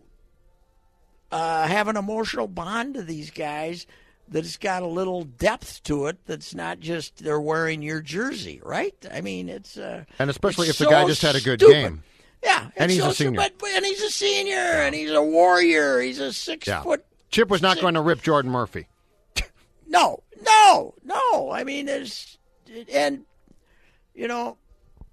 uh, 1.30 1.66
have 1.66 1.88
an 1.88 1.96
emotional 1.96 2.46
bond 2.46 2.94
to 2.94 3.02
these 3.02 3.30
guys 3.30 3.86
that's 4.28 4.56
got 4.56 4.82
a 4.82 4.86
little 4.86 5.24
depth 5.24 5.82
to 5.82 6.06
it 6.06 6.18
that's 6.26 6.54
not 6.54 6.80
just 6.80 7.18
they're 7.18 7.40
wearing 7.40 7.82
your 7.82 8.00
jersey, 8.00 8.60
right? 8.64 8.94
I 9.12 9.20
mean, 9.20 9.48
it's 9.48 9.76
uh, 9.76 10.04
and 10.18 10.30
especially 10.30 10.68
if 10.68 10.76
so 10.76 10.84
the 10.84 10.90
guy 10.90 11.06
just 11.06 11.22
had 11.22 11.36
a 11.36 11.40
good 11.40 11.60
stupid. 11.60 11.72
game. 11.74 12.02
Yeah, 12.42 12.70
And 12.76 12.90
he's 12.90 13.00
so, 13.00 13.10
a 13.10 13.14
senior. 13.14 13.36
But, 13.36 13.54
and 13.68 13.84
he's 13.86 14.02
a 14.02 14.10
senior, 14.10 14.56
and 14.56 14.94
he's 14.94 15.10
a 15.12 15.22
warrior. 15.22 16.00
He's 16.00 16.18
a 16.18 16.32
six 16.32 16.66
Yeah. 16.66 16.82
foot. 16.82 17.04
Chip 17.30 17.48
was 17.48 17.62
not 17.62 17.74
six- 17.74 17.82
going 17.82 17.94
to 17.94 18.00
rip 18.00 18.22
Jordan 18.22 18.50
Murphy. 18.50 18.86
No, 19.86 20.22
no, 20.42 20.94
no. 21.04 21.50
I 21.50 21.64
mean, 21.64 21.84
there's 21.84 22.38
and 22.90 23.26
you 24.14 24.26
know 24.26 24.56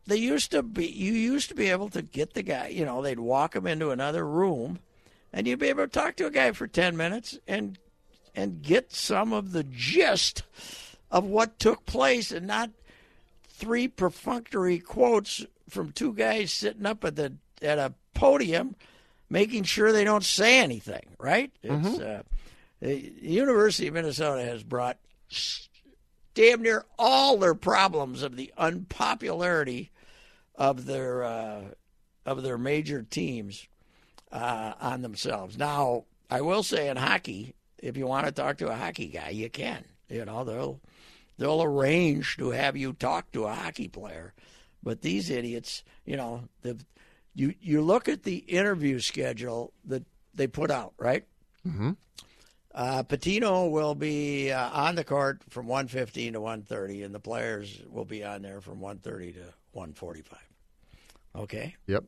they 0.07 0.15
used 0.15 0.51
to 0.51 0.63
be. 0.63 0.87
You 0.87 1.11
used 1.11 1.49
to 1.49 1.55
be 1.55 1.69
able 1.69 1.89
to 1.89 2.01
get 2.01 2.33
the 2.33 2.43
guy. 2.43 2.67
You 2.69 2.85
know, 2.85 3.01
they'd 3.01 3.19
walk 3.19 3.55
him 3.57 3.67
into 3.67 3.91
another 3.91 4.25
room, 4.25 4.79
and 5.33 5.45
you'd 5.45 5.59
be 5.59 5.67
able 5.67 5.83
to 5.83 5.89
talk 5.89 6.15
to 6.17 6.27
a 6.27 6.31
guy 6.31 6.53
for 6.53 6.65
ten 6.65 6.95
minutes 6.95 7.37
and 7.45 7.77
and 8.33 8.61
get 8.61 8.93
some 8.93 9.33
of 9.33 9.51
the 9.51 9.65
gist 9.65 10.43
of 11.11 11.25
what 11.25 11.59
took 11.59 11.85
place, 11.85 12.31
and 12.31 12.47
not 12.47 12.69
three 13.49 13.89
perfunctory 13.89 14.79
quotes 14.79 15.45
from 15.69 15.91
two 15.91 16.13
guys 16.13 16.51
sitting 16.51 16.85
up 16.85 17.03
at 17.03 17.15
the 17.15 17.33
at 17.61 17.79
a 17.79 17.93
podium, 18.13 18.75
making 19.29 19.63
sure 19.63 19.91
they 19.91 20.03
don't 20.03 20.23
say 20.23 20.59
anything. 20.59 21.15
Right? 21.19 21.51
It's 21.63 21.99
uh, 21.99 22.23
the 22.81 22.97
University 23.21 23.87
of 23.87 23.93
Minnesota 23.93 24.43
has 24.43 24.63
brought 24.63 24.97
damn 26.33 26.61
near 26.61 26.85
all 26.97 27.37
their 27.37 27.55
problems 27.55 28.23
of 28.23 28.35
the 28.35 28.53
unpopularity 28.57 29.91
of 30.55 30.85
their 30.85 31.23
uh, 31.23 31.61
of 32.25 32.43
their 32.43 32.57
major 32.57 33.01
teams 33.03 33.67
uh, 34.31 34.73
on 34.79 35.01
themselves. 35.01 35.57
Now, 35.57 36.05
I 36.29 36.41
will 36.41 36.63
say 36.63 36.89
in 36.89 36.97
hockey, 36.97 37.55
if 37.77 37.97
you 37.97 38.07
want 38.07 38.25
to 38.25 38.31
talk 38.31 38.57
to 38.57 38.69
a 38.69 38.75
hockey 38.75 39.07
guy, 39.07 39.29
you 39.29 39.49
can. 39.49 39.83
You 40.09 40.25
know, 40.25 40.43
they'll 40.43 40.79
they'll 41.37 41.63
arrange 41.63 42.37
to 42.37 42.51
have 42.51 42.77
you 42.77 42.93
talk 42.93 43.31
to 43.31 43.45
a 43.45 43.53
hockey 43.53 43.87
player. 43.87 44.33
But 44.83 45.01
these 45.01 45.29
idiots, 45.29 45.83
you 46.05 46.15
know, 46.17 46.43
the 46.61 46.77
you 47.35 47.53
you 47.61 47.81
look 47.81 48.07
at 48.07 48.23
the 48.23 48.37
interview 48.37 48.99
schedule 48.99 49.73
that 49.85 50.03
they 50.33 50.47
put 50.47 50.71
out, 50.71 50.93
right? 50.97 51.25
Uh, 52.73 53.03
Pitino 53.03 53.69
will 53.71 53.95
be 53.95 54.51
uh, 54.51 54.69
on 54.69 54.95
the 54.95 55.03
court 55.03 55.41
from 55.49 55.67
1:15 55.67 56.33
to 56.33 56.39
1:30, 56.39 57.03
and 57.03 57.13
the 57.13 57.19
players 57.19 57.81
will 57.89 58.05
be 58.05 58.23
on 58.23 58.41
there 58.41 58.61
from 58.61 58.79
1:30 58.79 59.33
to 59.33 59.53
1:45. 59.75 60.23
Okay, 61.35 61.75
Yep. 61.87 62.05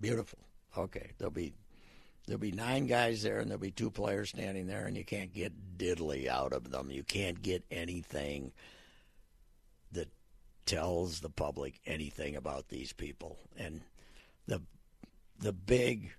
beautiful. 0.00 0.38
Okay, 0.76 1.10
there'll 1.18 1.30
be 1.32 1.52
there'll 2.26 2.40
be 2.40 2.52
nine 2.52 2.86
guys 2.86 3.22
there, 3.22 3.40
and 3.40 3.50
there'll 3.50 3.60
be 3.60 3.70
two 3.70 3.90
players 3.90 4.30
standing 4.30 4.66
there, 4.66 4.86
and 4.86 4.96
you 4.96 5.04
can't 5.04 5.32
get 5.32 5.78
diddly 5.78 6.26
out 6.26 6.52
of 6.52 6.70
them. 6.70 6.90
You 6.90 7.02
can't 7.02 7.42
get 7.42 7.64
anything 7.70 8.52
tells 10.66 11.20
the 11.20 11.30
public 11.30 11.80
anything 11.86 12.36
about 12.36 12.68
these 12.68 12.92
people, 12.92 13.38
and 13.56 13.82
the 14.46 14.62
the 15.38 15.52
big 15.52 16.12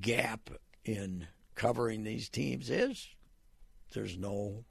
gap 0.00 0.50
in 0.84 1.26
covering 1.54 2.04
these 2.04 2.28
teams 2.28 2.70
is 2.70 3.08
there's 3.92 4.16
no 4.16 4.64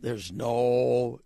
there's 0.00 0.30
no 0.30 1.20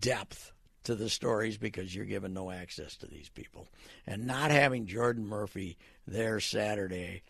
depth 0.00 0.52
to 0.84 0.94
the 0.94 1.10
stories 1.10 1.58
because 1.58 1.94
you're 1.94 2.06
given 2.06 2.32
no 2.32 2.50
access 2.50 2.96
to 2.96 3.06
these 3.06 3.28
people. 3.28 3.68
And 4.06 4.26
not 4.26 4.50
having 4.50 4.86
Jordan 4.86 5.26
Murphy 5.26 5.76
there 6.06 6.40
Saturday 6.40 7.22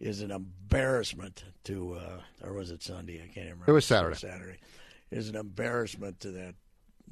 is 0.00 0.20
an 0.20 0.30
embarrassment 0.30 1.44
to 1.64 1.94
uh, 1.94 2.46
or 2.46 2.54
was 2.54 2.70
it 2.70 2.82
Sunday? 2.82 3.22
I 3.22 3.32
can't 3.32 3.46
remember. 3.46 3.64
It 3.68 3.74
was 3.74 3.86
Saturday. 3.86 4.06
It 4.08 4.10
was 4.10 4.20
Saturday 4.20 4.58
is 5.10 5.28
an 5.28 5.36
embarrassment 5.36 6.20
to 6.20 6.30
that 6.32 6.54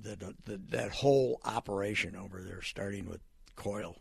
that 0.01 0.21
that, 0.45 0.71
that 0.71 0.91
whole 0.93 1.41
operation 1.45 2.17
over 2.17 2.43
there, 2.43 2.63
starting 2.63 3.09
with 3.09 3.21
Coyle. 3.57 3.97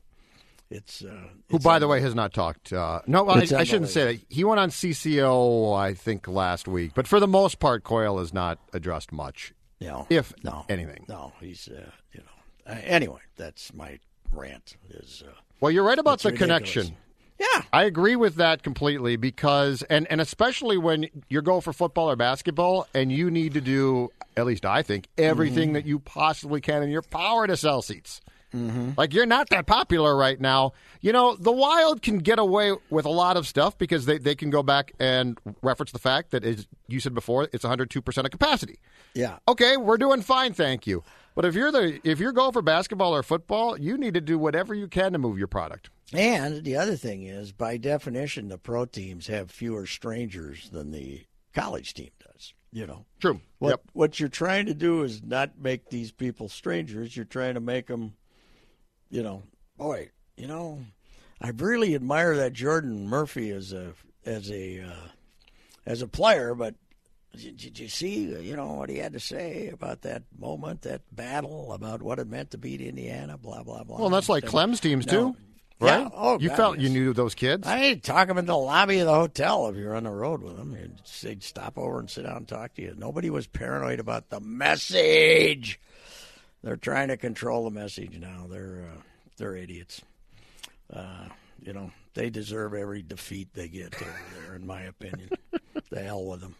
It's 0.70 1.04
uh, 1.04 1.28
Who, 1.50 1.58
it's 1.58 1.64
by 1.64 1.78
the 1.78 1.88
way, 1.88 2.02
has 2.02 2.16
not 2.16 2.34
talked. 2.34 2.74
Uh, 2.74 3.02
no, 3.06 3.28
I, 3.30 3.42
I 3.56 3.64
shouldn't 3.64 3.92
say 3.92 4.14
that. 4.16 4.26
He 4.30 4.44
went 4.44 4.60
on 4.60 4.70
CCO, 4.70 5.78
I 5.78 5.94
think, 5.94 6.28
last 6.28 6.68
week. 6.68 6.94
But 6.96 7.08
for 7.08 7.20
the 7.20 7.28
most 7.28 7.60
part, 7.60 7.84
Coyle 7.84 8.18
has 8.18 8.34
not 8.34 8.58
addressed 8.74 9.12
much, 9.12 9.54
No, 9.80 10.08
if 10.10 10.34
no 10.44 10.66
anything. 10.70 11.06
No, 11.08 11.34
he's 11.40 11.68
uh, 11.68 11.92
you 12.12 12.22
know. 12.22 12.74
Uh, 12.74 12.78
anyway, 12.84 13.20
that's 13.36 13.74
my 13.74 14.00
rant. 14.32 14.78
Is 14.90 15.24
uh, 15.28 15.32
Well, 15.60 15.70
you're 15.72 15.84
right 15.84 16.00
about 16.00 16.20
the 16.22 16.30
ridiculous. 16.30 16.48
connection. 16.74 16.98
Yeah, 17.54 17.64
I 17.74 17.84
agree 17.84 18.16
with 18.16 18.36
that 18.36 18.64
completely 18.64 19.16
because, 19.18 19.82
and, 19.84 20.08
and 20.10 20.22
especially 20.22 20.78
when 20.78 21.08
you're 21.30 21.42
going 21.42 21.62
for 21.62 21.74
football 21.74 22.10
or 22.10 22.16
basketball 22.16 22.88
and 22.94 23.12
you 23.12 23.30
need 23.30 23.54
to 23.56 23.62
do, 23.62 24.10
at 24.38 24.46
least 24.46 24.66
I 24.66 24.82
think, 24.82 25.08
everything 25.18 25.70
Mm-hmm. 25.70 25.74
that 25.74 25.86
you 25.86 26.00
possibly 26.00 26.62
can 26.62 26.84
in 26.84 26.90
your 26.90 27.02
power 27.02 27.46
to 27.48 27.58
sell 27.58 27.82
seats. 27.82 28.22
Mm-hmm. 28.54 28.92
Like 28.98 29.14
you're 29.16 29.26
not 29.26 29.50
that 29.50 29.66
popular 29.66 30.16
right 30.16 30.40
now. 30.40 30.74
You 31.02 31.12
know, 31.12 31.36
the 31.36 31.52
Wild 31.52 32.04
can 32.04 32.20
get 32.20 32.38
away 32.38 32.72
with 32.91 33.06
a 33.06 33.10
lot 33.10 33.36
of 33.36 33.48
stuff 33.48 33.78
because 33.80 34.06
they, 34.06 34.20
they 34.20 34.36
can 34.36 34.52
go 34.52 34.62
back 34.62 34.94
and 35.00 35.39
reference 35.64 35.91
the 35.91 35.98
fact 36.00 36.30
that, 36.32 36.44
as 36.44 36.68
you 36.88 37.00
said 37.00 37.16
before, 37.16 37.50
it's 37.52 37.66
102% 37.66 38.18
of 38.24 38.30
capacity. 38.32 38.78
yeah. 39.16 39.38
Okay, 39.48 39.76
we're 39.76 39.98
doing 39.98 40.22
fine, 40.22 40.54
thank 40.54 40.86
you. 40.86 41.04
But 41.36 41.46
if 41.46 41.56
you're 41.56 41.72
the 41.72 42.00
if 42.04 42.20
you're 42.20 42.32
going 42.32 42.52
for 42.52 42.62
basketball 42.62 43.16
or 43.16 43.24
football, 43.24 43.76
you 43.80 43.98
need 43.98 44.14
to 44.14 44.22
do 44.22 44.38
whatever 44.38 44.76
you 44.76 44.88
can 44.88 45.14
to 45.14 45.18
move 45.18 45.39
your 45.39 45.48
product. 45.48 45.89
And 46.14 46.64
the 46.64 46.76
other 46.78 46.95
thing 46.95 47.24
is, 47.24 47.51
by 47.51 47.78
definition, 47.78 48.49
the 48.49 48.57
pro 48.57 48.86
teams 48.86 49.28
have 49.28 49.49
fewer 49.51 49.86
strangers 49.86 50.70
than 50.70 50.91
the 50.91 51.24
college 51.53 51.93
team 51.93 52.11
does. 52.20 52.53
You 52.72 52.88
know, 52.88 53.05
True. 53.20 53.39
what 53.59 53.70
Yep. 53.70 53.82
what 53.93 54.20
you're 54.20 54.30
trying 54.30 54.66
to 54.66 54.74
do 54.74 55.03
is 55.03 55.22
not 55.24 55.59
make 55.59 55.89
these 55.89 56.11
people 56.11 56.49
strangers. 56.49 57.16
You're 57.16 57.26
trying 57.26 57.53
to 57.53 57.59
make 57.59 57.86
them, 57.88 58.16
you 59.11 59.22
know, 59.22 59.43
boy, 59.78 60.09
you 60.36 60.47
know, 60.47 60.84
I 61.39 61.49
really 61.49 61.93
admire 61.93 62.36
that 62.38 62.53
Jordan 62.53 63.07
Murphy 63.07 63.51
as 63.51 63.74
a 63.74 63.93
as 64.26 64.49
a 64.49 64.80
uh, 64.82 65.07
as 65.86 66.01
a 66.01 66.07
player, 66.07 66.55
but 66.55 66.74
did, 67.36 67.78
you 67.80 67.88
see, 67.89 68.24
you 68.41 68.55
know, 68.55 68.74
what 68.74 68.89
he 68.89 68.97
had 68.97 69.14
to 69.14 69.20
say 69.20 69.68
about 69.70 70.01
that 70.01 70.24
moment, 70.38 70.82
that 70.84 71.01
battle, 71.16 71.74
about 71.74 72.01
what 72.01 72.18
it 72.20 72.28
meant 72.28 72.51
to 72.51 72.57
beat 72.57 72.82
Indiana, 72.82 73.38
blah 73.38 73.61
blah 73.61 73.84
blah. 73.84 73.99
Well, 73.99 74.09
that's 74.09 74.30
like 74.30 74.45
So- 74.45 74.49
Clem's 74.49 74.80
teams 74.80 75.05
No. 75.05 75.11
too, 75.34 75.38
right? 75.84 76.02
Yeah. 76.02 76.10
Oh, 76.14 76.40
you 76.40 76.50
God, 76.50 76.58
felt 76.58 76.78
you 76.78 76.84
yes. 76.88 76.92
knew 76.92 77.14
those 77.14 77.36
kids. 77.36 77.68
I 77.68 77.96
talk 77.96 78.28
them 78.28 78.38
in 78.38 78.46
the 78.46 78.58
lobby 78.58 79.00
of 79.00 79.08
the 79.08 79.14
hotel 79.14 79.68
if 79.68 79.76
you're 79.76 79.96
on 79.96 80.04
the 80.04 80.12
road 80.12 80.42
with 80.42 80.58
them. 80.58 80.72
You'd- 80.76 80.94
They'd 81.22 81.44
stop 81.44 81.78
over 81.78 82.00
and 82.00 82.10
sit 82.10 82.24
down 82.24 82.38
and 82.38 82.48
talk 82.48 82.74
to 82.76 82.82
you. 82.82 82.94
Nobody 82.98 83.30
was 83.30 83.48
paranoid 83.48 84.00
about 84.00 84.30
the 84.30 84.40
message. 84.40 85.80
They're 86.64 86.76
trying 86.78 87.10
to 87.10 87.18
control 87.18 87.64
the 87.66 87.72
message 87.72 88.18
now. 88.18 88.46
They're 88.50 88.86
uh, 88.94 89.02
they're 89.38 89.56
idiots. 89.56 90.02
Uh, 90.92 91.28
you 91.62 91.74
know 91.74 91.92
they 92.14 92.30
deserve 92.30 92.74
every 92.74 93.02
defeat 93.02 93.54
they 93.54 93.68
get 93.68 93.96
over 94.02 94.14
there, 94.46 94.56
in 94.56 94.66
my 94.68 94.82
opinion. 94.82 95.30
the 95.90 96.02
hell 96.02 96.26
with 96.26 96.42
them. 96.42 96.56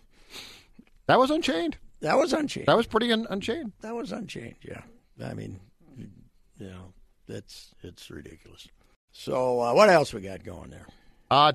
that 1.08 1.20
was 1.20 1.30
Unchained. 1.32 1.78
That 2.02 2.18
was 2.18 2.34
Unchained. 2.34 2.68
That 2.68 2.76
was 2.78 2.88
pretty 2.88 3.12
un- 3.12 3.28
Unchained. 3.30 3.72
That 3.82 3.96
was 3.96 4.12
Unchained, 4.12 4.56
Yeah, 4.62 4.82
I 5.24 5.34
mean, 5.34 5.60
you 5.98 6.68
know, 6.68 6.94
that's 7.28 7.74
it's 7.82 8.10
ridiculous. 8.10 8.68
So 9.14 9.62
uh, 9.62 9.74
what 9.74 9.90
else 9.90 10.14
we 10.14 10.22
got 10.22 10.44
going 10.44 10.72
there? 10.72 10.88
Uh, 11.32 11.54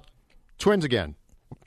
twins 0.59 0.84
again. 0.84 1.16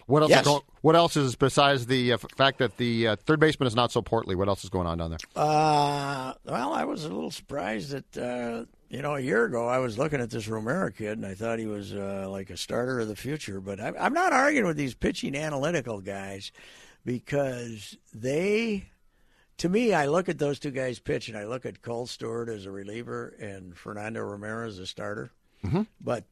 What 0.07 0.23
else? 0.23 0.29
Yes. 0.29 0.41
Is 0.41 0.47
going, 0.47 0.61
what 0.81 0.95
else 0.95 1.15
is 1.15 1.35
besides 1.35 1.85
the 1.85 2.13
uh, 2.13 2.17
fact 2.35 2.57
that 2.57 2.77
the 2.77 3.09
uh, 3.09 3.15
third 3.17 3.39
baseman 3.39 3.67
is 3.67 3.75
not 3.75 3.91
so 3.91 4.01
portly? 4.01 4.35
What 4.35 4.47
else 4.47 4.63
is 4.63 4.69
going 4.69 4.87
on 4.87 4.97
down 4.97 5.11
there? 5.11 5.19
Uh, 5.35 6.33
well, 6.45 6.73
I 6.73 6.83
was 6.85 7.05
a 7.05 7.09
little 7.09 7.31
surprised 7.31 7.91
that 7.91 8.17
uh, 8.17 8.65
you 8.89 9.01
know 9.01 9.15
a 9.15 9.19
year 9.19 9.45
ago 9.45 9.67
I 9.67 9.77
was 9.77 9.97
looking 9.97 10.19
at 10.19 10.29
this 10.29 10.47
Romero 10.47 10.89
kid 10.91 11.17
and 11.17 11.25
I 11.25 11.33
thought 11.33 11.59
he 11.59 11.65
was 11.65 11.93
uh, 11.93 12.27
like 12.29 12.49
a 12.49 12.57
starter 12.57 12.99
of 12.99 13.07
the 13.07 13.15
future. 13.15 13.61
But 13.61 13.79
I, 13.79 13.93
I'm 13.99 14.13
not 14.13 14.33
arguing 14.33 14.67
with 14.67 14.77
these 14.77 14.95
pitching 14.95 15.35
analytical 15.35 16.01
guys 16.01 16.51
because 17.05 17.97
they, 18.13 18.89
to 19.57 19.69
me, 19.69 19.93
I 19.93 20.07
look 20.07 20.29
at 20.29 20.39
those 20.39 20.59
two 20.59 20.71
guys 20.71 20.99
pitch 20.99 21.29
and 21.29 21.37
I 21.37 21.45
look 21.45 21.65
at 21.65 21.81
Kohl 21.81 22.07
Stewart 22.07 22.49
as 22.49 22.65
a 22.65 22.71
reliever 22.71 23.35
and 23.39 23.77
Fernando 23.77 24.21
Romero 24.21 24.67
as 24.67 24.79
a 24.79 24.87
starter. 24.87 25.31
But 25.99 26.23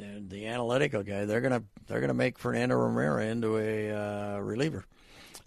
uh, 0.00 0.04
the 0.28 0.46
analytical 0.46 1.02
guy, 1.02 1.24
they're 1.24 1.40
gonna 1.40 1.62
they're 1.86 2.00
gonna 2.00 2.14
make 2.14 2.38
Fernando 2.38 2.76
Romero 2.76 3.22
into 3.22 3.56
a 3.58 3.90
uh, 3.90 4.38
reliever. 4.40 4.84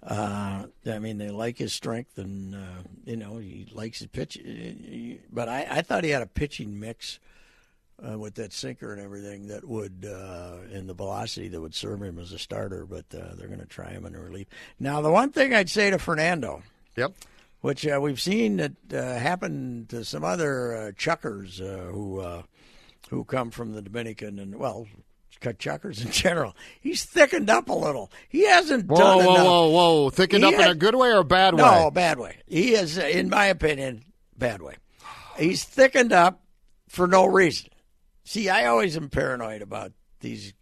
Uh, 0.03 0.65
I 0.87 0.97
mean, 0.99 1.19
they 1.19 1.29
like 1.29 1.57
his 1.59 1.73
strength, 1.73 2.17
and 2.17 2.55
uh, 2.55 2.81
you 3.05 3.17
know 3.17 3.37
he 3.37 3.67
likes 3.71 3.99
his 3.99 4.07
pitch. 4.07 4.37
But 5.31 5.47
I, 5.47 5.67
I 5.69 5.81
thought 5.83 6.03
he 6.03 6.09
had 6.09 6.23
a 6.23 6.27
pitching 6.27 6.79
mix 6.79 7.19
uh, 8.03 8.17
with 8.17 8.33
that 8.35 8.51
sinker 8.51 8.91
and 8.93 8.99
everything 9.01 9.47
that 9.47 9.63
would, 9.67 10.07
uh, 10.09 10.57
and 10.73 10.89
the 10.89 10.95
velocity 10.95 11.49
that 11.49 11.61
would 11.61 11.75
serve 11.75 12.01
him 12.01 12.17
as 12.17 12.31
a 12.31 12.39
starter. 12.39 12.85
But 12.87 13.05
uh, 13.13 13.35
they're 13.35 13.47
going 13.47 13.59
to 13.59 13.65
try 13.67 13.91
him 13.91 14.05
in 14.07 14.17
relief. 14.17 14.47
Now, 14.79 15.01
the 15.01 15.11
one 15.11 15.31
thing 15.31 15.53
I'd 15.53 15.69
say 15.69 15.91
to 15.91 15.99
Fernando, 15.99 16.63
Yep. 16.97 17.13
which 17.61 17.85
uh, 17.85 17.99
we've 18.01 18.19
seen 18.19 18.57
that 18.57 18.71
uh, 18.91 19.19
happen 19.19 19.85
to 19.89 20.03
some 20.03 20.23
other 20.23 20.75
uh, 20.75 20.91
chuckers 20.97 21.61
uh, 21.61 21.89
who 21.91 22.21
uh, 22.21 22.41
who 23.11 23.25
come 23.25 23.51
from 23.51 23.73
the 23.73 23.81
Dominican 23.81 24.39
and 24.39 24.55
well, 24.55 24.87
cut 25.41 25.59
chuckers 25.59 26.03
in 26.03 26.11
general. 26.11 26.55
He's 26.79 27.03
thickened 27.03 27.49
up 27.49 27.69
a 27.69 27.73
little. 27.73 28.09
He 28.29 28.47
hasn't 28.47 28.87
Whoa, 28.87 28.97
done 28.97 29.17
whoa, 29.17 29.33
enough. 29.35 29.45
whoa, 29.45 29.69
whoa! 29.69 30.09
Thickened 30.09 30.43
He 30.45 30.55
up 30.55 30.59
in 30.59 30.71
a 30.71 30.75
good 30.75 30.95
way 30.95 31.09
or 31.09 31.19
a 31.19 31.23
bad 31.25 31.53
way? 31.53 31.61
No, 31.61 31.91
bad 31.91 32.17
way. 32.17 32.37
He 32.47 32.73
is, 32.73 32.97
in 32.97 33.29
my 33.29 33.45
opinion, 33.45 34.03
bad 34.37 34.61
way. 34.61 34.75
He's 35.37 35.63
thickened 35.63 36.13
up 36.13 36.41
for 36.87 37.05
no 37.05 37.25
reason. 37.25 37.69
See, 38.23 38.49
I 38.49 38.65
always 38.65 38.95
am 38.95 39.09
paranoid 39.09 39.61
about 39.61 39.91
these 40.21 40.53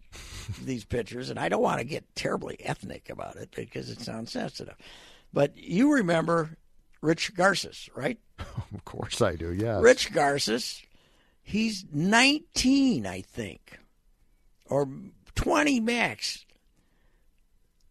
these 0.64 0.84
pitchers, 0.84 1.30
and 1.30 1.38
I 1.38 1.48
don't 1.48 1.62
want 1.62 1.78
to 1.78 1.84
get 1.84 2.16
terribly 2.16 2.56
ethnic 2.60 3.10
about 3.10 3.36
it 3.36 3.52
because 3.54 3.90
it 3.90 4.00
sounds 4.00 4.32
sensitive. 4.32 4.74
But 5.32 5.56
you 5.56 5.92
remember 5.92 6.56
Rich 7.00 7.34
Garces, 7.36 7.88
right? 7.94 8.18
Of 8.74 8.84
course 8.84 9.20
I 9.20 9.36
do. 9.36 9.52
Yes. 9.52 9.82
Rich 9.82 10.12
Garces, 10.12 10.82
he's 11.50 11.84
19, 11.92 13.06
I 13.06 13.20
think, 13.22 13.78
or 14.66 14.88
20 15.34 15.80
max. 15.80 16.44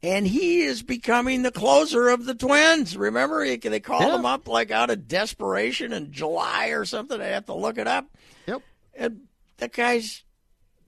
And 0.01 0.25
he 0.25 0.61
is 0.61 0.81
becoming 0.81 1.41
the 1.41 1.51
closer 1.51 2.07
of 2.07 2.23
the 2.25 2.33
Twins. 2.33 2.95
Remember, 2.95 3.45
they 3.45 3.79
called 3.81 4.03
Yeah. 4.03 4.15
him 4.15 4.25
up 4.25 4.47
like 4.47 4.71
out 4.71 4.89
of 4.89 5.07
desperation 5.09 5.91
in 5.91 6.11
July 6.13 6.67
or 6.67 6.85
something. 6.85 7.19
I 7.19 7.25
have 7.25 7.47
to 7.47 7.53
look 7.53 7.77
it 7.77 7.87
up. 7.87 8.05
Yep. 8.47 8.61
And 8.93 9.21
that 9.57 9.73
guy's 9.73 10.23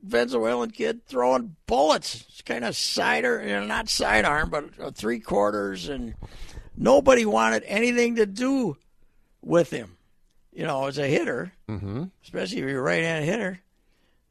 Venezuelan 0.01 0.72
kid 0.72 1.05
throwing 1.05 1.57
bullets. 1.67 2.24
It's 2.30 2.41
kind 2.41 2.63
of 2.63 2.76
cider, 2.76 3.41
you 3.43 3.49
know, 3.51 3.65
not 3.65 3.89
sidearm, 3.89 4.49
but 4.49 4.95
three 4.95 5.19
quarters, 5.19 5.89
and 5.89 6.15
nobody 6.78 7.26
wanted 7.26 7.63
anything 7.65 8.15
to 8.15 8.26
do 8.26 8.78
with 9.41 9.72
him. 9.72 9.97
You 10.54 10.66
know, 10.66 10.86
as 10.88 10.97
a 10.97 11.08
hitter, 11.08 11.54
mm-hmm. 11.70 12.04
especially 12.24 12.58
if 12.60 12.66
you're 12.70 12.80
a 12.80 12.82
right-handed 12.84 13.26
hitter. 13.26 13.60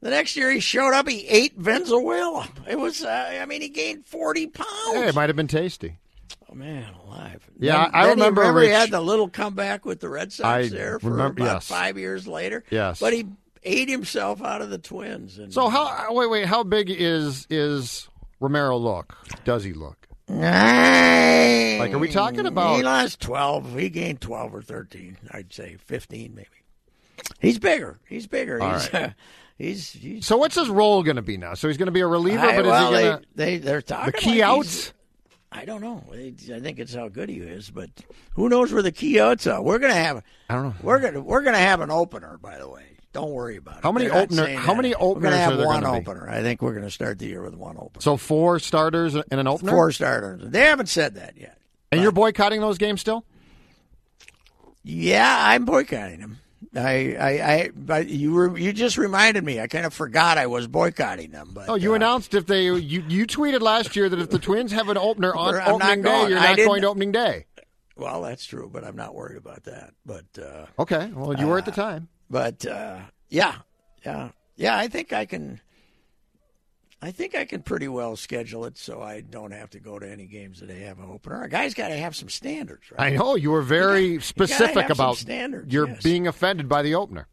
The 0.01 0.09
next 0.11 0.35
year 0.35 0.51
he 0.51 0.59
showed 0.59 0.93
up, 0.93 1.07
he 1.07 1.27
ate 1.27 1.55
Venezuela. 1.57 2.47
It 2.67 2.77
was, 2.77 3.03
uh, 3.03 3.39
I 3.41 3.45
mean, 3.45 3.61
he 3.61 3.69
gained 3.69 4.05
40 4.05 4.47
pounds. 4.47 4.69
Hey, 4.93 5.07
it 5.07 5.15
might 5.15 5.29
have 5.29 5.35
been 5.35 5.47
tasty. 5.47 5.97
Oh, 6.49 6.55
man, 6.55 6.91
alive. 7.05 7.47
Yeah, 7.59 7.83
Then- 7.85 7.91
I 7.93 8.07
then 8.07 8.17
he- 8.17 8.21
remember 8.23 8.41
remember 8.41 8.61
he 8.61 8.69
had 8.69 8.91
the 8.91 9.01
little 9.01 9.29
comeback 9.29 9.85
with 9.85 9.99
the 9.99 10.09
Red 10.09 10.31
Sox 10.33 10.45
I 10.45 10.67
there 10.69 10.99
for 10.99 11.11
remember- 11.11 11.41
about 11.43 11.53
yes. 11.55 11.67
five 11.67 11.97
years 11.97 12.27
later. 12.27 12.63
Yes. 12.69 12.99
But 12.99 13.13
he 13.13 13.25
ate 13.63 13.89
himself 13.89 14.41
out 14.43 14.61
of 14.61 14.69
the 14.69 14.77
Twins. 14.79 15.37
And, 15.39 15.53
So 15.53 15.69
how? 15.69 16.13
Wait, 16.13 16.29
wait. 16.29 16.45
How 16.47 16.63
big 16.63 16.89
is 16.89 17.45
is 17.49 18.09
Romero 18.39 18.77
look? 18.77 19.15
Does 19.45 19.63
he 19.63 19.73
look? 19.73 20.00
Like, 20.39 21.93
are 21.93 21.99
we 21.99 22.09
talking 22.09 22.45
about- 22.45 22.77
He 22.77 22.83
lost 22.83 23.19
12. 23.21 23.77
He 23.77 23.89
gained 23.89 24.21
12 24.21 24.53
or 24.55 24.61
13. 24.61 25.17
I'd 25.31 25.53
say 25.53 25.77
15 25.85 26.33
maybe. 26.35 26.47
He's 27.39 27.59
bigger. 27.59 27.99
He's 28.07 28.27
bigger. 28.27 28.59
He's, 28.59 28.93
right. 28.93 29.13
he's, 29.57 29.91
he's, 29.91 30.25
So 30.25 30.37
what's 30.37 30.55
his 30.55 30.69
role 30.69 31.03
going 31.03 31.15
to 31.17 31.21
be 31.21 31.37
now? 31.37 31.53
So 31.53 31.67
he's 31.67 31.77
going 31.77 31.87
to 31.87 31.91
be 31.91 32.01
a 32.01 32.07
reliever, 32.07 32.45
I- 32.45 32.55
but 32.55 32.65
is 32.65 32.71
well, 32.71 32.93
he 32.93 32.99
going 33.01 33.19
to 33.21 33.27
they, 33.35 33.45
they, 33.45 33.57
they're 33.57 33.81
talking 33.81 34.11
the 34.11 34.17
key 34.17 34.41
like 34.41 34.49
outs? 34.49 34.93
I 35.53 35.65
don't 35.65 35.81
know. 35.81 36.01
I 36.13 36.31
think 36.61 36.79
it's 36.79 36.93
how 36.95 37.09
good 37.09 37.27
he 37.27 37.39
is, 37.39 37.69
but 37.69 37.89
who 38.35 38.47
knows 38.47 38.71
where 38.71 38.81
the 38.81 38.91
key 38.93 39.19
outs 39.19 39.45
are? 39.47 39.61
We're 39.61 39.79
gonna 39.79 39.93
have. 39.93 40.23
I 40.49 40.53
don't 40.53 40.63
know. 40.63 40.75
We're 40.81 40.99
gonna 40.99 41.19
we're 41.19 41.41
gonna 41.41 41.57
have 41.57 41.81
an 41.81 41.91
opener. 41.91 42.37
By 42.41 42.57
the 42.57 42.69
way, 42.69 42.90
don't 43.13 43.31
worry 43.31 43.57
about 43.57 43.77
it. 43.79 43.83
How 43.83 43.91
many 43.91 44.09
opener- 44.09 44.55
how 44.55 44.73
many 44.73 44.93
We're 44.99 45.19
gonna 45.19 45.37
have 45.37 45.53
are 45.53 45.57
there 45.57 45.65
one 45.67 45.85
opener. 45.85 46.29
I 46.29 46.41
think 46.41 46.61
we're 46.61 46.73
gonna 46.73 46.89
start 46.91 47.19
the 47.19 47.27
year 47.27 47.41
with 47.43 47.55
one 47.55 47.75
opener. 47.77 48.01
So 48.01 48.17
four 48.17 48.59
starters 48.59 49.15
and 49.15 49.25
an 49.31 49.47
opener. 49.47 49.71
Four 49.71 49.91
starters. 49.91 50.41
They 50.45 50.61
haven't 50.61 50.87
said 50.87 51.15
that 51.15 51.37
yet. 51.37 51.57
And 51.91 52.01
you're 52.01 52.11
boycotting 52.13 52.61
those 52.61 52.77
games 52.77 53.01
still? 53.01 53.25
Yeah, 54.83 55.37
I'm 55.39 55.65
boycotting 55.65 56.19
them. 56.21 56.37
I, 56.75 57.15
I, 57.19 57.29
I, 57.53 57.69
but 57.75 58.07
you 58.07 58.31
were, 58.31 58.57
you 58.57 58.71
just 58.71 58.97
reminded 58.97 59.43
me. 59.43 59.59
I 59.59 59.67
kind 59.67 59.85
of 59.85 59.93
forgot 59.93 60.37
I 60.37 60.47
was 60.47 60.67
boycotting 60.67 61.31
them. 61.31 61.49
But 61.53 61.67
Oh, 61.67 61.75
you 61.75 61.91
uh, 61.91 61.95
announced 61.95 62.33
if 62.33 62.45
they 62.45 62.63
you, 62.63 62.77
you 62.77 63.27
tweeted 63.27 63.61
last 63.61 63.95
year 63.95 64.07
that 64.07 64.19
if 64.19 64.29
the 64.29 64.39
Twins 64.39 64.71
have 64.71 64.87
an 64.87 64.97
opener 64.97 65.35
on 65.35 65.55
I'm 65.55 65.73
opening 65.73 66.01
day, 66.03 66.29
you're 66.29 66.39
not 66.39 66.55
going 66.55 66.81
to 66.81 66.87
opening 66.87 67.11
day. 67.11 67.45
Well, 67.97 68.21
that's 68.21 68.45
true, 68.45 68.69
but 68.71 68.83
I'm 68.85 68.95
not 68.95 69.13
worried 69.13 69.37
about 69.37 69.63
that. 69.65 69.93
But, 70.05 70.25
uh, 70.41 70.65
Okay, 70.79 71.11
well 71.13 71.37
you 71.37 71.47
were 71.47 71.57
at 71.57 71.65
the 71.65 71.71
time. 71.71 72.07
But 72.31 72.65
uh, 72.65 72.99
yeah, 73.29 73.55
yeah, 74.03 74.29
yeah. 74.55 74.77
I 74.77 74.87
think 74.87 75.13
I 75.13 75.25
can. 75.25 75.61
I 77.03 77.09
think 77.09 77.33
I 77.33 77.45
can 77.45 77.63
pretty 77.63 77.87
well 77.87 78.15
schedule 78.15 78.65
it 78.65 78.77
so 78.77 79.01
I 79.01 79.21
don't 79.21 79.53
have 79.53 79.71
to 79.71 79.79
go 79.79 79.97
to 79.97 80.07
any 80.07 80.27
games 80.27 80.59
that 80.59 80.67
they 80.67 80.81
have 80.81 80.99
an 80.99 81.09
opener. 81.09 81.41
A 81.41 81.49
guy's 81.49 81.73
got 81.73 81.87
to 81.87 81.97
have 81.97 82.15
some 82.15 82.29
standards, 82.29 82.91
right? 82.91 83.11
I 83.11 83.15
know 83.15 83.35
you 83.35 83.49
were 83.49 83.63
very 83.63 84.05
You 84.05 84.13
gotta 84.17 84.25
specific 84.27 84.87
some 84.87 84.91
about 84.91 85.17
standards, 85.17 85.73
you're 85.73 85.87
yes. 85.87 86.03
being 86.03 86.27
offended 86.27 86.69
by 86.69 86.83
the 86.83 86.93
opener. 86.93 87.27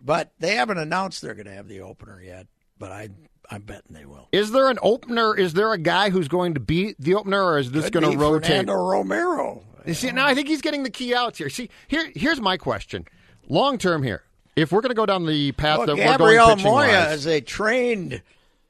But 0.00 0.32
they 0.38 0.54
haven't 0.54 0.78
announced 0.78 1.20
they're 1.20 1.34
going 1.34 1.46
to 1.46 1.52
have 1.52 1.66
the 1.66 1.80
opener 1.80 2.22
yet. 2.22 2.46
But 2.78 2.92
I, 2.92 3.08
I'm 3.50 3.62
betting 3.62 3.90
they 3.90 4.06
will. 4.06 4.28
Is 4.30 4.52
there 4.52 4.70
an 4.70 4.78
opener? 4.82 5.36
Is 5.36 5.54
there 5.54 5.72
a 5.72 5.78
guy 5.78 6.10
who's 6.10 6.28
going 6.28 6.54
to 6.54 6.60
beat 6.60 6.94
the 7.00 7.16
opener, 7.16 7.42
or 7.42 7.58
is 7.58 7.72
this 7.72 7.90
going 7.90 8.08
to 8.08 8.16
rotate? 8.16 8.46
Fernando 8.46 8.74
Romero. 8.74 9.64
You 9.84 9.94
see, 9.94 10.12
now 10.12 10.26
I 10.26 10.34
think 10.36 10.46
he's 10.46 10.62
getting 10.62 10.84
the 10.84 10.90
key 10.90 11.12
outs 11.12 11.38
here. 11.38 11.50
See, 11.50 11.70
here, 11.88 12.12
here's 12.14 12.40
my 12.40 12.56
question: 12.56 13.04
long 13.52 13.78
term 13.78 14.02
here, 14.02 14.22
if 14.56 14.72
we're 14.72 14.80
going 14.80 14.90
to 14.90 14.94
go 14.96 15.06
down 15.06 15.26
the 15.26 15.52
path 15.52 15.78
Well, 15.78 15.86
that 15.88 15.96
Gabriel 15.96 16.20
we're 16.48 16.56
going 16.56 16.62
Moya 16.62 16.86
pitching-wise- 16.88 17.18
is 17.18 17.26
a 17.26 17.40
trained. 17.40 18.22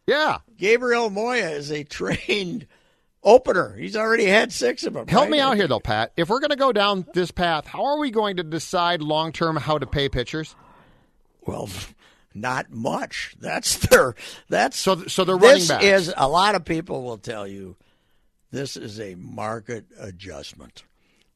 yeah, 0.06 0.38
Gabriel 0.58 1.10
Moya 1.10 1.50
is 1.50 1.70
a 1.70 1.84
trained 1.84 2.66
opener. 3.24 3.74
He's 3.76 3.96
already 3.96 4.26
had 4.26 4.52
six 4.52 4.84
of 4.84 4.94
them. 4.94 5.06
help 5.06 5.24
right? 5.24 5.30
me 5.30 5.40
out 5.40 5.56
here 5.56 5.68
though, 5.68 5.80
Pat. 5.80 6.12
If 6.16 6.28
we're 6.28 6.40
going 6.40 6.50
to 6.50 6.56
go 6.56 6.72
down 6.72 7.06
this 7.14 7.30
path, 7.30 7.66
how 7.66 7.84
are 7.84 7.98
we 7.98 8.10
going 8.10 8.36
to 8.36 8.42
decide 8.42 9.00
long 9.02 9.32
term 9.32 9.56
how 9.56 9.78
to 9.78 9.86
pay 9.86 10.08
pitchers? 10.08 10.54
Well, 11.46 11.68
not 12.34 12.70
much. 12.70 13.36
That's 13.40 13.76
their. 13.88 14.14
That's 14.48 14.76
So, 14.78 15.04
so 15.06 15.24
they're 15.24 15.36
running 15.36 15.58
this 15.60 15.68
back. 15.68 15.82
is 15.82 16.12
a 16.16 16.28
lot 16.28 16.54
of 16.54 16.64
people 16.64 17.02
will 17.02 17.18
tell 17.18 17.46
you 17.46 17.76
this 18.50 18.76
is 18.76 19.00
a 19.00 19.14
market 19.16 19.86
adjustment. 19.98 20.82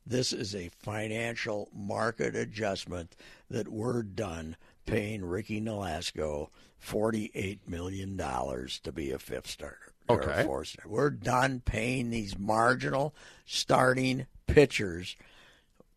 This 0.06 0.32
is 0.32 0.54
a 0.54 0.70
financial 0.82 1.68
market 1.74 2.36
adjustment 2.36 3.16
that 3.50 3.68
we're 3.68 4.02
done 4.02 4.56
paying 4.86 5.24
Ricky 5.24 5.60
Nolasco 5.60 6.48
forty-eight 6.78 7.68
million 7.68 8.16
dollars 8.16 8.80
to 8.80 8.92
be 8.92 9.10
a 9.10 9.18
fifth 9.18 9.48
starter. 9.48 9.92
Okay. 10.08 10.44
Forster. 10.44 10.82
We're 10.86 11.10
done 11.10 11.60
paying 11.64 12.10
these 12.10 12.38
marginal 12.38 13.14
starting 13.44 14.26
pitchers. 14.46 15.16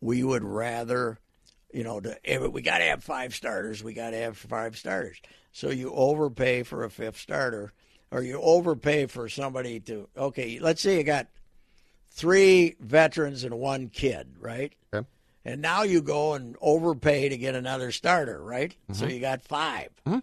We 0.00 0.24
would 0.24 0.42
rather, 0.42 1.18
you 1.72 1.84
know, 1.84 2.00
to, 2.00 2.18
eh, 2.28 2.38
we 2.38 2.62
got 2.62 2.78
to 2.78 2.84
have 2.84 3.04
five 3.04 3.34
starters. 3.34 3.84
We 3.84 3.94
got 3.94 4.10
to 4.10 4.16
have 4.16 4.36
five 4.36 4.76
starters. 4.76 5.20
So 5.52 5.70
you 5.70 5.92
overpay 5.92 6.64
for 6.64 6.82
a 6.84 6.90
fifth 6.90 7.18
starter, 7.18 7.72
or 8.10 8.22
you 8.22 8.40
overpay 8.40 9.06
for 9.06 9.28
somebody 9.28 9.78
to. 9.80 10.08
Okay, 10.16 10.58
let's 10.60 10.80
say 10.80 10.96
you 10.96 11.04
got 11.04 11.28
three 12.10 12.74
veterans 12.80 13.44
and 13.44 13.54
one 13.54 13.88
kid, 13.88 14.34
right? 14.40 14.72
Okay. 14.92 15.06
And 15.44 15.62
now 15.62 15.82
you 15.84 16.02
go 16.02 16.34
and 16.34 16.56
overpay 16.60 17.30
to 17.30 17.36
get 17.36 17.54
another 17.54 17.92
starter, 17.92 18.42
right? 18.42 18.74
So 18.92 19.04
mm-hmm. 19.04 19.14
you 19.14 19.20
got 19.20 19.42
5 19.42 19.88
mm-hmm. 20.06 20.18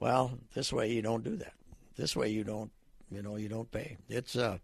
Well, 0.00 0.38
this 0.54 0.72
way 0.72 0.92
you 0.92 1.02
don't 1.02 1.24
do 1.24 1.36
that. 1.36 1.52
This 1.96 2.16
way 2.16 2.28
you 2.28 2.44
don't, 2.44 2.70
you 3.10 3.22
know, 3.22 3.36
you 3.36 3.48
don't 3.48 3.70
pay. 3.70 3.98
It's 4.08 4.34
a, 4.34 4.60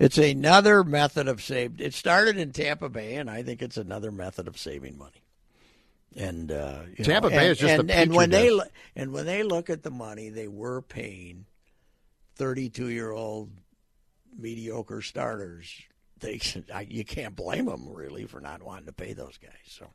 it's 0.00 0.18
another 0.18 0.82
method 0.82 1.28
of 1.28 1.42
save. 1.42 1.80
It 1.80 1.94
started 1.94 2.36
in 2.36 2.52
Tampa 2.52 2.88
Bay, 2.88 3.16
and 3.16 3.30
I 3.30 3.42
think 3.42 3.62
it's 3.62 3.76
another 3.76 4.10
method 4.10 4.48
of 4.48 4.58
saving 4.58 4.98
money. 4.98 5.22
And 6.16 6.50
uh, 6.50 6.82
Tampa 7.02 7.28
know, 7.28 7.36
Bay 7.36 7.44
and, 7.44 7.52
is 7.52 7.58
just 7.58 7.80
and, 7.80 7.90
a 7.90 7.94
and 7.94 8.12
when 8.12 8.30
dish. 8.30 8.50
lo- 8.50 8.64
and 8.96 9.12
when 9.12 9.26
they 9.26 9.42
look 9.42 9.70
at 9.70 9.82
the 9.82 9.90
money 9.90 10.28
they 10.28 10.48
were 10.48 10.82
paying, 10.82 11.46
thirty-two-year-old 12.36 13.50
mediocre 14.38 15.00
starters, 15.00 15.70
they 16.22 16.40
I, 16.72 16.86
you 16.88 17.04
can't 17.04 17.36
blame 17.36 17.66
them 17.66 17.88
really 17.88 18.24
for 18.24 18.40
not 18.40 18.62
wanting 18.62 18.86
to 18.86 18.92
pay 18.92 19.12
those 19.12 19.38
guys. 19.38 19.52
So, 19.66 19.90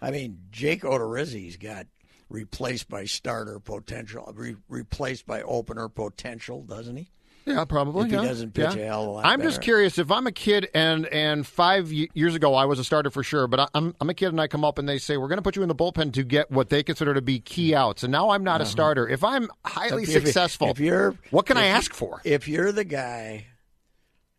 I 0.00 0.10
mean, 0.10 0.38
Jake 0.50 0.82
Odorizzi's 0.82 1.56
got 1.56 1.86
replaced 2.28 2.88
by 2.88 3.04
starter 3.04 3.58
potential, 3.58 4.30
re, 4.34 4.56
replaced 4.68 5.26
by 5.26 5.42
opener 5.42 5.88
potential, 5.88 6.62
doesn't 6.62 6.96
he? 6.96 7.10
Yeah, 7.46 7.64
probably. 7.66 8.04
If 8.04 8.10
he 8.10 8.16
yeah. 8.16 8.22
doesn't 8.22 8.54
pitch 8.54 8.74
yeah. 8.74 8.82
a 8.82 8.86
hell 8.86 9.02
of 9.02 9.08
a 9.08 9.10
lot 9.12 9.26
I'm 9.26 9.42
just 9.42 9.60
curious 9.60 9.98
if 9.98 10.10
I'm 10.10 10.26
a 10.26 10.32
kid 10.32 10.70
and 10.72 11.06
and 11.06 11.46
five 11.46 11.92
years 11.92 12.34
ago 12.34 12.54
I 12.54 12.64
was 12.64 12.78
a 12.78 12.84
starter 12.84 13.10
for 13.10 13.22
sure, 13.22 13.46
but 13.46 13.70
I'm 13.74 13.94
I'm 14.00 14.08
a 14.08 14.14
kid 14.14 14.28
and 14.28 14.40
I 14.40 14.48
come 14.48 14.64
up 14.64 14.78
and 14.78 14.88
they 14.88 14.98
say 14.98 15.18
we're 15.18 15.28
going 15.28 15.38
to 15.38 15.42
put 15.42 15.56
you 15.56 15.62
in 15.62 15.68
the 15.68 15.74
bullpen 15.74 16.14
to 16.14 16.22
get 16.22 16.50
what 16.50 16.70
they 16.70 16.82
consider 16.82 17.12
to 17.12 17.20
be 17.20 17.40
key 17.40 17.70
mm-hmm. 17.70 17.78
outs, 17.78 18.02
and 18.02 18.10
now 18.10 18.30
I'm 18.30 18.44
not 18.44 18.60
a 18.60 18.64
uh-huh. 18.64 18.70
starter. 18.70 19.08
If 19.08 19.22
I'm 19.22 19.50
highly 19.64 20.04
If 20.04 20.10
successful, 20.10 20.70
if 20.70 20.80
you're, 20.80 21.16
what 21.30 21.44
can 21.44 21.58
I 21.58 21.66
if 21.66 21.74
ask 21.74 21.92
for? 21.92 22.22
If 22.24 22.48
you're 22.48 22.72
the 22.72 22.84
guy, 22.84 23.46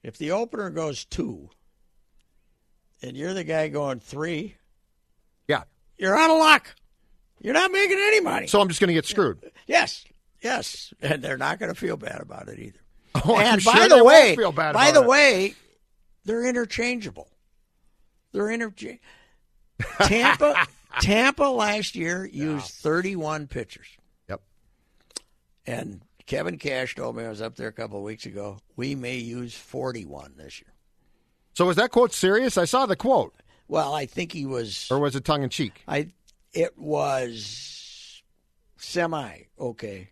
if 0.07 0.17
the 0.17 0.31
opener 0.31 0.69
goes 0.69 1.03
two, 1.05 1.49
and 3.01 3.17
you're 3.17 3.33
the 3.33 3.43
guy 3.43 3.67
going 3.69 3.99
three, 3.99 4.55
Yeah. 5.47 5.63
you're 5.97 6.17
out 6.17 6.29
of 6.29 6.37
luck. 6.37 6.75
You're 7.41 7.53
not 7.53 7.71
making 7.71 7.97
any 7.99 8.21
money. 8.21 8.47
So 8.47 8.61
I'm 8.61 8.67
just 8.67 8.79
going 8.79 8.87
to 8.89 8.93
get 8.93 9.05
screwed. 9.05 9.51
yes, 9.67 10.05
yes, 10.41 10.93
and 11.01 11.21
they're 11.23 11.37
not 11.37 11.59
going 11.59 11.73
to 11.73 11.79
feel 11.79 11.97
bad 11.97 12.21
about 12.21 12.47
it 12.47 12.59
either. 12.59 12.79
Oh, 13.25 13.35
I'm 13.35 13.53
and 13.53 13.61
sure 13.61 13.73
by 13.73 13.87
they 13.87 13.97
the 13.97 14.03
way, 14.03 14.35
feel 14.35 14.51
bad 14.51 14.73
by 14.73 14.91
the 14.91 15.01
it. 15.01 15.07
way, 15.07 15.55
they're 16.25 16.45
interchangeable. 16.45 17.29
They're 18.33 18.51
interchangeable. 18.51 18.99
Tampa, 20.01 20.67
Tampa 20.99 21.43
last 21.45 21.95
year 21.95 22.25
used 22.25 22.67
31 22.67 23.47
pitchers. 23.47 23.87
Yep. 24.29 24.41
And 25.65 26.01
Kevin 26.26 26.57
Cash 26.57 26.95
told 26.95 27.15
me 27.15 27.23
I 27.23 27.30
was 27.30 27.41
up 27.41 27.55
there 27.55 27.67
a 27.67 27.71
couple 27.73 27.97
of 27.97 28.03
weeks 28.03 28.26
ago. 28.26 28.59
We 28.76 28.95
may 28.95 29.17
use 29.17 29.53
41 29.53 30.34
this 30.38 30.59
year. 30.59 30.73
So 31.53 31.69
is 31.69 31.76
that 31.76 31.91
quote 31.91 32.13
serious? 32.13 32.57
I 32.57 32.65
saw 32.65 32.86
the 32.86 32.95
quote, 32.95 33.34
Well, 33.67 33.93
I 33.93 34.05
think 34.05 34.32
he 34.32 34.45
was. 34.45 34.88
or 34.91 34.99
was 34.99 35.15
it 35.15 35.23
tongue 35.23 35.43
in 35.43 35.49
cheek? 35.49 35.84
I. 35.88 36.09
It 36.53 36.78
was 36.78 38.23
semi 38.78 39.39
okay, 39.59 40.11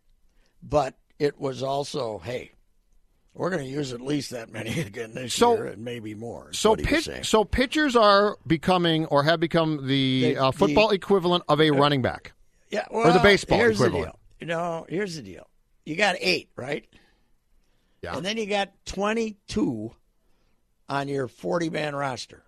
but 0.62 0.96
it 1.18 1.40
was 1.40 1.64
also 1.64 2.18
hey, 2.20 2.52
we're 3.34 3.50
going 3.50 3.64
to 3.64 3.70
use 3.70 3.94
at 3.94 4.02
least 4.02 4.32
that 4.32 4.52
many 4.52 4.78
again 4.82 5.14
this 5.14 5.34
So- 5.34 5.54
year 5.56 5.68
and 5.68 5.84
maybe 5.86 6.14
more. 6.16 6.52
So 6.52 6.72
was 6.76 6.82
pitch, 6.86 7.26
so 7.26 7.46
pitchers 7.46 7.96
are 7.96 8.38
becoming 8.46 9.06
or 9.06 9.24
have 9.24 9.40
become 9.40 9.88
the 9.88 10.22
They- 10.22 10.36
uh, 10.36 10.52
football 10.52 10.90
the- 10.90 10.96
equivalent 10.96 11.46
of 11.48 11.62
a 11.62 11.72
running 11.72 12.02
back. 12.02 12.34
yeah, 12.70 12.86
or 12.90 13.10
the 13.14 13.20
baseball 13.20 13.58
here's 13.58 13.80
equivalent. 13.80 14.06
The 14.08 14.12
deal. 14.12 14.20
You 14.42 14.48
know, 14.48 14.86
here's 14.90 15.16
the 15.16 15.22
deal. 15.22 15.48
You 15.86 15.96
got 15.96 16.16
eight, 16.20 16.50
right? 16.56 16.86
Yeah. 18.02 18.16
And 18.18 18.26
then 18.26 18.38
you 18.38 18.46
got 18.46 18.72
22 18.86 19.92
on 20.90 21.08
your 21.08 21.28
40 21.28 21.70
man 21.70 21.96
roster. 21.96 22.44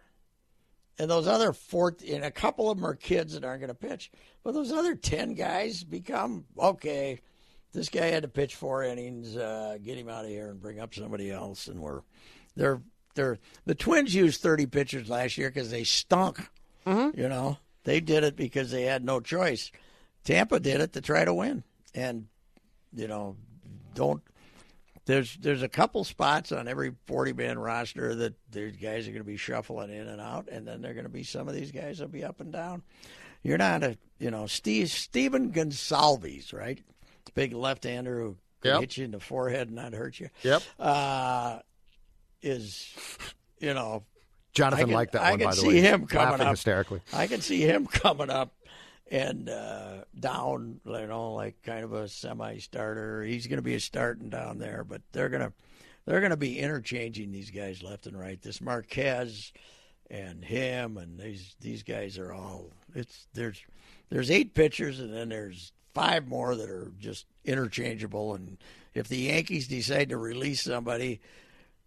And 0.97 1.09
those 1.09 1.27
other 1.27 1.51
four, 1.51 1.95
and 2.09 2.23
a 2.23 2.31
couple 2.31 2.69
of 2.69 2.77
them 2.77 2.85
are 2.85 2.95
kids 2.95 3.33
that 3.33 3.43
aren't 3.43 3.59
going 3.61 3.67
to 3.67 3.73
pitch. 3.73 4.11
But 4.43 4.53
those 4.53 4.71
other 4.71 4.95
10 4.95 5.33
guys 5.33 5.83
become, 5.83 6.45
okay, 6.57 7.19
this 7.73 7.89
guy 7.89 8.05
had 8.05 8.23
to 8.23 8.29
pitch 8.29 8.55
four 8.55 8.83
innings, 8.83 9.35
uh, 9.35 9.77
get 9.83 9.97
him 9.97 10.07
out 10.07 10.23
of 10.23 10.31
here 10.31 10.49
and 10.49 10.61
bring 10.61 10.79
up 10.79 10.93
somebody 10.93 11.31
else. 11.31 11.67
And 11.67 11.81
we're, 11.81 12.01
they're, 12.55 12.81
they're, 13.15 13.39
the 13.65 13.75
Twins 13.75 14.15
used 14.15 14.41
30 14.41 14.67
pitchers 14.67 15.09
last 15.09 15.37
year 15.37 15.49
because 15.49 15.69
they 15.69 15.83
stunk. 15.83 16.39
You 17.15 17.27
know, 17.27 17.57
they 17.83 17.99
did 17.99 18.23
it 18.23 18.35
because 18.37 18.71
they 18.71 18.83
had 18.83 19.03
no 19.03 19.19
choice. 19.19 19.71
Tampa 20.23 20.59
did 20.59 20.79
it 20.79 20.93
to 20.93 21.01
try 21.01 21.25
to 21.25 21.33
win. 21.33 21.63
And, 21.93 22.27
you 22.95 23.07
know, 23.07 23.35
don't 23.93 24.21
there's 25.05 25.37
there's 25.37 25.61
a 25.61 25.69
couple 25.69 26.03
spots 26.03 26.51
on 26.51 26.67
every 26.67 26.93
40 27.05 27.33
man 27.33 27.59
roster 27.59 28.15
that 28.15 28.33
these 28.51 28.75
guys 28.77 29.07
are 29.07 29.11
going 29.11 29.21
to 29.21 29.27
be 29.27 29.37
shuffling 29.37 29.91
in 29.91 30.07
and 30.07 30.19
out, 30.19 30.47
and 30.51 30.67
then 30.67 30.81
they're 30.81 30.93
going 30.95 31.05
to 31.05 31.11
be 31.11 31.23
some 31.23 31.47
of 31.47 31.53
these 31.53 31.71
guys 31.71 31.99
that 31.99 32.05
will 32.05 32.11
be 32.11 32.23
up 32.23 32.39
and 32.39 32.51
down. 32.51 32.81
You're 33.43 33.59
not 33.59 33.83
a 33.83 33.97
you 34.17 34.31
know 34.31 34.47
Steve 34.47 34.89
Stephen 34.89 35.51
Gonsalves, 35.51 36.53
right? 36.53 36.81
Big 37.35 37.53
left 37.53 37.83
hander 37.83 38.19
who 38.21 38.37
can 38.61 38.71
Yep. 38.71 38.79
hit 38.79 38.97
you 38.97 39.05
in 39.05 39.11
the 39.11 39.19
forehead 39.19 39.67
and 39.67 39.75
not 39.75 39.93
hurt 39.93 40.19
you. 40.19 40.29
Yep. 40.41 40.63
Uh, 40.79 41.59
is 42.41 42.93
you 43.59 43.73
know 43.75 44.03
Jonathan 44.53 44.79
I 44.79 44.85
can- 44.85 44.93
liked 44.93 45.11
that 45.13 45.21
I 45.21 45.29
one, 45.31 45.39
can 45.39 45.47
by 45.49 45.55
the 45.55 45.61
see 45.61 45.67
way. 45.67 45.81
him 45.81 46.07
coming 46.07 46.29
laughing 46.31 46.47
up. 46.47 46.53
hysterically. 46.53 47.01
I 47.13 47.27
can 47.27 47.41
see 47.41 47.61
him 47.61 47.85
coming 47.91 48.29
up 48.31 48.53
and 49.11 49.49
uh, 49.49 50.03
down, 50.19 50.79
you 50.85 51.07
know, 51.07 51.33
like 51.33 51.61
kind 51.63 51.83
of 51.83 51.93
a 51.93 52.07
semi-starter. 52.07 53.23
He's 53.23 53.47
going 53.47 53.57
to 53.57 53.63
be 53.63 53.75
a 53.75 53.79
starting 53.79 54.29
down 54.29 54.57
there, 54.57 54.83
but 54.83 55.01
they're 55.11 55.29
going 55.29 55.43
to 55.43 55.53
they're 56.05 56.19
going 56.19 56.31
to 56.31 56.37
be 56.37 56.59
interchanging 56.59 57.31
these 57.31 57.51
guys 57.51 57.81
left 57.81 58.05
and 58.05 58.19
right. 58.19 58.41
This 58.41 58.61
Marquez 58.61 59.51
and 60.09 60.43
him 60.43 60.97
and 60.97 61.19
these 61.19 61.55
these 61.61 61.83
guys 61.83 62.17
are 62.17 62.31
all 62.31 62.69
it's 62.93 63.27
there's 63.33 63.59
there's 64.09 64.29
eight 64.29 64.53
pitchers 64.53 64.99
and 64.99 65.11
then 65.11 65.29
there's 65.29 65.71
five 65.93 66.27
more 66.27 66.55
that 66.55 66.69
are 66.69 66.91
just 66.99 67.25
interchangeable 67.43 68.35
and 68.35 68.57
if 68.93 69.07
the 69.07 69.17
Yankees 69.17 69.67
decide 69.67 70.09
to 70.09 70.17
release 70.17 70.61
somebody 70.61 71.19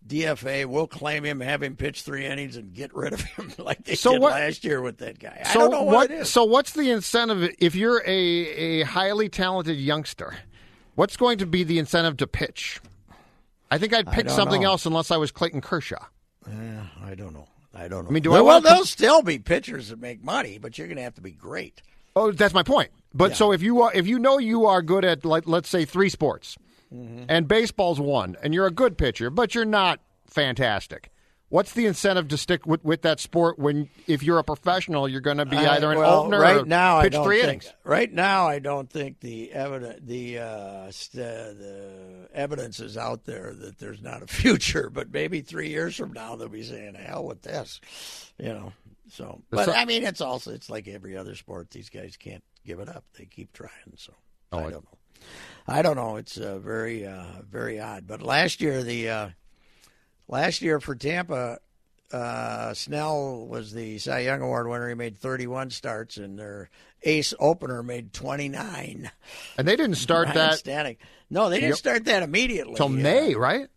DFA 0.09 0.66
We'll 0.66 0.86
claim 0.86 1.24
him, 1.24 1.40
have 1.40 1.62
him 1.62 1.76
pitch 1.76 2.02
three 2.02 2.24
innings, 2.26 2.56
and 2.56 2.72
get 2.74 2.94
rid 2.94 3.12
of 3.12 3.20
him 3.20 3.52
like 3.59 3.84
they 3.84 3.94
So 3.94 4.12
did 4.12 4.22
what- 4.22 4.32
last 4.32 4.64
year 4.64 4.80
with 4.80 4.98
that 4.98 5.18
guy. 5.18 5.42
I 5.44 5.52
So 5.52 5.61
don't 5.61 5.70
know 5.70 5.82
what, 5.82 6.11
it 6.11 6.20
is. 6.20 6.30
So 6.30 6.44
what's 6.44 6.72
the 6.72 6.90
incentive 6.90 7.54
if 7.59 7.74
you're 7.74 8.02
a, 8.06 8.11
a 8.11 8.82
highly 8.84 9.28
talented 9.28 9.76
youngster? 9.78 10.36
What's 10.94 11.16
going 11.16 11.38
to 11.38 11.46
be 11.46 11.62
the 11.64 11.78
incentive 11.78 12.16
to 12.18 12.26
pitch? 12.26 12.80
I 13.70 13.78
think 13.78 13.92
I'd 13.94 14.11
pick 14.11 14.30
something 14.30 14.62
know. 14.62 14.70
else 14.70 14.86
unless 14.86 15.11
I 15.11 15.16
was 15.18 15.30
Clayton 15.30 15.61
Kershaw. 15.61 16.04
Yeah, 16.50 16.86
I 17.04 17.14
don't 17.14 17.34
know. 17.34 17.46
I 17.74 17.86
don't 17.86 18.04
know. 18.04 18.09
I 18.11 18.12
mean, 18.12 18.22
do 18.22 18.30
well, 18.30 18.38
I 18.40 18.42
wanna 18.42 18.62
there'll 18.62 18.84
still 18.86 19.22
be 19.22 19.38
pitchers 19.38 19.90
that 19.90 20.00
make 20.00 20.24
money, 20.24 20.59
but 20.59 20.78
you're 20.78 20.86
going 20.88 20.96
to 20.96 21.02
have 21.02 21.14
to 21.16 21.20
be 21.20 21.30
great. 21.30 21.82
Oh, 22.16 22.32
that's 22.32 22.54
my 22.54 22.62
point. 22.62 22.90
But 23.14 23.36
so 23.36 23.52
if 23.52 23.62
you 23.62 23.82
are, 23.82 23.92
if 23.94 24.06
you 24.06 24.18
know 24.18 24.38
you 24.38 24.66
are 24.66 24.82
good 24.82 25.04
at 25.04 25.24
like 25.24 25.46
let's 25.46 25.68
say 25.68 25.84
three 25.84 26.09
sports, 26.09 26.56
Mm-hmm. 26.95 27.24
and 27.28 27.47
baseball's 27.47 28.01
one, 28.01 28.36
and 28.43 28.55
you're 28.55 28.66
a 28.66 28.70
good 28.70 28.97
pitcher, 28.97 29.28
but 29.30 29.55
you're 29.55 29.64
not 29.66 30.01
fantastic. 30.26 31.11
What's 31.51 31.72
the 31.72 31.86
incentive 31.86 32.28
to 32.28 32.36
stick 32.36 32.66
with, 32.66 32.84
with 32.84 33.01
that 33.03 33.20
sport 33.20 33.59
when 33.59 33.89
if 34.07 34.22
you're 34.22 34.39
a 34.39 34.45
professional, 34.45 35.09
you're 35.09 35.22
going 35.22 35.39
to 35.39 35.47
be 35.47 35.57
I- 35.57 35.76
either 35.76 35.91
an 35.93 35.99
well, 35.99 36.20
opener 36.24 36.41
right 36.41 36.57
or 36.59 36.66
now, 36.66 36.99
I 36.99 37.09
pitch 37.09 37.18
three 37.22 37.36
think, 37.41 37.49
innings? 37.49 37.72
Right 37.84 38.12
now, 38.12 38.47
I 38.47 38.59
don't 38.59 38.91
think 38.91 39.20
the 39.20 39.51
evidence 39.53 40.01
the 40.05 40.39
uh, 40.41 40.91
st- 40.91 41.22
the 41.59 42.28
evidence 42.34 42.80
is 42.80 42.99
out 42.99 43.24
there 43.24 43.55
that 43.55 43.78
there's 43.78 44.03
not 44.03 44.22
a 44.22 44.26
future. 44.28 44.91
But 44.91 45.11
maybe 45.11 45.41
three 45.41 45.70
years 45.70 45.97
from 45.97 46.12
now, 46.12 46.36
they'll 46.36 46.49
be 46.49 46.62
saying, 46.62 46.95
"Hell 46.95 47.24
with 47.24 47.41
this," 47.41 47.80
you 48.39 48.49
know. 48.49 48.72
So, 49.11 49.41
but 49.49 49.70
I 49.70 49.86
mean, 49.86 50.05
it's 50.05 50.20
also 50.20 50.53
it's 50.53 50.68
like 50.68 50.86
every 50.86 51.16
other 51.16 51.34
sport. 51.34 51.70
These 51.70 51.89
guys 51.89 52.18
can't 52.18 52.45
give 52.66 52.78
it 52.80 52.91
up. 52.91 53.05
They 53.16 53.24
keep 53.24 53.55
trying. 53.55 53.70
So 53.97 54.12
Oh, 54.53 54.59
I 54.59 54.62
don't 54.64 54.84
know. 54.84 54.97
I 55.66 55.83
don't 55.83 55.97
know. 55.97 56.16
It's 56.16 56.39
uh, 56.39 56.59
very 56.59 57.07
uh, 57.07 57.43
very 57.49 57.79
odd. 57.81 58.07
But 58.07 58.23
last 58.23 58.61
year 58.61 58.83
the 58.83 59.09
uh, 59.11 59.29
last 60.29 60.62
year 60.62 60.81
for 60.81 60.95
Tampa, 60.95 61.59
uh, 62.12 62.73
Snell 62.75 63.47
was 63.47 63.73
the 63.73 63.99
Cy 63.99 64.21
Young 64.21 64.41
Award 64.41 64.69
winner. 64.69 64.89
He 64.89 64.95
made 64.95 65.19
31 65.19 65.71
starts, 65.71 66.16
and 66.16 66.39
their 66.39 66.71
ace 67.03 67.35
opener 67.39 67.83
made 67.83 68.12
29. 68.12 69.11
And 69.59 69.69
they 69.69 69.77
didn't 69.77 69.97
start 69.97 70.27
Ryne 70.29 70.35
that 70.37 70.53
Stanek. 70.64 70.97
No, 71.31 71.51
they 71.51 71.57
didn't 71.57 71.71
Yep. 71.71 71.79
start 71.79 72.05
that 72.07 72.23
immediately. 72.23 72.75
till 72.77 72.89
May, 72.89 73.35
right? 73.35 73.69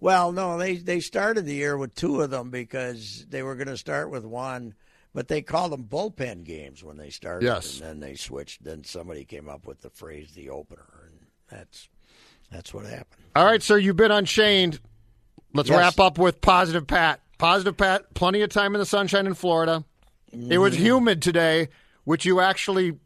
well, 0.00 0.30
no, 0.32 0.58
they 0.58 0.76
they 0.76 1.00
started 1.00 1.46
the 1.46 1.54
year 1.54 1.76
with 1.78 1.94
two 1.94 2.20
of 2.20 2.30
them 2.30 2.50
because 2.50 3.24
they 3.30 3.42
were 3.42 3.54
going 3.54 3.68
to 3.68 3.76
start 3.78 4.10
with 4.10 4.24
one, 4.24 4.74
but 5.14 5.28
they 5.28 5.42
called 5.42 5.72
them 5.72 5.84
bullpen 5.84 6.44
games 6.44 6.84
when 6.84 6.96
they 6.96 7.10
started. 7.10 7.44
Yes. 7.46 7.80
and 7.80 7.88
then 7.88 8.00
they 8.00 8.14
switched. 8.14 8.64
Then 8.64 8.84
somebody 8.84 9.24
came 9.24 9.48
up 9.48 9.66
with 9.66 9.80
the 9.82 9.90
phrase 9.90 10.32
"the 10.32 10.50
opener," 10.50 11.04
and 11.06 11.26
that's 11.50 11.88
That's 12.50 12.72
what 12.72 12.86
happened. 12.86 13.24
All 13.36 13.44
right, 13.44 13.62
sir, 13.62 13.76
you've 13.76 13.96
been 13.96 14.10
unchained. 14.10 14.80
Let's 15.52 15.68
Yes. 15.68 15.78
wrap 15.78 16.00
up 16.00 16.18
with 16.18 16.40
positive 16.40 16.86
Pat. 16.86 17.20
Positive 17.38 17.76
Pat, 17.76 18.14
plenty 18.14 18.40
of 18.42 18.50
time 18.50 18.74
in 18.74 18.78
the 18.78 18.86
sunshine 18.86 19.26
in 19.26 19.34
Florida. 19.34 19.84
It 20.32 20.58
was 20.58 20.74
mm-hmm. 20.74 20.82
humid 20.82 21.22
today, 21.22 21.68
which 22.04 22.24
you 22.24 22.40
actually, 22.40 22.98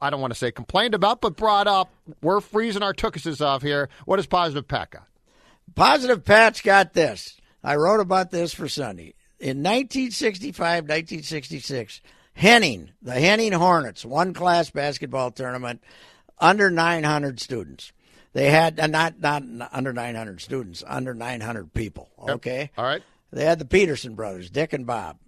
I 0.00 0.10
don't 0.10 0.20
want 0.20 0.32
to 0.32 0.38
say 0.38 0.50
complained 0.50 0.94
about, 0.94 1.20
but 1.20 1.36
brought 1.36 1.66
up. 1.66 1.90
We're 2.22 2.40
freezing 2.40 2.82
our 2.82 2.94
tookuses 2.94 3.44
off 3.44 3.62
here. 3.62 3.88
What 4.06 4.16
does 4.16 4.26
positive 4.26 4.66
Pat 4.66 4.90
got? 4.90 5.08
Positive 5.74 6.24
Pat's 6.24 6.60
got 6.60 6.94
this. 6.94 7.36
I 7.62 7.76
wrote 7.76 8.00
about 8.00 8.30
this 8.30 8.52
for 8.52 8.68
Sunday. 8.68 9.14
In 9.40 9.58
1965, 9.58 10.84
1966, 10.84 12.00
Henning, 12.34 12.90
the 13.02 13.14
Henning 13.14 13.52
Hornets, 13.52 14.04
one 14.04 14.32
class 14.32 14.70
basketball 14.70 15.30
tournament, 15.30 15.82
under 16.38 16.70
900 16.70 17.40
students. 17.40 17.92
They 18.32 18.50
had 18.50 18.80
uh, 18.80 18.86
not 18.88 19.20
not 19.20 19.44
under 19.72 19.92
900 19.92 20.40
students, 20.40 20.82
under 20.86 21.14
900 21.14 21.72
people. 21.72 22.10
Okay, 22.18 22.70
All 22.76 22.84
right. 22.84 23.02
they 23.32 23.44
had 23.44 23.58
the 23.60 23.64
Peterson 23.64 24.14
brothers, 24.14 24.50
Dick 24.50 24.72
and 24.72 24.86
Bob. 24.86 25.18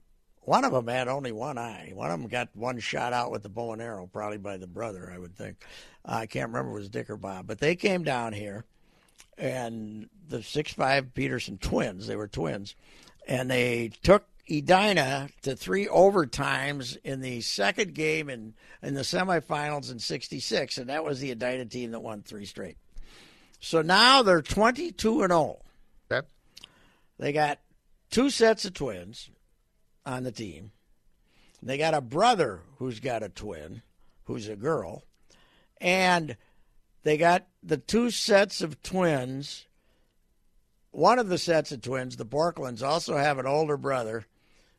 One 0.40 0.64
of 0.64 0.72
them 0.72 0.86
had 0.88 1.08
only 1.08 1.32
one 1.32 1.58
eye. 1.58 1.92
One 1.94 2.10
of 2.10 2.20
them 2.20 2.28
got 2.28 2.48
one 2.54 2.78
shot 2.78 3.12
out 3.12 3.30
with 3.32 3.42
the 3.42 3.48
bow 3.48 3.72
and 3.72 3.82
arrow, 3.82 4.08
probably 4.12 4.38
by 4.38 4.56
the 4.56 4.66
brother, 4.68 5.10
I 5.12 5.18
would 5.18 5.36
think. 5.36 5.64
I 6.04 6.26
can't 6.26 6.48
remember 6.48 6.70
if 6.70 6.76
it 6.76 6.78
was 6.80 6.88
Dick 6.88 7.10
or 7.10 7.16
Bob, 7.16 7.46
but 7.48 7.58
they 7.58 7.74
came 7.76 8.04
down 8.04 8.32
here 8.32 8.64
and 9.38 10.08
the 10.28 10.42
six 10.42 10.72
five 10.72 11.14
Peterson 11.14 11.58
twins. 11.58 12.06
They 12.06 12.16
were 12.16 12.28
twins, 12.28 12.74
and 13.26 13.50
they 13.50 13.90
took 14.02 14.24
Edina 14.50 15.28
to 15.42 15.56
three 15.56 15.86
overtimes 15.86 16.96
in 17.02 17.20
the 17.20 17.40
second 17.40 17.94
game 17.94 18.30
in 18.30 18.54
in 18.82 18.94
the 18.94 19.02
semifinals 19.02 19.90
in 19.90 19.98
'66, 19.98 20.78
and 20.78 20.88
that 20.88 21.04
was 21.04 21.20
the 21.20 21.32
Edina 21.32 21.66
team 21.66 21.90
that 21.90 22.00
won 22.00 22.22
three 22.22 22.46
straight. 22.46 22.76
So 23.58 23.82
now 23.82 24.22
they're 24.22 24.42
22 24.42 25.22
and 25.22 25.32
0. 25.32 25.58
Okay. 26.10 26.26
They 27.18 27.32
got 27.32 27.58
two 28.10 28.30
sets 28.30 28.64
of 28.64 28.74
twins 28.74 29.30
on 30.04 30.22
the 30.22 30.32
team. 30.32 30.72
They 31.62 31.78
got 31.78 31.94
a 31.94 32.00
brother 32.00 32.60
who's 32.78 33.00
got 33.00 33.22
a 33.22 33.28
twin, 33.28 33.82
who's 34.24 34.48
a 34.48 34.56
girl, 34.56 35.02
and 35.80 36.36
they 37.02 37.16
got 37.16 37.46
the 37.62 37.78
two 37.78 38.10
sets 38.10 38.60
of 38.60 38.82
twins. 38.82 39.66
One 40.96 41.18
of 41.18 41.28
the 41.28 41.36
sets 41.36 41.72
of 41.72 41.82
twins, 41.82 42.16
the 42.16 42.24
Porklands, 42.24 42.82
also 42.82 43.18
have 43.18 43.38
an 43.38 43.44
older 43.44 43.76
brother, 43.76 44.24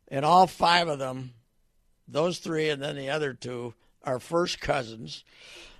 and 0.07 0.25
all 0.25 0.47
five 0.47 0.87
of 0.87 0.97
them, 0.97 1.35
those 2.07 2.39
three 2.39 2.69
and 2.69 2.81
then 2.81 2.95
the 2.95 3.11
other 3.11 3.35
two, 3.35 3.75
are 4.03 4.17
first 4.19 4.59
cousins. 4.59 5.23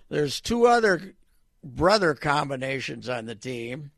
There's 0.10 0.40
two 0.40 0.68
other 0.68 1.16
brother 1.64 2.14
combinations 2.14 3.10
on 3.10 3.26
the 3.26 3.34
team. 3.34 3.90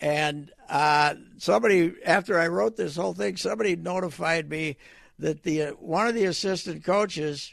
And 0.00 0.52
uh, 0.68 1.16
somebody, 1.38 1.94
after 2.04 2.38
I 2.38 2.46
wrote 2.46 2.76
this 2.76 2.94
whole 2.94 3.14
thing, 3.14 3.36
somebody 3.36 3.74
notified 3.74 4.48
me 4.48 4.76
that 5.18 5.42
the 5.42 5.62
uh, 5.62 5.70
one 5.72 6.06
of 6.06 6.14
the 6.14 6.26
assistant 6.26 6.84
coaches 6.84 7.52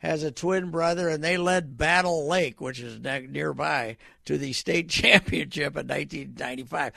has 0.00 0.22
a 0.22 0.30
twin 0.30 0.70
brother, 0.70 1.08
and 1.08 1.24
they 1.24 1.38
led 1.38 1.78
Battle 1.78 2.28
Lake, 2.28 2.60
which 2.60 2.78
is 2.78 3.00
ne- 3.00 3.26
nearby, 3.26 3.96
to 4.26 4.36
the 4.36 4.52
state 4.52 4.88
championship 4.90 5.78
in 5.78 5.86
1995. 5.88 6.92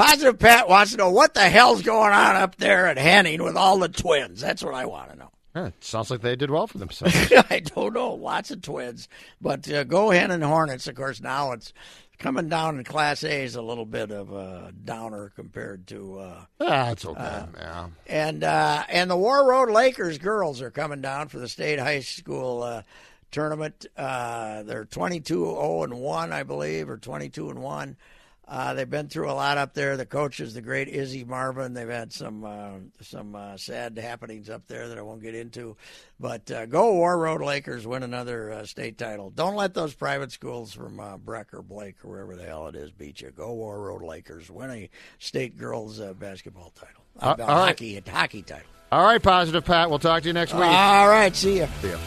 Positive 0.00 0.38
Pat 0.38 0.66
wants 0.66 0.92
to 0.92 0.96
know 0.96 1.10
what 1.10 1.34
the 1.34 1.46
hell's 1.50 1.82
going 1.82 2.14
on 2.14 2.34
up 2.36 2.56
there 2.56 2.86
at 2.86 2.96
Henning 2.96 3.42
with 3.42 3.54
all 3.54 3.78
the 3.78 3.90
twins. 3.90 4.40
That's 4.40 4.62
what 4.64 4.72
I 4.72 4.86
want 4.86 5.10
to 5.10 5.16
know. 5.18 5.72
Sounds 5.80 6.10
like 6.10 6.22
they 6.22 6.36
did 6.36 6.50
well 6.50 6.66
for 6.66 6.78
themselves. 6.78 7.14
I 7.50 7.60
don't 7.60 7.92
know. 7.92 8.14
Lots 8.14 8.50
of 8.50 8.62
twins, 8.62 9.08
but 9.42 9.70
uh, 9.70 9.84
go 9.84 10.08
Henning 10.08 10.40
hornets. 10.40 10.86
Of 10.86 10.94
course, 10.94 11.20
now 11.20 11.52
it's 11.52 11.74
coming 12.18 12.48
down 12.48 12.78
in 12.78 12.84
Class 12.84 13.22
A 13.24 13.44
is 13.44 13.56
a 13.56 13.62
little 13.62 13.84
bit 13.84 14.10
of 14.10 14.32
a 14.32 14.72
downer 14.84 15.32
compared 15.36 15.86
to, 15.88 16.18
uh, 16.18 16.44
That's 16.58 17.04
okay. 17.04 17.44
yeah. 17.58 17.88
and 18.06 18.42
uh, 18.42 18.84
and 18.88 19.10
the 19.10 19.16
Warroad 19.16 19.70
Lakers 19.70 20.16
girls 20.16 20.62
are 20.62 20.70
coming 20.70 21.02
down 21.02 21.28
for 21.28 21.38
the 21.38 21.48
state 21.48 21.78
high 21.78 22.00
school 22.00 22.62
uh, 22.62 22.82
tournament. 23.30 23.84
Uh, 23.98 24.62
they're 24.62 24.86
22 24.86 25.44
0 25.44 25.82
and 25.82 25.94
one, 26.00 26.32
I 26.32 26.42
believe, 26.42 26.88
or 26.88 26.96
22 26.96 27.50
and 27.50 27.60
one. 27.62 27.98
Uh, 28.50 28.74
they've 28.74 28.90
been 28.90 29.06
through 29.06 29.30
a 29.30 29.32
lot 29.32 29.58
up 29.58 29.74
there. 29.74 29.96
The 29.96 30.04
coach 30.04 30.40
is 30.40 30.54
the 30.54 30.60
great 30.60 30.88
Izzy 30.88 31.22
Marvin. 31.22 31.72
They've 31.72 31.88
had 31.88 32.12
some 32.12 32.44
uh, 32.44 32.78
some 33.00 33.36
uh, 33.36 33.56
sad 33.56 33.96
happenings 33.96 34.50
up 34.50 34.66
there 34.66 34.88
that 34.88 34.98
I 34.98 35.02
won't 35.02 35.22
get 35.22 35.36
into. 35.36 35.76
But 36.18 36.50
uh, 36.50 36.66
go 36.66 36.92
Warroad 36.94 37.44
Lakers, 37.44 37.86
win 37.86 38.02
another 38.02 38.50
uh, 38.50 38.66
state 38.66 38.98
title. 38.98 39.30
Don't 39.30 39.54
let 39.54 39.72
those 39.72 39.94
private 39.94 40.32
schools 40.32 40.72
from 40.72 40.98
uh, 40.98 41.16
Breck 41.16 41.54
or 41.54 41.62
Blake 41.62 42.04
or 42.04 42.10
wherever 42.10 42.34
the 42.34 42.42
hell 42.42 42.66
it 42.66 42.74
is 42.74 42.90
beat 42.90 43.20
you. 43.20 43.30
Go 43.30 43.54
Warroad 43.54 44.02
Lakers, 44.02 44.50
win 44.50 44.70
a 44.70 44.90
state 45.20 45.56
girls 45.56 46.00
uh, 46.00 46.12
basketball 46.14 46.72
title, 46.74 47.04
uh, 47.20 47.36
all 47.40 47.46
right. 47.46 47.68
hockey 47.68 48.02
hockey 48.04 48.42
title. 48.42 48.66
All 48.90 49.04
right, 49.04 49.22
positive 49.22 49.64
Pat. 49.64 49.88
We'll 49.88 50.00
talk 50.00 50.22
to 50.22 50.28
you 50.28 50.32
next 50.32 50.54
week. 50.54 50.64
All 50.64 51.08
right, 51.08 51.36
see 51.36 51.58
you. 51.58 51.68
See 51.82 51.90
ya. 51.90 51.98